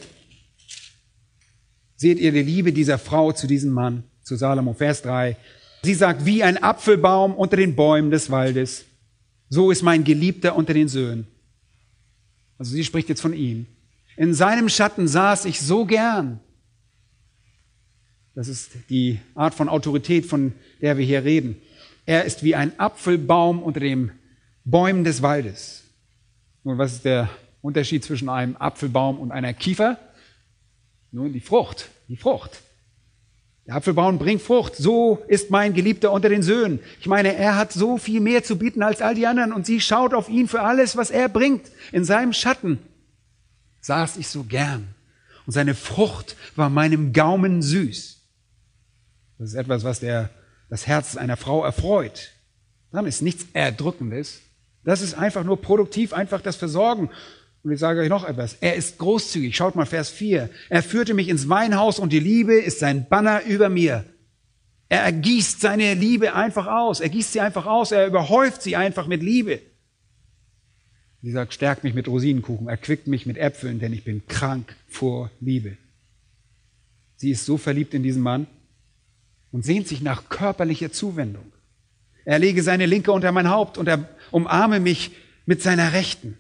seht 2.01 2.19
ihr 2.19 2.33
die 2.33 2.43
Liebe 2.43 2.73
dieser 2.73 2.97
Frau 2.97 3.31
zu 3.31 3.47
diesem 3.47 3.73
Mann 3.73 4.05
zu 4.23 4.35
Salomo, 4.35 4.73
Vers 4.73 5.03
3. 5.03 5.37
Sie 5.83 5.93
sagt, 5.93 6.25
wie 6.25 6.43
ein 6.43 6.57
Apfelbaum 6.57 7.35
unter 7.35 7.59
den 7.59 7.77
Bäumen 7.77 8.11
des 8.11 8.31
Waldes, 8.31 8.87
so 9.51 9.71
ist 9.71 9.83
mein 9.83 10.03
Geliebter 10.03 10.57
unter 10.57 10.73
den 10.73 10.89
Söhnen. 10.89 11.27
Also 12.57 12.73
sie 12.73 12.85
spricht 12.85 13.11
jetzt 13.11 13.21
von 13.21 13.35
ihm. 13.35 13.67
In 14.17 14.33
seinem 14.33 14.71
Schatten 14.71 15.09
saß 15.09 15.45
ich 15.45 15.61
so 15.61 15.85
gern. 15.85 16.41
Das 18.35 18.49
ist 18.49 18.71
die 18.89 19.19
Art 19.35 19.53
von 19.53 19.69
Autorität, 19.69 20.25
von 20.25 20.55
der 20.81 20.97
wir 20.97 21.05
hier 21.05 21.25
reden. 21.25 21.57
Er 22.07 22.25
ist 22.25 22.43
wie 22.43 22.55
ein 22.55 22.73
Apfelbaum 22.81 23.63
unter 23.63 23.81
den 23.81 24.11
Bäumen 24.65 25.05
des 25.05 25.21
Waldes. 25.21 25.83
Nun, 26.65 26.79
was 26.79 26.95
ist 26.95 27.05
der 27.05 27.29
Unterschied 27.61 28.05
zwischen 28.05 28.31
einem 28.31 28.57
Apfelbaum 28.57 29.19
und 29.19 29.33
einer 29.33 29.53
Kiefer? 29.53 29.99
Nun, 31.13 31.33
die 31.33 31.41
Frucht, 31.41 31.89
die 32.09 32.17
Frucht. 32.17 32.61
Der 33.67 33.77
Apfelbaum 33.77 34.19
bringt 34.19 34.43
Frucht. 34.43 34.77
So 34.77 35.23
ist 35.29 35.51
mein 35.51 35.75
Geliebter 35.75 36.13
unter 36.13 36.29
den 36.29 36.43
Söhnen. 36.43 36.81
Ich 37.01 37.07
meine, 37.07 37.35
er 37.35 37.57
hat 37.57 37.73
so 37.73 37.99
viel 37.99 38.21
mehr 38.21 38.43
zu 38.43 38.59
bieten 38.59 38.83
als 38.83 39.03
all 39.03 39.15
die 39.15 39.27
anderen 39.27 39.53
und 39.53 39.67
sie 39.67 39.81
schaut 39.81 40.15
auf 40.15 40.29
ihn 40.29 40.49
für 40.49 40.63
alles, 40.63 40.97
was 40.97 41.11
er 41.11 41.29
bringt. 41.29 41.71
In 41.93 42.05
seinem 42.05 42.33
Schatten 42.33 42.79
saß 43.81 44.17
ich 44.17 44.29
so 44.29 44.45
gern. 44.45 44.95
Und 45.47 45.53
seine 45.53 45.75
Frucht 45.75 46.37
war 46.57 46.71
meinem 46.71 47.13
Gaumen 47.13 47.63
süß. 47.63 48.21
Das 49.39 49.49
ist 49.49 49.55
etwas, 49.55 49.85
was 49.85 50.01
der, 50.01 50.31
das 50.69 50.87
Herz 50.87 51.17
einer 51.17 51.37
Frau 51.37 51.65
erfreut. 51.65 52.33
Dann 52.93 53.07
ist 53.07 53.23
nichts 53.23 53.47
Erdrückendes. 53.53 54.41
Das 54.85 55.01
ist 55.03 55.15
einfach 55.15 55.45
nur 55.45 55.61
produktiv, 55.61 56.13
einfach 56.13 56.41
das 56.41 56.57
Versorgen 56.57 57.11
und 57.63 57.73
ich 57.73 57.79
sage 57.79 58.01
euch 58.01 58.09
noch 58.09 58.25
etwas. 58.25 58.57
Er 58.61 58.75
ist 58.75 58.99
großzügig. 58.99 59.55
Schaut 59.55 59.77
mal 59.77 59.87
Vers 59.87 60.09
4. 60.11 60.49
Er 60.71 60.83
führte 60.83 61.15
mich 61.15 61.29
ins 61.29 61.49
Weinhaus 61.49 61.99
und 61.99 62.13
die 62.13 62.21
Liebe 62.21 62.55
ist 62.55 62.79
sein 62.79 63.07
Banner 63.09 63.45
über 63.45 63.69
mir. 63.69 64.05
Er 64.89 65.03
ergießt 65.03 65.61
seine 65.61 65.95
Liebe 65.95 66.35
einfach 66.35 66.67
aus. 66.67 67.01
Er 67.01 67.11
gießt 67.11 67.33
sie 67.33 67.41
einfach 67.41 67.67
aus. 67.67 67.93
Er 67.93 68.07
überhäuft 68.07 68.63
sie 68.63 68.77
einfach 68.77 69.07
mit 69.07 69.23
Liebe. 69.23 69.61
Sie 71.23 71.33
sagt, 71.33 71.53
stärkt 71.53 71.85
mich 71.85 71.93
mit 71.93 72.09
Rosinenkuchen, 72.09 72.69
erquickt 72.69 73.07
mich 73.07 73.27
mit 73.27 73.37
Äpfeln, 73.37 73.79
denn 73.79 73.93
ich 73.93 74.05
bin 74.05 74.27
krank 74.27 74.75
vor 74.89 75.31
Liebe. 75.41 75.77
Sie 77.17 77.31
ist 77.31 77.45
so 77.45 77.59
verliebt 77.59 77.93
in 77.93 78.03
diesen 78.03 78.23
Mann 78.23 78.47
und 79.53 79.65
sehnt 79.65 79.87
sich 79.87 80.01
nach 80.01 80.31
körperlicher 80.31 80.93
Zuwendung. 80.93 81.53
Er 82.25 82.39
lege 82.39 82.63
seine 82.63 82.87
Linke 82.87 83.13
unter 83.13 83.33
mein 83.33 83.51
Haupt 83.51 83.77
und 83.77 83.87
er 83.87 84.09
umarme 84.31 84.81
mich 84.81 85.11
mit 85.45 85.61
seiner 85.61 85.93
Rechten. 85.93 86.39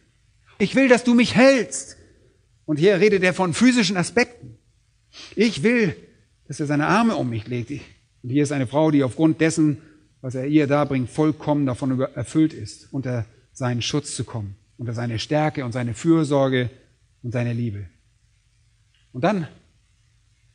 Ich 0.61 0.75
will, 0.75 0.89
dass 0.89 1.05
du 1.05 1.15
mich 1.15 1.35
hältst. 1.35 1.97
Und 2.67 2.79
hier 2.79 3.01
redet 3.01 3.23
er 3.25 3.35
von 3.35 3.55
physischen 3.55 3.97
Aspekten. 3.97 4.59
Ich 5.35 5.63
will, 5.63 5.97
dass 6.47 6.61
er 6.61 6.67
seine 6.67 6.87
Arme 6.87 7.17
um 7.17 7.31
mich 7.31 7.49
legt. 7.49 7.71
Und 8.23 8.31
hier 8.31 8.43
ist 8.43 8.53
eine 8.53 8.67
Frau, 8.67 8.91
die 8.91 9.03
aufgrund 9.03 9.41
dessen, 9.41 9.79
was 10.21 10.35
er 10.35 10.47
ihr 10.47 10.67
darbringt, 10.67 11.09
vollkommen 11.09 11.67
davon 11.67 11.99
erfüllt 11.99 12.53
ist, 12.53 12.93
unter 12.93 13.25
seinen 13.53 13.83
Schutz 13.83 14.15
zu 14.15 14.25
kommen, 14.25 14.55
unter 14.77 14.93
seine 14.93 15.19
Stärke 15.19 15.65
und 15.65 15.73
seine 15.73 15.95
Fürsorge 15.95 16.71
und 17.23 17.33
seine 17.33 17.55
Liebe. 17.55 17.87
Und 19.13 19.25
dann 19.25 19.49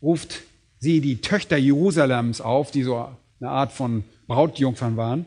ruft 0.01 0.43
sie 0.77 1.01
die 1.01 1.19
Töchter 1.21 1.57
Jerusalems 1.57 2.41
auf, 2.41 2.69
die 2.69 2.83
so 2.83 3.09
eine 3.39 3.49
Art 3.49 3.71
von 3.71 4.03
Brautjungfern 4.27 4.97
waren, 4.97 5.25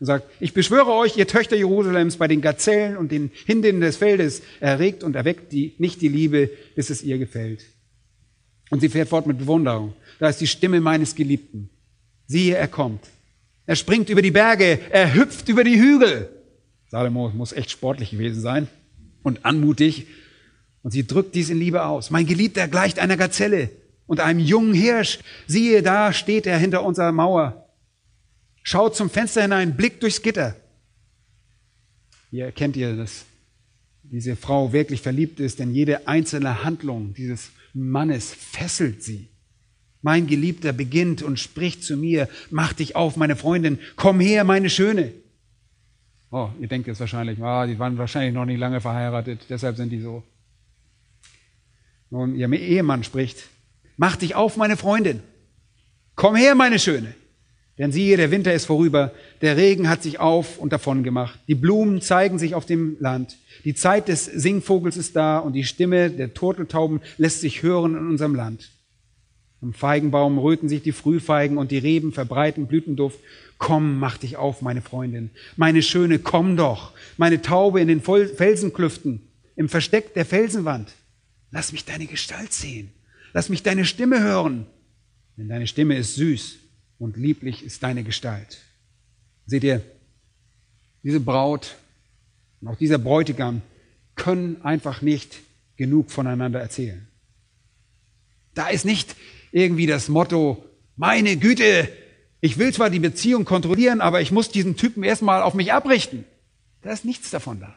und 0.00 0.06
sagt, 0.06 0.30
ich 0.40 0.54
beschwöre 0.54 0.92
euch, 0.92 1.16
ihr 1.16 1.26
Töchter 1.26 1.56
Jerusalems, 1.56 2.16
bei 2.16 2.28
den 2.28 2.40
Gazellen 2.40 2.96
und 2.96 3.10
den 3.10 3.30
Hindinnen 3.46 3.80
des 3.80 3.96
Feldes, 3.96 4.42
erregt 4.60 5.02
und 5.02 5.16
erweckt 5.16 5.52
die, 5.52 5.74
nicht 5.78 6.00
die 6.00 6.08
Liebe, 6.08 6.50
bis 6.76 6.90
es 6.90 7.02
ihr 7.02 7.18
gefällt. 7.18 7.64
Und 8.70 8.80
sie 8.80 8.88
fährt 8.88 9.08
fort 9.08 9.26
mit 9.26 9.38
Bewunderung. 9.38 9.94
Da 10.18 10.28
ist 10.28 10.40
die 10.40 10.46
Stimme 10.46 10.80
meines 10.80 11.14
Geliebten. 11.14 11.70
Siehe, 12.26 12.56
er 12.56 12.68
kommt. 12.68 13.04
Er 13.66 13.76
springt 13.76 14.08
über 14.08 14.22
die 14.22 14.30
Berge, 14.30 14.78
er 14.90 15.14
hüpft 15.14 15.48
über 15.48 15.64
die 15.64 15.78
Hügel. 15.78 16.28
Salomo 16.90 17.30
muss 17.30 17.52
echt 17.52 17.70
sportlich 17.70 18.10
gewesen 18.10 18.40
sein 18.40 18.68
und 19.22 19.44
anmutig. 19.44 20.06
Und 20.82 20.92
sie 20.92 21.06
drückt 21.06 21.34
dies 21.34 21.50
in 21.50 21.58
Liebe 21.58 21.84
aus. 21.84 22.10
Mein 22.10 22.26
Geliebter 22.26 22.68
gleicht 22.68 22.98
einer 22.98 23.16
Gazelle 23.16 23.70
und 24.06 24.20
einem 24.20 24.40
jungen 24.40 24.74
Hirsch. 24.74 25.18
Siehe, 25.46 25.82
da 25.82 26.12
steht 26.12 26.46
er 26.46 26.58
hinter 26.58 26.84
unserer 26.84 27.12
Mauer 27.12 27.67
schaut 28.62 28.96
zum 28.96 29.10
Fenster 29.10 29.42
hinein, 29.42 29.76
blickt 29.76 30.02
durchs 30.02 30.22
Gitter. 30.22 30.56
Hier 32.30 32.46
erkennt 32.46 32.76
ihr, 32.76 32.96
dass 32.96 33.24
diese 34.02 34.36
Frau 34.36 34.72
wirklich 34.72 35.00
verliebt 35.00 35.40
ist, 35.40 35.58
denn 35.58 35.74
jede 35.74 36.08
einzelne 36.08 36.64
Handlung 36.64 37.14
dieses 37.14 37.50
Mannes 37.74 38.32
fesselt 38.32 39.02
sie. 39.02 39.28
Mein 40.00 40.26
Geliebter 40.26 40.72
beginnt 40.72 41.22
und 41.22 41.38
spricht 41.38 41.82
zu 41.82 41.96
mir, 41.96 42.28
mach 42.50 42.72
dich 42.72 42.96
auf, 42.96 43.16
meine 43.16 43.36
Freundin, 43.36 43.78
komm 43.96 44.20
her, 44.20 44.44
meine 44.44 44.70
Schöne. 44.70 45.12
Oh, 46.30 46.50
ihr 46.60 46.68
denkt 46.68 46.86
jetzt 46.86 47.00
wahrscheinlich, 47.00 47.42
ah, 47.42 47.66
die 47.66 47.78
waren 47.78 47.98
wahrscheinlich 47.98 48.34
noch 48.34 48.44
nicht 48.44 48.58
lange 48.58 48.80
verheiratet, 48.80 49.46
deshalb 49.48 49.76
sind 49.76 49.90
die 49.90 50.00
so. 50.00 50.22
Nun, 52.10 52.36
ihr 52.36 52.50
Ehemann 52.52 53.02
spricht, 53.02 53.44
mach 53.96 54.16
dich 54.16 54.34
auf, 54.34 54.56
meine 54.56 54.76
Freundin, 54.76 55.20
komm 56.14 56.36
her, 56.36 56.54
meine 56.54 56.78
Schöne. 56.78 57.14
Denn 57.78 57.92
siehe, 57.92 58.16
der 58.16 58.32
Winter 58.32 58.52
ist 58.52 58.64
vorüber, 58.64 59.12
der 59.40 59.56
Regen 59.56 59.88
hat 59.88 60.02
sich 60.02 60.18
auf 60.18 60.58
und 60.58 60.72
davon 60.72 61.04
gemacht. 61.04 61.38
Die 61.46 61.54
Blumen 61.54 62.00
zeigen 62.00 62.38
sich 62.38 62.56
auf 62.56 62.66
dem 62.66 62.96
Land. 62.98 63.38
Die 63.64 63.74
Zeit 63.74 64.08
des 64.08 64.24
Singvogels 64.24 64.96
ist 64.96 65.14
da 65.14 65.38
und 65.38 65.52
die 65.52 65.62
Stimme 65.62 66.10
der 66.10 66.34
Turteltauben 66.34 67.00
lässt 67.18 67.40
sich 67.40 67.62
hören 67.62 67.94
in 67.94 68.08
unserem 68.08 68.34
Land. 68.34 68.72
Am 69.62 69.72
Feigenbaum 69.72 70.38
röten 70.38 70.68
sich 70.68 70.82
die 70.82 70.92
Frühfeigen 70.92 71.56
und 71.56 71.70
die 71.70 71.78
Reben 71.78 72.12
verbreiten 72.12 72.66
Blütenduft. 72.66 73.20
Komm, 73.58 73.98
mach 73.98 74.18
dich 74.18 74.36
auf, 74.36 74.60
meine 74.60 74.82
Freundin. 74.82 75.30
Meine 75.56 75.82
Schöne, 75.82 76.18
komm 76.18 76.56
doch. 76.56 76.92
Meine 77.16 77.42
Taube 77.42 77.80
in 77.80 77.88
den 77.88 78.00
Felsenklüften, 78.00 79.22
im 79.56 79.68
Versteck 79.68 80.14
der 80.14 80.24
Felsenwand. 80.24 80.92
Lass 81.50 81.72
mich 81.72 81.84
deine 81.84 82.06
Gestalt 82.06 82.52
sehen. 82.52 82.90
Lass 83.32 83.48
mich 83.48 83.62
deine 83.62 83.84
Stimme 83.84 84.20
hören. 84.20 84.66
Denn 85.36 85.48
deine 85.48 85.66
Stimme 85.68 85.96
ist 85.96 86.16
süß 86.16 86.58
und 86.98 87.16
lieblich 87.16 87.64
ist 87.64 87.82
deine 87.82 88.04
Gestalt. 88.04 88.58
Seht 89.46 89.64
ihr, 89.64 89.82
diese 91.02 91.20
Braut 91.20 91.76
und 92.60 92.68
auch 92.68 92.76
dieser 92.76 92.98
Bräutigam 92.98 93.62
können 94.16 94.60
einfach 94.62 95.00
nicht 95.00 95.38
genug 95.76 96.10
voneinander 96.10 96.60
erzählen. 96.60 97.06
Da 98.54 98.68
ist 98.68 98.84
nicht 98.84 99.14
irgendwie 99.52 99.86
das 99.86 100.08
Motto, 100.08 100.64
meine 100.96 101.36
Güte, 101.36 101.88
ich 102.40 102.58
will 102.58 102.72
zwar 102.74 102.90
die 102.90 102.98
Beziehung 102.98 103.44
kontrollieren, 103.44 104.00
aber 104.00 104.20
ich 104.20 104.32
muss 104.32 104.50
diesen 104.50 104.76
Typen 104.76 105.02
erstmal 105.04 105.42
auf 105.42 105.54
mich 105.54 105.72
abrichten. 105.72 106.24
Da 106.82 106.90
ist 106.90 107.04
nichts 107.04 107.30
davon 107.30 107.60
da. 107.60 107.74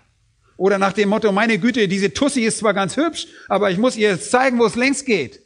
Oder 0.58 0.78
nach 0.78 0.94
dem 0.94 1.10
Motto, 1.10 1.32
meine 1.32 1.58
Güte, 1.58 1.88
diese 1.88 2.14
Tussi 2.14 2.42
ist 2.42 2.60
zwar 2.60 2.74
ganz 2.74 2.98
hübsch, 2.98 3.28
aber 3.48 3.72
ich 3.72 3.78
muss 3.78 3.96
ihr 3.96 4.10
jetzt 4.10 4.30
zeigen, 4.30 4.60
wo 4.60 4.66
es 4.66 4.76
längst 4.76 5.06
geht. 5.06 5.40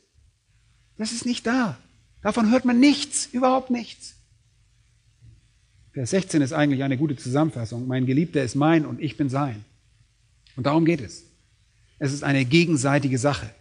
Das 0.97 1.11
ist 1.11 1.25
nicht 1.25 1.45
da. 1.45 1.77
Davon 2.25 2.49
hört 2.49 2.65
man 2.65 2.79
nichts, 2.79 3.29
überhaupt 3.31 3.69
nichts. 3.69 4.15
Vers 5.93 6.09
16 6.09 6.41
ist 6.41 6.53
eigentlich 6.53 6.81
eine 6.81 6.97
gute 6.97 7.15
Zusammenfassung. 7.15 7.85
Mein 7.85 8.07
Geliebter 8.07 8.41
ist 8.41 8.55
mein 8.55 8.87
und 8.87 8.99
ich 8.99 9.15
bin 9.15 9.29
sein. 9.29 9.63
Und 10.55 10.65
darum 10.65 10.85
geht 10.85 11.01
es. 11.01 11.25
Es 11.99 12.13
ist 12.13 12.23
eine 12.23 12.43
gegenseitige 12.43 13.19
Sache. 13.19 13.51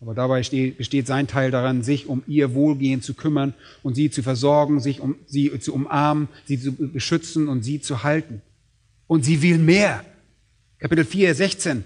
Aber 0.00 0.14
dabei 0.14 0.40
besteht 0.40 1.06
sein 1.06 1.26
Teil 1.26 1.50
daran, 1.50 1.82
sich 1.82 2.06
um 2.06 2.22
ihr 2.26 2.54
Wohlgehen 2.54 3.02
zu 3.02 3.12
kümmern 3.12 3.52
und 3.82 3.94
sie 3.94 4.08
zu 4.10 4.22
versorgen, 4.22 4.80
sich 4.80 5.00
um 5.00 5.16
sie 5.26 5.60
zu 5.60 5.74
umarmen, 5.74 6.28
sie 6.46 6.58
zu 6.58 6.72
beschützen 6.72 7.48
und 7.48 7.62
sie 7.62 7.82
zu 7.82 8.04
halten. 8.04 8.40
Und 9.06 9.22
sie 9.22 9.42
will 9.42 9.58
mehr. 9.58 10.02
Kapitel 10.78 11.04
4, 11.04 11.34
16. 11.34 11.84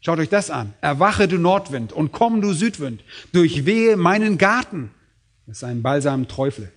Schaut 0.00 0.18
euch 0.18 0.28
das 0.28 0.50
an. 0.50 0.72
Erwache 0.80 1.28
du 1.28 1.38
Nordwind 1.38 1.92
und 1.92 2.12
komm 2.12 2.40
du 2.40 2.52
Südwind. 2.52 3.02
Durchwehe 3.32 3.96
meinen 3.96 4.38
Garten. 4.38 4.90
Das 5.46 5.58
ist 5.58 5.64
ein 5.64 5.82
Balsam 5.82 6.26
Teufel. 6.26 6.72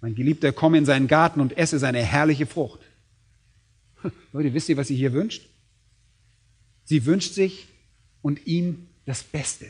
Mein 0.00 0.14
Geliebter, 0.14 0.52
komm 0.52 0.74
in 0.74 0.84
seinen 0.84 1.06
Garten 1.06 1.40
und 1.40 1.56
esse 1.56 1.78
seine 1.78 2.02
herrliche 2.02 2.46
Frucht. 2.46 2.80
Leute, 4.32 4.52
wisst 4.54 4.68
ihr, 4.68 4.76
was 4.76 4.88
sie 4.88 4.96
hier 4.96 5.12
wünscht? 5.12 5.48
Sie 6.84 7.04
wünscht 7.06 7.34
sich 7.34 7.68
und 8.22 8.46
ihm 8.46 8.88
das 9.04 9.22
Beste. 9.22 9.66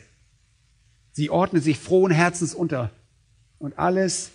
Sie 1.11 1.29
ordnet 1.29 1.63
sich 1.63 1.77
frohen 1.77 2.11
Herzens 2.11 2.55
unter 2.55 2.89
und 3.59 3.77
alles 3.77 4.31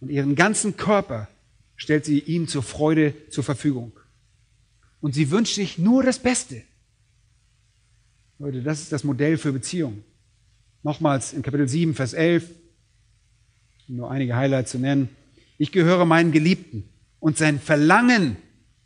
und 0.00 0.10
ihren 0.10 0.34
ganzen 0.34 0.76
Körper 0.76 1.28
stellt 1.76 2.04
sie 2.04 2.20
ihm 2.20 2.46
zur 2.46 2.62
Freude 2.62 3.14
zur 3.30 3.42
Verfügung. 3.42 3.92
Und 5.00 5.14
sie 5.14 5.30
wünscht 5.30 5.54
sich 5.54 5.78
nur 5.78 6.02
das 6.02 6.18
Beste. 6.18 6.62
Leute, 8.38 8.62
das 8.62 8.82
ist 8.82 8.92
das 8.92 9.04
Modell 9.04 9.38
für 9.38 9.52
Beziehung. 9.52 10.02
Nochmals 10.82 11.32
in 11.32 11.42
Kapitel 11.42 11.68
7, 11.68 11.94
Vers 11.94 12.14
11, 12.14 12.50
um 13.88 13.96
nur 13.96 14.10
einige 14.10 14.34
Highlights 14.34 14.72
zu 14.72 14.78
nennen. 14.78 15.08
Ich 15.56 15.70
gehöre 15.70 16.04
meinen 16.04 16.32
Geliebten 16.32 16.88
und 17.20 17.38
sein 17.38 17.60
Verlangen, 17.60 18.36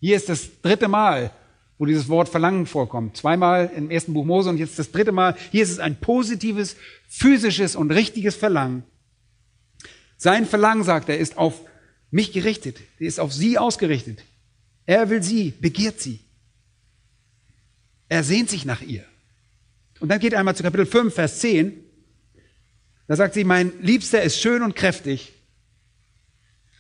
hier 0.01 0.17
ist 0.17 0.29
das 0.29 0.61
dritte 0.61 0.87
Mal, 0.87 1.33
wo 1.79 1.87
dieses 1.87 2.09
Wort 2.09 2.29
Verlangen 2.29 2.67
vorkommt. 2.67 3.17
Zweimal 3.17 3.71
im 3.75 3.91
ersten 3.91 4.13
Buch 4.13 4.25
Mose 4.25 4.51
und 4.51 4.59
jetzt 4.59 4.79
das 4.79 4.93
dritte 4.93 5.13
Mal. 5.13 5.35
Hier 5.51 5.63
ist 5.63 5.71
es 5.71 5.79
ein 5.79 5.97
positives, 5.97 6.77
physisches 7.09 7.75
und 7.75 7.91
richtiges 7.91 8.37
Verlangen. 8.37 8.83
Sein 10.17 10.45
Verlangen, 10.45 10.85
sagt 10.85 11.09
er, 11.09 11.19
ist 11.19 11.39
auf 11.39 11.63
mich 12.11 12.33
gerichtet. 12.33 12.79
Er 12.99 13.07
ist 13.07 13.19
auf 13.19 13.33
sie 13.33 13.59
ausgerichtet. 13.59 14.25
Er 14.87 15.09
will 15.09 15.23
sie, 15.23 15.53
begehrt 15.53 16.01
sie. 16.01 16.21
Er 18.09 18.25
sehnt 18.25 18.51
sich 18.51 18.65
nach 18.65 18.83
ihr. 18.83 19.05
Und 20.01 20.09
dann 20.09 20.21
geht 20.21 20.35
einmal 20.35 20.55
zu 20.55 20.63
Kapitel 20.63 20.87
5, 20.87 21.13
Vers 21.15 21.41
10. 21.41 21.73
Da 23.07 23.17
sagt 23.17 23.35
sie, 23.35 23.45
mein 23.45 23.73
Liebster 23.81 24.23
ist 24.23 24.41
schön 24.41 24.63
und 24.63 24.77
kräftig. 24.77 25.33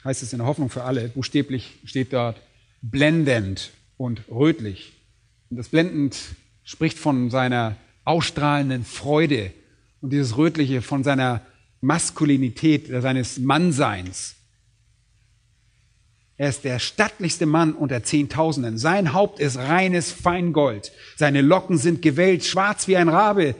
Heißt 0.04 0.22
es 0.22 0.32
in 0.32 0.38
der 0.38 0.46
Hoffnung 0.46 0.70
für 0.70 0.84
alle. 0.84 1.08
Buchstäblich 1.08 1.78
steht 1.84 2.12
dort 2.12 2.40
blendend 2.82 3.70
und 3.96 4.22
rötlich. 4.30 4.92
Und 5.50 5.56
das 5.56 5.68
blendend 5.68 6.16
spricht 6.64 6.98
von 6.98 7.30
seiner 7.30 7.76
ausstrahlenden 8.04 8.84
Freude 8.84 9.52
und 10.00 10.12
dieses 10.12 10.36
rötliche 10.36 10.82
von 10.82 11.02
seiner 11.02 11.42
Maskulinität, 11.80 12.88
seines 13.02 13.38
Mannseins. 13.38 14.36
Er 16.39 16.49
ist 16.49 16.62
der 16.62 16.78
stattlichste 16.78 17.47
Mann 17.47 17.74
unter 17.74 18.05
Zehntausenden. 18.05 18.78
Sein 18.78 19.12
Haupt 19.12 19.41
ist 19.41 19.59
reines 19.59 20.12
Feingold. 20.12 20.93
Seine 21.16 21.43
Locken 21.43 21.78
sind 21.78 22.01
gewellt, 22.01 22.45
schwarz 22.45 22.86
wie 22.86 22.97
ein 22.97 23.09
Rabe. 23.09 23.57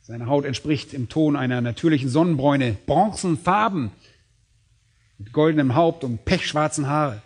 Seine 0.00 0.26
Haut 0.26 0.44
entspricht 0.44 0.94
im 0.94 1.08
Ton 1.08 1.34
einer 1.34 1.60
natürlichen 1.60 2.08
Sonnenbräune, 2.08 2.76
bronzenfarben, 2.86 3.90
mit 5.18 5.32
goldenem 5.32 5.74
Haupt 5.74 6.04
und 6.04 6.24
pechschwarzen 6.24 6.86
Haare. 6.86 7.20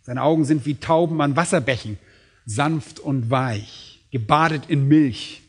Seine 0.00 0.22
Augen 0.22 0.46
sind 0.46 0.64
wie 0.64 0.76
Tauben 0.76 1.20
an 1.20 1.36
Wasserbächen, 1.36 1.98
sanft 2.46 3.00
und 3.00 3.28
weich, 3.28 4.02
gebadet 4.10 4.62
in 4.68 4.88
Milch. 4.88 5.42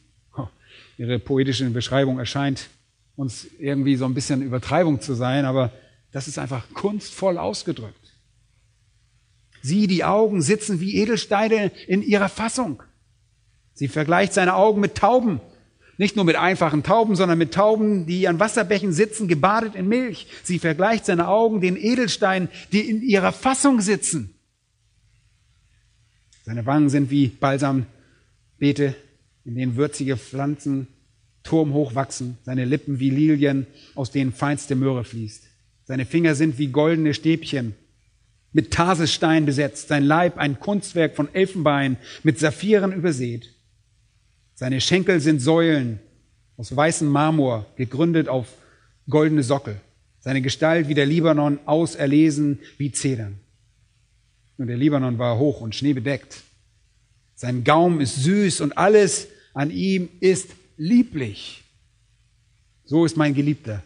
Ihre 0.97 1.19
poetische 1.19 1.69
Beschreibung 1.69 2.19
erscheint 2.19 2.67
uns 3.15 3.47
irgendwie 3.59 3.95
so 3.95 4.03
ein 4.03 4.13
bisschen 4.13 4.41
Übertreibung 4.41 4.99
zu 4.99 5.13
sein, 5.13 5.45
aber 5.45 5.71
das 6.17 6.27
ist 6.27 6.39
einfach 6.39 6.73
kunstvoll 6.73 7.37
ausgedrückt. 7.37 8.15
Sie, 9.61 9.85
die 9.85 10.03
Augen, 10.03 10.41
sitzen 10.41 10.79
wie 10.79 10.95
Edelsteine 10.95 11.71
in 11.85 12.01
ihrer 12.01 12.27
Fassung. 12.27 12.81
Sie 13.75 13.87
vergleicht 13.87 14.33
seine 14.33 14.55
Augen 14.55 14.81
mit 14.81 14.95
Tauben. 14.95 15.41
Nicht 15.99 16.15
nur 16.15 16.25
mit 16.25 16.35
einfachen 16.35 16.81
Tauben, 16.81 17.15
sondern 17.15 17.37
mit 17.37 17.53
Tauben, 17.53 18.07
die 18.07 18.27
an 18.27 18.39
Wasserbächen 18.39 18.93
sitzen, 18.93 19.27
gebadet 19.27 19.75
in 19.75 19.87
Milch. 19.87 20.25
Sie 20.41 20.57
vergleicht 20.57 21.05
seine 21.05 21.27
Augen 21.27 21.61
den 21.61 21.77
Edelsteinen, 21.77 22.49
die 22.71 22.89
in 22.89 23.03
ihrer 23.03 23.31
Fassung 23.31 23.79
sitzen. 23.79 24.33
Seine 26.45 26.65
Wangen 26.65 26.89
sind 26.89 27.11
wie 27.11 27.27
Balsambeete, 27.27 28.95
in 29.45 29.53
denen 29.53 29.75
würzige 29.75 30.17
Pflanzen 30.17 30.87
turmhoch 31.43 31.93
wachsen. 31.93 32.39
Seine 32.43 32.65
Lippen 32.65 32.97
wie 32.97 33.11
Lilien, 33.11 33.67
aus 33.93 34.09
denen 34.09 34.33
feinste 34.33 34.73
Möhre 34.73 35.03
fließt. 35.03 35.46
Seine 35.87 36.05
Finger 36.05 36.35
sind 36.35 36.57
wie 36.57 36.67
goldene 36.67 37.13
Stäbchen, 37.13 37.73
mit 38.51 38.71
Tarsestein 38.71 39.45
besetzt. 39.45 39.87
Sein 39.87 40.03
Leib 40.03 40.37
ein 40.37 40.59
Kunstwerk 40.59 41.15
von 41.15 41.33
Elfenbein, 41.33 41.95
mit 42.23 42.39
Saphiren 42.39 42.91
übersät. 42.91 43.53
Seine 44.53 44.81
Schenkel 44.81 45.21
sind 45.21 45.39
Säulen 45.39 45.99
aus 46.57 46.75
weißem 46.75 47.07
Marmor, 47.07 47.65
gegründet 47.77 48.27
auf 48.27 48.47
goldene 49.09 49.43
Sockel. 49.43 49.79
Seine 50.19 50.41
Gestalt 50.41 50.89
wie 50.89 50.93
der 50.93 51.05
Libanon, 51.05 51.59
auserlesen 51.65 52.59
wie 52.77 52.91
Zedern. 52.91 53.39
Und 54.57 54.67
der 54.67 54.75
Libanon 54.75 55.17
war 55.17 55.37
hoch 55.37 55.61
und 55.61 55.73
schneebedeckt. 55.73 56.43
Sein 57.35 57.63
Gaum 57.63 58.01
ist 58.01 58.23
süß 58.23 58.59
und 58.59 58.77
alles 58.77 59.29
an 59.53 59.71
ihm 59.71 60.09
ist 60.19 60.49
lieblich. 60.75 61.63
So 62.83 63.05
ist 63.05 63.15
mein 63.15 63.33
Geliebter. 63.33 63.83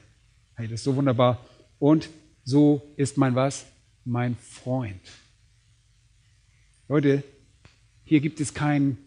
Hey, 0.55 0.67
das 0.67 0.79
ist 0.79 0.85
so 0.85 0.95
wunderbar. 0.95 1.45
Und 1.81 2.11
so 2.43 2.83
ist 2.95 3.17
mein 3.17 3.33
was? 3.33 3.65
Mein 4.05 4.37
Freund. 4.37 5.01
Leute, 6.87 7.23
hier 8.03 8.19
gibt 8.19 8.39
es 8.39 8.53
keinen 8.53 8.99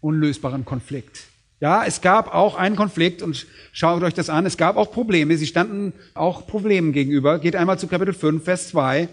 unlösbaren 0.00 0.64
Konflikt. 0.64 1.24
Ja, 1.60 1.84
es 1.84 2.00
gab 2.00 2.32
auch 2.32 2.56
einen 2.56 2.76
Konflikt 2.76 3.20
und 3.20 3.46
schaut 3.72 4.02
euch 4.02 4.14
das 4.14 4.30
an. 4.30 4.46
Es 4.46 4.56
gab 4.56 4.78
auch 4.78 4.90
Probleme. 4.90 5.36
Sie 5.36 5.46
standen 5.46 5.92
auch 6.14 6.46
Problemen 6.46 6.92
gegenüber. 6.92 7.38
Geht 7.38 7.56
einmal 7.56 7.78
zu 7.78 7.88
Kapitel 7.88 8.14
5, 8.14 8.42
Vers 8.42 8.68
2. 8.68 9.06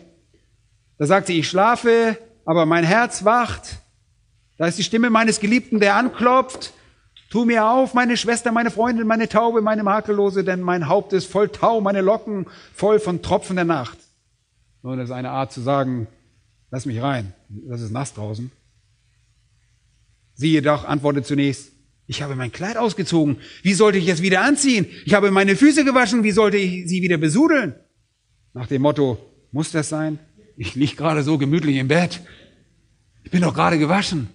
Da 0.97 1.05
sagt 1.05 1.27
sie, 1.27 1.37
ich 1.37 1.49
schlafe, 1.49 2.17
aber 2.45 2.65
mein 2.65 2.85
Herz 2.85 3.25
wacht. 3.25 3.79
Da 4.57 4.67
ist 4.67 4.77
die 4.77 4.83
Stimme 4.83 5.09
meines 5.09 5.41
Geliebten, 5.41 5.81
der 5.81 5.97
anklopft. 5.97 6.71
Tu 7.31 7.45
mir 7.45 7.65
auf, 7.65 7.93
meine 7.93 8.17
Schwester, 8.17 8.51
meine 8.51 8.71
Freundin, 8.71 9.07
meine 9.07 9.29
Taube, 9.29 9.61
meine 9.61 9.83
Makellose, 9.83 10.43
denn 10.43 10.59
mein 10.59 10.89
Haupt 10.89 11.13
ist 11.13 11.31
voll 11.31 11.47
Tau, 11.47 11.79
meine 11.79 12.01
Locken 12.01 12.45
voll 12.73 12.99
von 12.99 13.21
Tropfen 13.21 13.55
der 13.55 13.63
Nacht. 13.63 13.97
Nun, 14.83 14.97
das 14.97 15.09
ist 15.09 15.15
eine 15.15 15.29
Art 15.29 15.53
zu 15.53 15.61
sagen, 15.61 16.07
lass 16.71 16.85
mich 16.85 17.01
rein, 17.01 17.33
das 17.47 17.79
ist 17.79 17.91
nass 17.91 18.13
draußen. 18.13 18.51
Sie 20.33 20.51
jedoch 20.51 20.83
antwortet 20.83 21.25
zunächst, 21.25 21.71
ich 22.05 22.21
habe 22.21 22.35
mein 22.35 22.51
Kleid 22.51 22.75
ausgezogen, 22.75 23.37
wie 23.63 23.75
sollte 23.75 23.97
ich 23.97 24.09
es 24.09 24.21
wieder 24.21 24.41
anziehen? 24.41 24.85
Ich 25.05 25.13
habe 25.13 25.31
meine 25.31 25.55
Füße 25.55 25.85
gewaschen, 25.85 26.25
wie 26.25 26.31
sollte 26.31 26.57
ich 26.57 26.89
sie 26.89 27.01
wieder 27.01 27.17
besudeln? 27.17 27.75
Nach 28.53 28.67
dem 28.67 28.81
Motto, 28.81 29.17
muss 29.53 29.71
das 29.71 29.87
sein? 29.87 30.19
Ich 30.57 30.75
lieg 30.75 30.97
gerade 30.97 31.23
so 31.23 31.37
gemütlich 31.37 31.77
im 31.77 31.87
Bett. 31.87 32.19
Ich 33.23 33.31
bin 33.31 33.41
doch 33.41 33.53
gerade 33.53 33.79
gewaschen. 33.79 34.27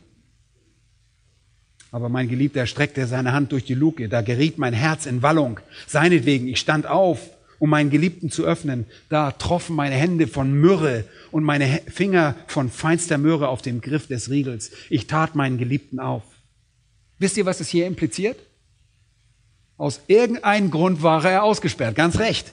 Aber 1.97 2.11
mein 2.11 2.29
Geliebter 2.29 2.67
streckte 2.67 3.07
seine 3.07 3.33
Hand 3.33 3.53
durch 3.53 3.65
die 3.65 3.73
Luke. 3.73 4.07
Da 4.11 4.21
geriet 4.21 4.59
mein 4.59 4.75
Herz 4.75 5.07
in 5.07 5.23
Wallung. 5.23 5.61
Seinetwegen, 5.87 6.47
ich 6.47 6.61
stand 6.61 6.87
auf, 6.87 7.31
um 7.59 7.71
meinen 7.71 7.89
Geliebten 7.89 8.31
zu 8.31 8.45
öffnen. 8.45 8.85
Da 9.09 9.31
troffen 9.31 9.75
meine 9.75 9.95
Hände 9.95 10.27
von 10.27 10.53
Myrrhe 10.53 11.07
und 11.31 11.43
meine 11.43 11.81
Finger 11.87 12.35
von 12.49 12.69
feinster 12.69 13.17
Myrrhe 13.17 13.49
auf 13.49 13.63
dem 13.63 13.81
Griff 13.81 14.09
des 14.09 14.29
Riegels. 14.29 14.73
Ich 14.91 15.07
tat 15.07 15.37
meinen 15.37 15.57
Geliebten 15.57 15.99
auf. 15.99 16.23
Wisst 17.19 17.39
ihr, 17.39 17.47
was 17.47 17.61
es 17.61 17.69
hier 17.69 17.87
impliziert? 17.87 18.39
Aus 19.79 20.03
irgendeinem 20.07 20.71
Grund 20.71 21.03
war 21.03 21.25
er 21.25 21.45
ausgesperrt, 21.45 21.97
ganz 21.97 22.19
recht. 22.19 22.53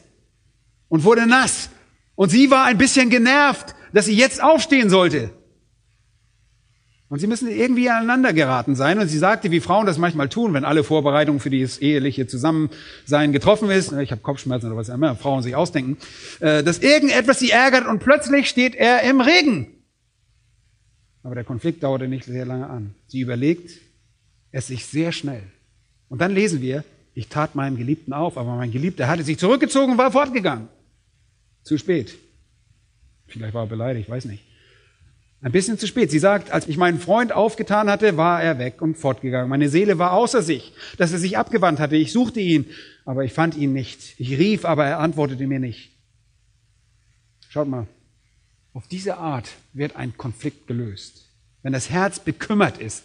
Und 0.87 1.03
wurde 1.03 1.27
nass. 1.27 1.69
Und 2.15 2.29
sie 2.29 2.49
war 2.49 2.63
ein 2.63 2.77
bisschen 2.77 3.09
genervt, 3.09 3.75
dass 3.91 4.05
sie 4.05 4.15
jetzt 4.15 4.41
aufstehen 4.41 4.89
sollte. 4.89 5.31
Und 7.13 7.19
sie 7.19 7.27
müssen 7.27 7.47
irgendwie 7.47 7.91
aneinander 7.91 8.33
geraten 8.33 8.75
sein. 8.75 8.97
Und 8.97 9.07
sie 9.07 9.19
sagte, 9.19 9.51
wie 9.51 9.59
Frauen 9.59 9.85
das 9.85 9.99
manchmal 9.99 10.29
tun, 10.29 10.51
wenn 10.55 10.65
alle 10.65 10.83
Vorbereitungen 10.83 11.39
für 11.39 11.51
dieses 11.51 11.77
eheliche 11.77 12.25
Zusammensein 12.25 13.31
getroffen 13.31 13.69
ist. 13.69 13.91
Ich 13.91 14.09
habe 14.09 14.21
Kopfschmerzen 14.21 14.65
oder 14.65 14.77
was 14.77 14.89
immer 14.89 15.15
Frauen 15.15 15.43
sich 15.43 15.55
ausdenken. 15.55 15.97
Äh, 16.39 16.63
dass 16.63 16.79
irgendetwas 16.79 17.37
sie 17.37 17.51
ärgert 17.51 17.85
und 17.85 17.99
plötzlich 17.99 18.49
steht 18.49 18.73
er 18.73 19.03
im 19.03 19.21
Regen. 19.21 19.67
Aber 21.21 21.35
der 21.35 21.43
Konflikt 21.43 21.83
dauerte 21.83 22.07
nicht 22.07 22.25
sehr 22.25 22.47
lange 22.47 22.67
an. 22.67 22.95
Sie 23.05 23.19
überlegt 23.19 23.69
es 24.51 24.65
sich 24.65 24.87
sehr 24.87 25.11
schnell. 25.11 25.43
Und 26.09 26.19
dann 26.19 26.33
lesen 26.33 26.61
wir, 26.61 26.83
Ich 27.13 27.27
tat 27.27 27.53
meinem 27.53 27.77
Geliebten 27.77 28.11
auf, 28.11 28.39
aber 28.39 28.55
mein 28.55 28.71
Geliebter 28.71 29.07
hatte 29.07 29.21
sich 29.21 29.37
zurückgezogen 29.37 29.91
und 29.91 29.97
war 29.99 30.11
fortgegangen. 30.11 30.67
Zu 31.61 31.77
spät. 31.77 32.15
Vielleicht 33.27 33.53
war 33.53 33.65
er 33.65 33.67
beleidigt, 33.67 34.09
weiß 34.09 34.25
nicht. 34.25 34.43
Ein 35.43 35.51
bisschen 35.51 35.77
zu 35.77 35.87
spät. 35.87 36.09
Sie 36.09 36.19
sagt, 36.19 36.51
als 36.51 36.69
ich 36.69 36.77
meinen 36.77 36.99
Freund 36.99 37.33
aufgetan 37.33 37.89
hatte, 37.89 38.15
war 38.15 38.41
er 38.41 38.59
weg 38.59 38.81
und 38.81 38.97
fortgegangen. 38.97 39.49
Meine 39.49 39.67
Seele 39.67 39.99
war 39.99 40.13
außer 40.13 40.41
sich, 40.41 40.71
dass 40.97 41.11
er 41.11 41.19
sich 41.19 41.37
abgewandt 41.37 41.81
hatte. 41.81 41.97
Ich 41.97 42.13
suchte 42.13 42.39
ihn, 42.39 42.65
aber 43.03 43.25
ich 43.25 43.33
fand 43.33 43.57
ihn 43.57 43.73
nicht. 43.73 44.17
Ich 44.19 44.39
rief, 44.39 44.63
aber 44.63 44.85
er 44.85 44.99
antwortete 44.99 45.45
mir 45.45 45.59
nicht. 45.59 45.91
Schaut 47.49 47.67
mal, 47.67 47.87
auf 48.73 48.87
diese 48.87 49.17
Art 49.17 49.49
wird 49.73 49.97
ein 49.97 50.15
Konflikt 50.17 50.65
gelöst. 50.65 51.29
Wenn 51.61 51.73
das 51.73 51.89
Herz 51.89 52.21
bekümmert 52.21 52.77
ist, 52.77 53.03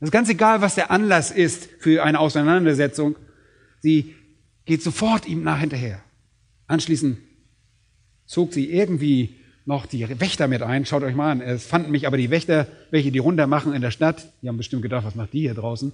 das 0.00 0.08
ist 0.08 0.12
ganz 0.12 0.28
egal, 0.28 0.60
was 0.60 0.74
der 0.74 0.90
Anlass 0.90 1.30
ist 1.30 1.70
für 1.78 2.04
eine 2.04 2.20
Auseinandersetzung, 2.20 3.16
sie 3.80 4.14
geht 4.66 4.82
sofort 4.82 5.26
ihm 5.26 5.42
nach 5.42 5.60
hinterher. 5.60 6.02
Anschließend 6.66 7.18
zog 8.26 8.52
sie 8.52 8.70
irgendwie 8.70 9.36
noch 9.66 9.86
die 9.86 10.08
Wächter 10.20 10.48
mit 10.48 10.62
ein. 10.62 10.84
Schaut 10.86 11.02
euch 11.02 11.14
mal 11.14 11.30
an. 11.30 11.40
Es 11.40 11.66
fanden 11.66 11.90
mich 11.90 12.06
aber 12.06 12.16
die 12.16 12.30
Wächter, 12.30 12.66
welche 12.90 13.10
die 13.10 13.18
runter 13.18 13.46
machen 13.46 13.72
in 13.72 13.80
der 13.80 13.90
Stadt. 13.90 14.26
Die 14.42 14.48
haben 14.48 14.56
bestimmt 14.56 14.82
gedacht, 14.82 15.04
was 15.04 15.14
macht 15.14 15.32
die 15.32 15.40
hier 15.40 15.54
draußen? 15.54 15.92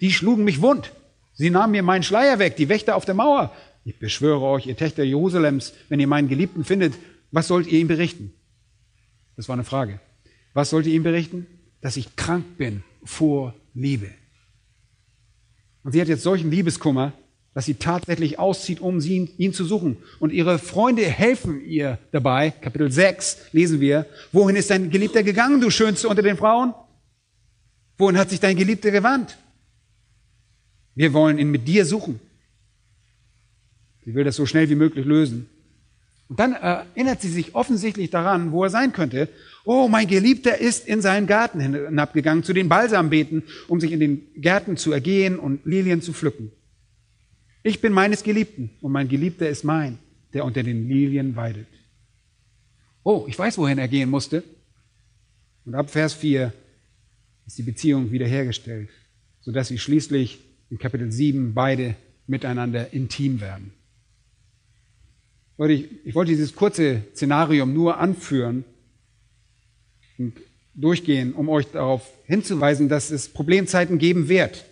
Die 0.00 0.12
schlugen 0.12 0.44
mich 0.44 0.62
wund. 0.62 0.92
Sie 1.34 1.50
nahmen 1.50 1.72
mir 1.72 1.82
meinen 1.82 2.02
Schleier 2.02 2.38
weg, 2.38 2.56
die 2.56 2.68
Wächter 2.68 2.96
auf 2.96 3.04
der 3.04 3.14
Mauer. 3.14 3.54
Ich 3.84 3.98
beschwöre 3.98 4.42
euch, 4.42 4.66
ihr 4.66 4.76
Töchter 4.76 5.04
Jerusalems, 5.04 5.74
wenn 5.88 6.00
ihr 6.00 6.06
meinen 6.06 6.28
Geliebten 6.28 6.64
findet, 6.64 6.94
was 7.30 7.48
sollt 7.48 7.66
ihr 7.66 7.78
ihm 7.78 7.88
berichten? 7.88 8.32
Das 9.36 9.48
war 9.48 9.54
eine 9.54 9.64
Frage. 9.64 10.00
Was 10.52 10.70
sollt 10.70 10.86
ihr 10.86 10.94
ihm 10.94 11.02
berichten? 11.02 11.46
Dass 11.80 11.96
ich 11.96 12.16
krank 12.16 12.58
bin 12.58 12.82
vor 13.04 13.54
Liebe. 13.74 14.10
Und 15.82 15.92
sie 15.92 16.00
hat 16.00 16.08
jetzt 16.08 16.22
solchen 16.22 16.50
Liebeskummer, 16.50 17.12
dass 17.54 17.64
sie 17.64 17.74
tatsächlich 17.74 18.38
auszieht, 18.38 18.80
um 18.80 19.00
ihn, 19.00 19.28
ihn 19.36 19.52
zu 19.52 19.64
suchen. 19.64 19.96
Und 20.20 20.32
ihre 20.32 20.58
Freunde 20.58 21.02
helfen 21.02 21.64
ihr 21.64 21.98
dabei. 22.12 22.50
Kapitel 22.50 22.92
6 22.92 23.52
lesen 23.52 23.80
wir. 23.80 24.06
Wohin 24.32 24.56
ist 24.56 24.70
dein 24.70 24.90
Geliebter 24.90 25.22
gegangen, 25.22 25.60
du 25.60 25.70
Schönste 25.70 26.08
unter 26.08 26.22
den 26.22 26.36
Frauen? 26.36 26.74
Wohin 27.98 28.16
hat 28.16 28.30
sich 28.30 28.40
dein 28.40 28.56
Geliebter 28.56 28.90
gewandt? 28.90 29.36
Wir 30.94 31.12
wollen 31.12 31.38
ihn 31.38 31.50
mit 31.50 31.66
dir 31.66 31.84
suchen. 31.84 32.20
Sie 34.04 34.14
will 34.14 34.24
das 34.24 34.36
so 34.36 34.46
schnell 34.46 34.68
wie 34.70 34.74
möglich 34.74 35.04
lösen. 35.04 35.48
Und 36.28 36.38
dann 36.38 36.52
erinnert 36.52 37.20
sie 37.20 37.28
sich 37.28 37.56
offensichtlich 37.56 38.10
daran, 38.10 38.52
wo 38.52 38.62
er 38.62 38.70
sein 38.70 38.92
könnte. 38.92 39.28
Oh, 39.64 39.88
mein 39.88 40.06
Geliebter 40.06 40.58
ist 40.58 40.86
in 40.86 41.02
seinen 41.02 41.26
Garten 41.26 41.58
hinabgegangen, 41.58 42.44
zu 42.44 42.52
den 42.52 42.68
Balsambeeten, 42.68 43.42
um 43.66 43.80
sich 43.80 43.90
in 43.90 43.98
den 43.98 44.28
Gärten 44.36 44.76
zu 44.76 44.92
ergehen 44.92 45.40
und 45.40 45.66
Lilien 45.66 46.02
zu 46.02 46.12
pflücken. 46.12 46.52
Ich 47.62 47.80
bin 47.80 47.92
meines 47.92 48.22
Geliebten 48.22 48.70
und 48.80 48.92
mein 48.92 49.08
Geliebter 49.08 49.48
ist 49.48 49.64
mein, 49.64 49.98
der 50.32 50.44
unter 50.44 50.62
den 50.62 50.88
Lilien 50.88 51.36
weidet. 51.36 51.66
Oh, 53.02 53.26
ich 53.28 53.38
weiß, 53.38 53.58
wohin 53.58 53.78
er 53.78 53.88
gehen 53.88 54.08
musste. 54.08 54.42
Und 55.64 55.74
ab 55.74 55.90
Vers 55.90 56.14
4 56.14 56.52
ist 57.46 57.58
die 57.58 57.62
Beziehung 57.62 58.12
wiederhergestellt, 58.12 58.88
sodass 59.40 59.68
sie 59.68 59.78
schließlich 59.78 60.38
in 60.70 60.78
Kapitel 60.78 61.10
7 61.10 61.52
beide 61.52 61.96
miteinander 62.26 62.92
intim 62.92 63.40
werden. 63.40 63.72
Leute, 65.58 65.74
ich, 65.74 66.06
ich 66.06 66.14
wollte 66.14 66.30
dieses 66.30 66.54
kurze 66.54 67.02
Szenarium 67.12 67.74
nur 67.74 67.98
anführen 67.98 68.64
und 70.16 70.34
durchgehen, 70.74 71.34
um 71.34 71.50
euch 71.50 71.66
darauf 71.66 72.10
hinzuweisen, 72.24 72.88
dass 72.88 73.10
es 73.10 73.28
Problemzeiten 73.28 73.98
geben 73.98 74.28
wird. 74.28 74.64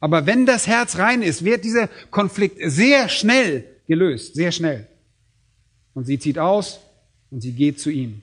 Aber 0.00 0.26
wenn 0.26 0.46
das 0.46 0.66
Herz 0.66 0.98
rein 0.98 1.22
ist, 1.22 1.44
wird 1.44 1.64
dieser 1.64 1.88
Konflikt 2.10 2.58
sehr 2.62 3.08
schnell 3.08 3.64
gelöst, 3.86 4.34
sehr 4.34 4.50
schnell. 4.50 4.86
Und 5.92 6.06
sie 6.06 6.18
zieht 6.18 6.38
aus 6.38 6.80
und 7.30 7.42
sie 7.42 7.52
geht 7.52 7.78
zu 7.78 7.90
ihm. 7.90 8.22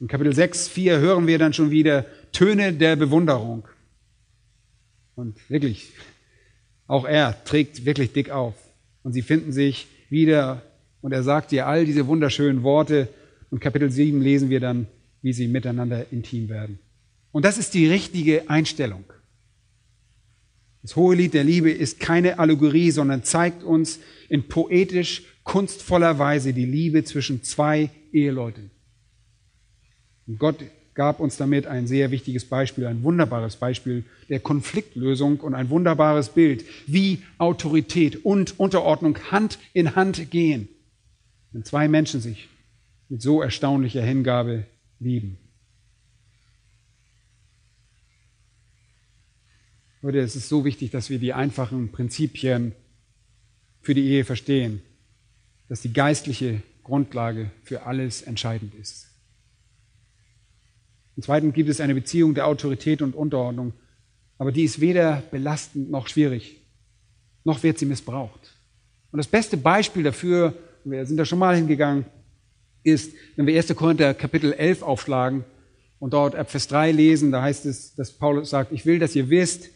In 0.00 0.08
Kapitel 0.08 0.34
6, 0.34 0.68
4 0.68 0.98
hören 0.98 1.26
wir 1.26 1.38
dann 1.38 1.52
schon 1.52 1.70
wieder 1.70 2.04
Töne 2.32 2.72
der 2.72 2.96
Bewunderung. 2.96 3.66
Und 5.14 5.38
wirklich, 5.48 5.92
auch 6.86 7.06
er 7.06 7.42
trägt 7.44 7.86
wirklich 7.86 8.12
dick 8.12 8.30
auf. 8.30 8.54
Und 9.02 9.12
sie 9.12 9.22
finden 9.22 9.52
sich 9.52 9.86
wieder 10.10 10.62
und 11.00 11.12
er 11.12 11.22
sagt 11.22 11.52
ihr 11.52 11.66
all 11.66 11.86
diese 11.86 12.06
wunderschönen 12.08 12.62
Worte. 12.62 13.08
Und 13.50 13.60
Kapitel 13.60 13.90
7 13.90 14.20
lesen 14.20 14.50
wir 14.50 14.60
dann, 14.60 14.88
wie 15.22 15.32
sie 15.32 15.46
miteinander 15.46 16.06
intim 16.10 16.48
werden. 16.48 16.78
Und 17.32 17.44
das 17.44 17.56
ist 17.56 17.74
die 17.74 17.86
richtige 17.86 18.50
Einstellung. 18.50 19.04
Das 20.86 20.94
hohe 20.94 21.16
Lied 21.16 21.34
der 21.34 21.42
Liebe 21.42 21.72
ist 21.72 21.98
keine 21.98 22.38
Allegorie, 22.38 22.92
sondern 22.92 23.24
zeigt 23.24 23.64
uns 23.64 23.98
in 24.28 24.46
poetisch 24.46 25.24
kunstvoller 25.42 26.20
Weise 26.20 26.52
die 26.52 26.64
Liebe 26.64 27.02
zwischen 27.02 27.42
zwei 27.42 27.90
Eheleuten. 28.12 28.70
Und 30.28 30.38
Gott 30.38 30.62
gab 30.94 31.18
uns 31.18 31.38
damit 31.38 31.66
ein 31.66 31.88
sehr 31.88 32.12
wichtiges 32.12 32.44
Beispiel, 32.44 32.86
ein 32.86 33.02
wunderbares 33.02 33.56
Beispiel 33.56 34.04
der 34.28 34.38
Konfliktlösung 34.38 35.40
und 35.40 35.54
ein 35.54 35.70
wunderbares 35.70 36.28
Bild, 36.28 36.64
wie 36.86 37.18
Autorität 37.38 38.24
und 38.24 38.60
Unterordnung 38.60 39.18
Hand 39.32 39.58
in 39.72 39.96
Hand 39.96 40.30
gehen, 40.30 40.68
wenn 41.50 41.64
zwei 41.64 41.88
Menschen 41.88 42.20
sich 42.20 42.48
mit 43.08 43.22
so 43.22 43.42
erstaunlicher 43.42 44.02
Hingabe 44.02 44.66
lieben. 45.00 45.36
Leute, 50.06 50.20
es 50.20 50.36
ist 50.36 50.48
so 50.48 50.64
wichtig, 50.64 50.92
dass 50.92 51.10
wir 51.10 51.18
die 51.18 51.32
einfachen 51.32 51.90
Prinzipien 51.90 52.76
für 53.82 53.92
die 53.92 54.06
Ehe 54.06 54.24
verstehen, 54.24 54.80
dass 55.68 55.80
die 55.80 55.92
geistliche 55.92 56.62
Grundlage 56.84 57.50
für 57.64 57.86
alles 57.86 58.22
entscheidend 58.22 58.72
ist. 58.76 59.08
Und 61.16 61.24
zweitens 61.24 61.54
gibt 61.54 61.68
es 61.68 61.80
eine 61.80 61.92
Beziehung 61.92 62.36
der 62.36 62.46
Autorität 62.46 63.02
und 63.02 63.16
Unterordnung, 63.16 63.72
aber 64.38 64.52
die 64.52 64.62
ist 64.62 64.80
weder 64.80 65.24
belastend 65.32 65.90
noch 65.90 66.06
schwierig, 66.06 66.60
noch 67.42 67.64
wird 67.64 67.80
sie 67.80 67.86
missbraucht. 67.86 68.54
Und 69.10 69.16
das 69.16 69.26
beste 69.26 69.56
Beispiel 69.56 70.04
dafür, 70.04 70.54
wir 70.84 71.04
sind 71.04 71.16
da 71.16 71.24
schon 71.24 71.40
mal 71.40 71.56
hingegangen, 71.56 72.04
ist, 72.84 73.12
wenn 73.34 73.48
wir 73.48 73.56
1. 73.56 73.74
Korinther 73.74 74.14
Kapitel 74.14 74.52
11 74.52 74.84
aufschlagen 74.84 75.44
und 75.98 76.12
dort 76.12 76.36
Vers 76.48 76.68
3 76.68 76.92
lesen, 76.92 77.32
da 77.32 77.42
heißt 77.42 77.66
es, 77.66 77.96
dass 77.96 78.12
Paulus 78.12 78.50
sagt, 78.50 78.70
ich 78.70 78.86
will, 78.86 79.00
dass 79.00 79.16
ihr 79.16 79.30
wisst, 79.30 79.70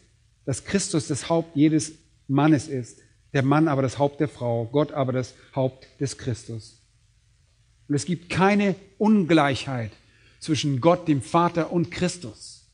dass 0.45 0.65
Christus 0.65 1.07
das 1.07 1.29
Haupt 1.29 1.55
jedes 1.55 1.93
Mannes 2.27 2.67
ist, 2.67 2.99
der 3.33 3.43
Mann 3.43 3.67
aber 3.67 3.81
das 3.81 3.97
Haupt 3.97 4.19
der 4.19 4.27
Frau, 4.27 4.65
Gott 4.65 4.91
aber 4.91 5.13
das 5.13 5.33
Haupt 5.55 5.87
des 5.99 6.17
Christus. 6.17 6.81
Und 7.87 7.95
es 7.95 8.05
gibt 8.05 8.29
keine 8.29 8.75
Ungleichheit 8.97 9.91
zwischen 10.39 10.81
Gott, 10.81 11.07
dem 11.07 11.21
Vater 11.21 11.71
und 11.71 11.91
Christus. 11.91 12.69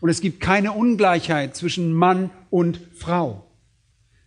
Und 0.00 0.08
es 0.08 0.20
gibt 0.20 0.40
keine 0.40 0.72
Ungleichheit 0.72 1.54
zwischen 1.54 1.92
Mann 1.92 2.30
und 2.48 2.80
Frau. 2.94 3.44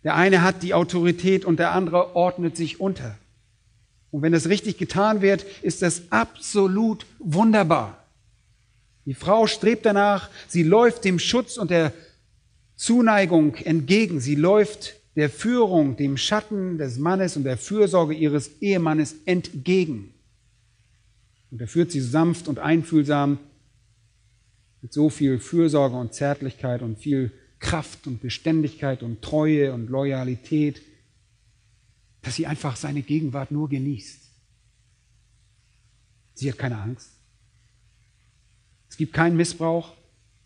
Der 0.04 0.14
eine 0.14 0.42
hat 0.42 0.62
die 0.62 0.74
Autorität 0.74 1.44
und 1.44 1.58
der 1.58 1.72
andere 1.72 2.14
ordnet 2.14 2.56
sich 2.56 2.80
unter. 2.80 3.18
Und 4.10 4.22
wenn 4.22 4.32
das 4.32 4.48
richtig 4.48 4.78
getan 4.78 5.22
wird, 5.22 5.42
ist 5.62 5.82
das 5.82 6.02
absolut 6.10 7.04
wunderbar. 7.18 8.04
Die 9.06 9.14
Frau 9.14 9.46
strebt 9.46 9.84
danach, 9.84 10.30
sie 10.46 10.62
läuft 10.62 11.04
dem 11.04 11.18
Schutz 11.18 11.56
und 11.56 11.70
der 11.70 11.92
Zuneigung 12.76 13.54
entgegen. 13.56 14.20
Sie 14.20 14.34
läuft 14.34 14.96
der 15.16 15.30
Führung, 15.30 15.96
dem 15.96 16.16
Schatten 16.16 16.78
des 16.78 16.98
Mannes 16.98 17.36
und 17.36 17.44
der 17.44 17.56
Fürsorge 17.56 18.14
ihres 18.14 18.60
Ehemannes 18.60 19.14
entgegen. 19.26 20.12
Und 21.50 21.60
er 21.60 21.68
führt 21.68 21.92
sie 21.92 22.00
sanft 22.00 22.48
und 22.48 22.58
einfühlsam 22.58 23.38
mit 24.82 24.92
so 24.92 25.08
viel 25.08 25.38
Fürsorge 25.38 25.96
und 25.96 26.12
Zärtlichkeit 26.12 26.82
und 26.82 26.98
viel 26.98 27.30
Kraft 27.60 28.06
und 28.06 28.20
Beständigkeit 28.20 29.02
und 29.02 29.22
Treue 29.22 29.72
und 29.72 29.88
Loyalität, 29.88 30.82
dass 32.22 32.34
sie 32.34 32.46
einfach 32.46 32.76
seine 32.76 33.02
Gegenwart 33.02 33.50
nur 33.50 33.68
genießt. 33.68 34.20
Sie 36.34 36.50
hat 36.50 36.58
keine 36.58 36.78
Angst. 36.78 37.12
Es 38.90 38.96
gibt 38.96 39.12
keinen 39.12 39.36
Missbrauch. 39.36 39.92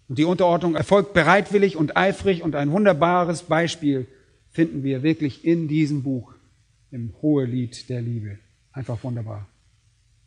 Und 0.09 0.19
die 0.19 0.25
Unterordnung 0.25 0.75
erfolgt 0.75 1.13
bereitwillig 1.13 1.77
und 1.77 1.97
eifrig 1.97 2.43
und 2.43 2.55
ein 2.55 2.73
wunderbares 2.73 3.43
Beispiel 3.43 4.07
finden 4.51 4.83
wir 4.83 5.03
wirklich 5.03 5.45
in 5.45 5.69
diesem 5.69 6.03
Buch, 6.03 6.35
im 6.91 7.13
Hohelied 7.21 7.89
der 7.91 8.01
Liebe. 8.01 8.39
Einfach 8.73 9.03
wunderbar. 9.05 9.47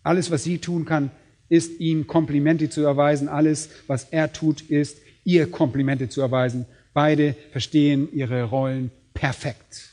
Alles, 0.03 0.29
was 0.29 0.43
sie 0.43 0.59
tun 0.59 0.85
kann, 0.85 1.09
ist 1.49 1.79
ihm 1.79 2.07
Komplimente 2.07 2.69
zu 2.69 2.81
erweisen. 2.81 3.27
Alles, 3.27 3.69
was 3.87 4.05
er 4.05 4.31
tut, 4.31 4.61
ist 4.61 4.99
ihr 5.23 5.49
Komplimente 5.49 6.09
zu 6.09 6.21
erweisen. 6.21 6.65
Beide 6.93 7.35
verstehen 7.51 8.07
ihre 8.13 8.43
Rollen 8.43 8.91
perfekt. 9.13 9.89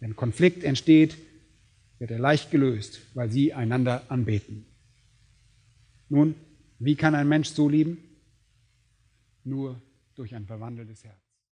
Wenn 0.00 0.16
Konflikt 0.16 0.64
entsteht, 0.64 1.16
wird 1.98 2.10
er 2.10 2.18
leicht 2.18 2.50
gelöst, 2.50 3.00
weil 3.14 3.30
sie 3.30 3.52
einander 3.52 4.02
anbeten. 4.08 4.66
Nun, 6.08 6.34
wie 6.78 6.96
kann 6.96 7.14
ein 7.14 7.28
Mensch 7.28 7.48
so 7.50 7.68
lieben? 7.68 7.98
Nur 9.44 9.80
durch 10.14 10.34
ein 10.34 10.46
verwandeltes 10.46 11.04
Herz. 11.04 11.21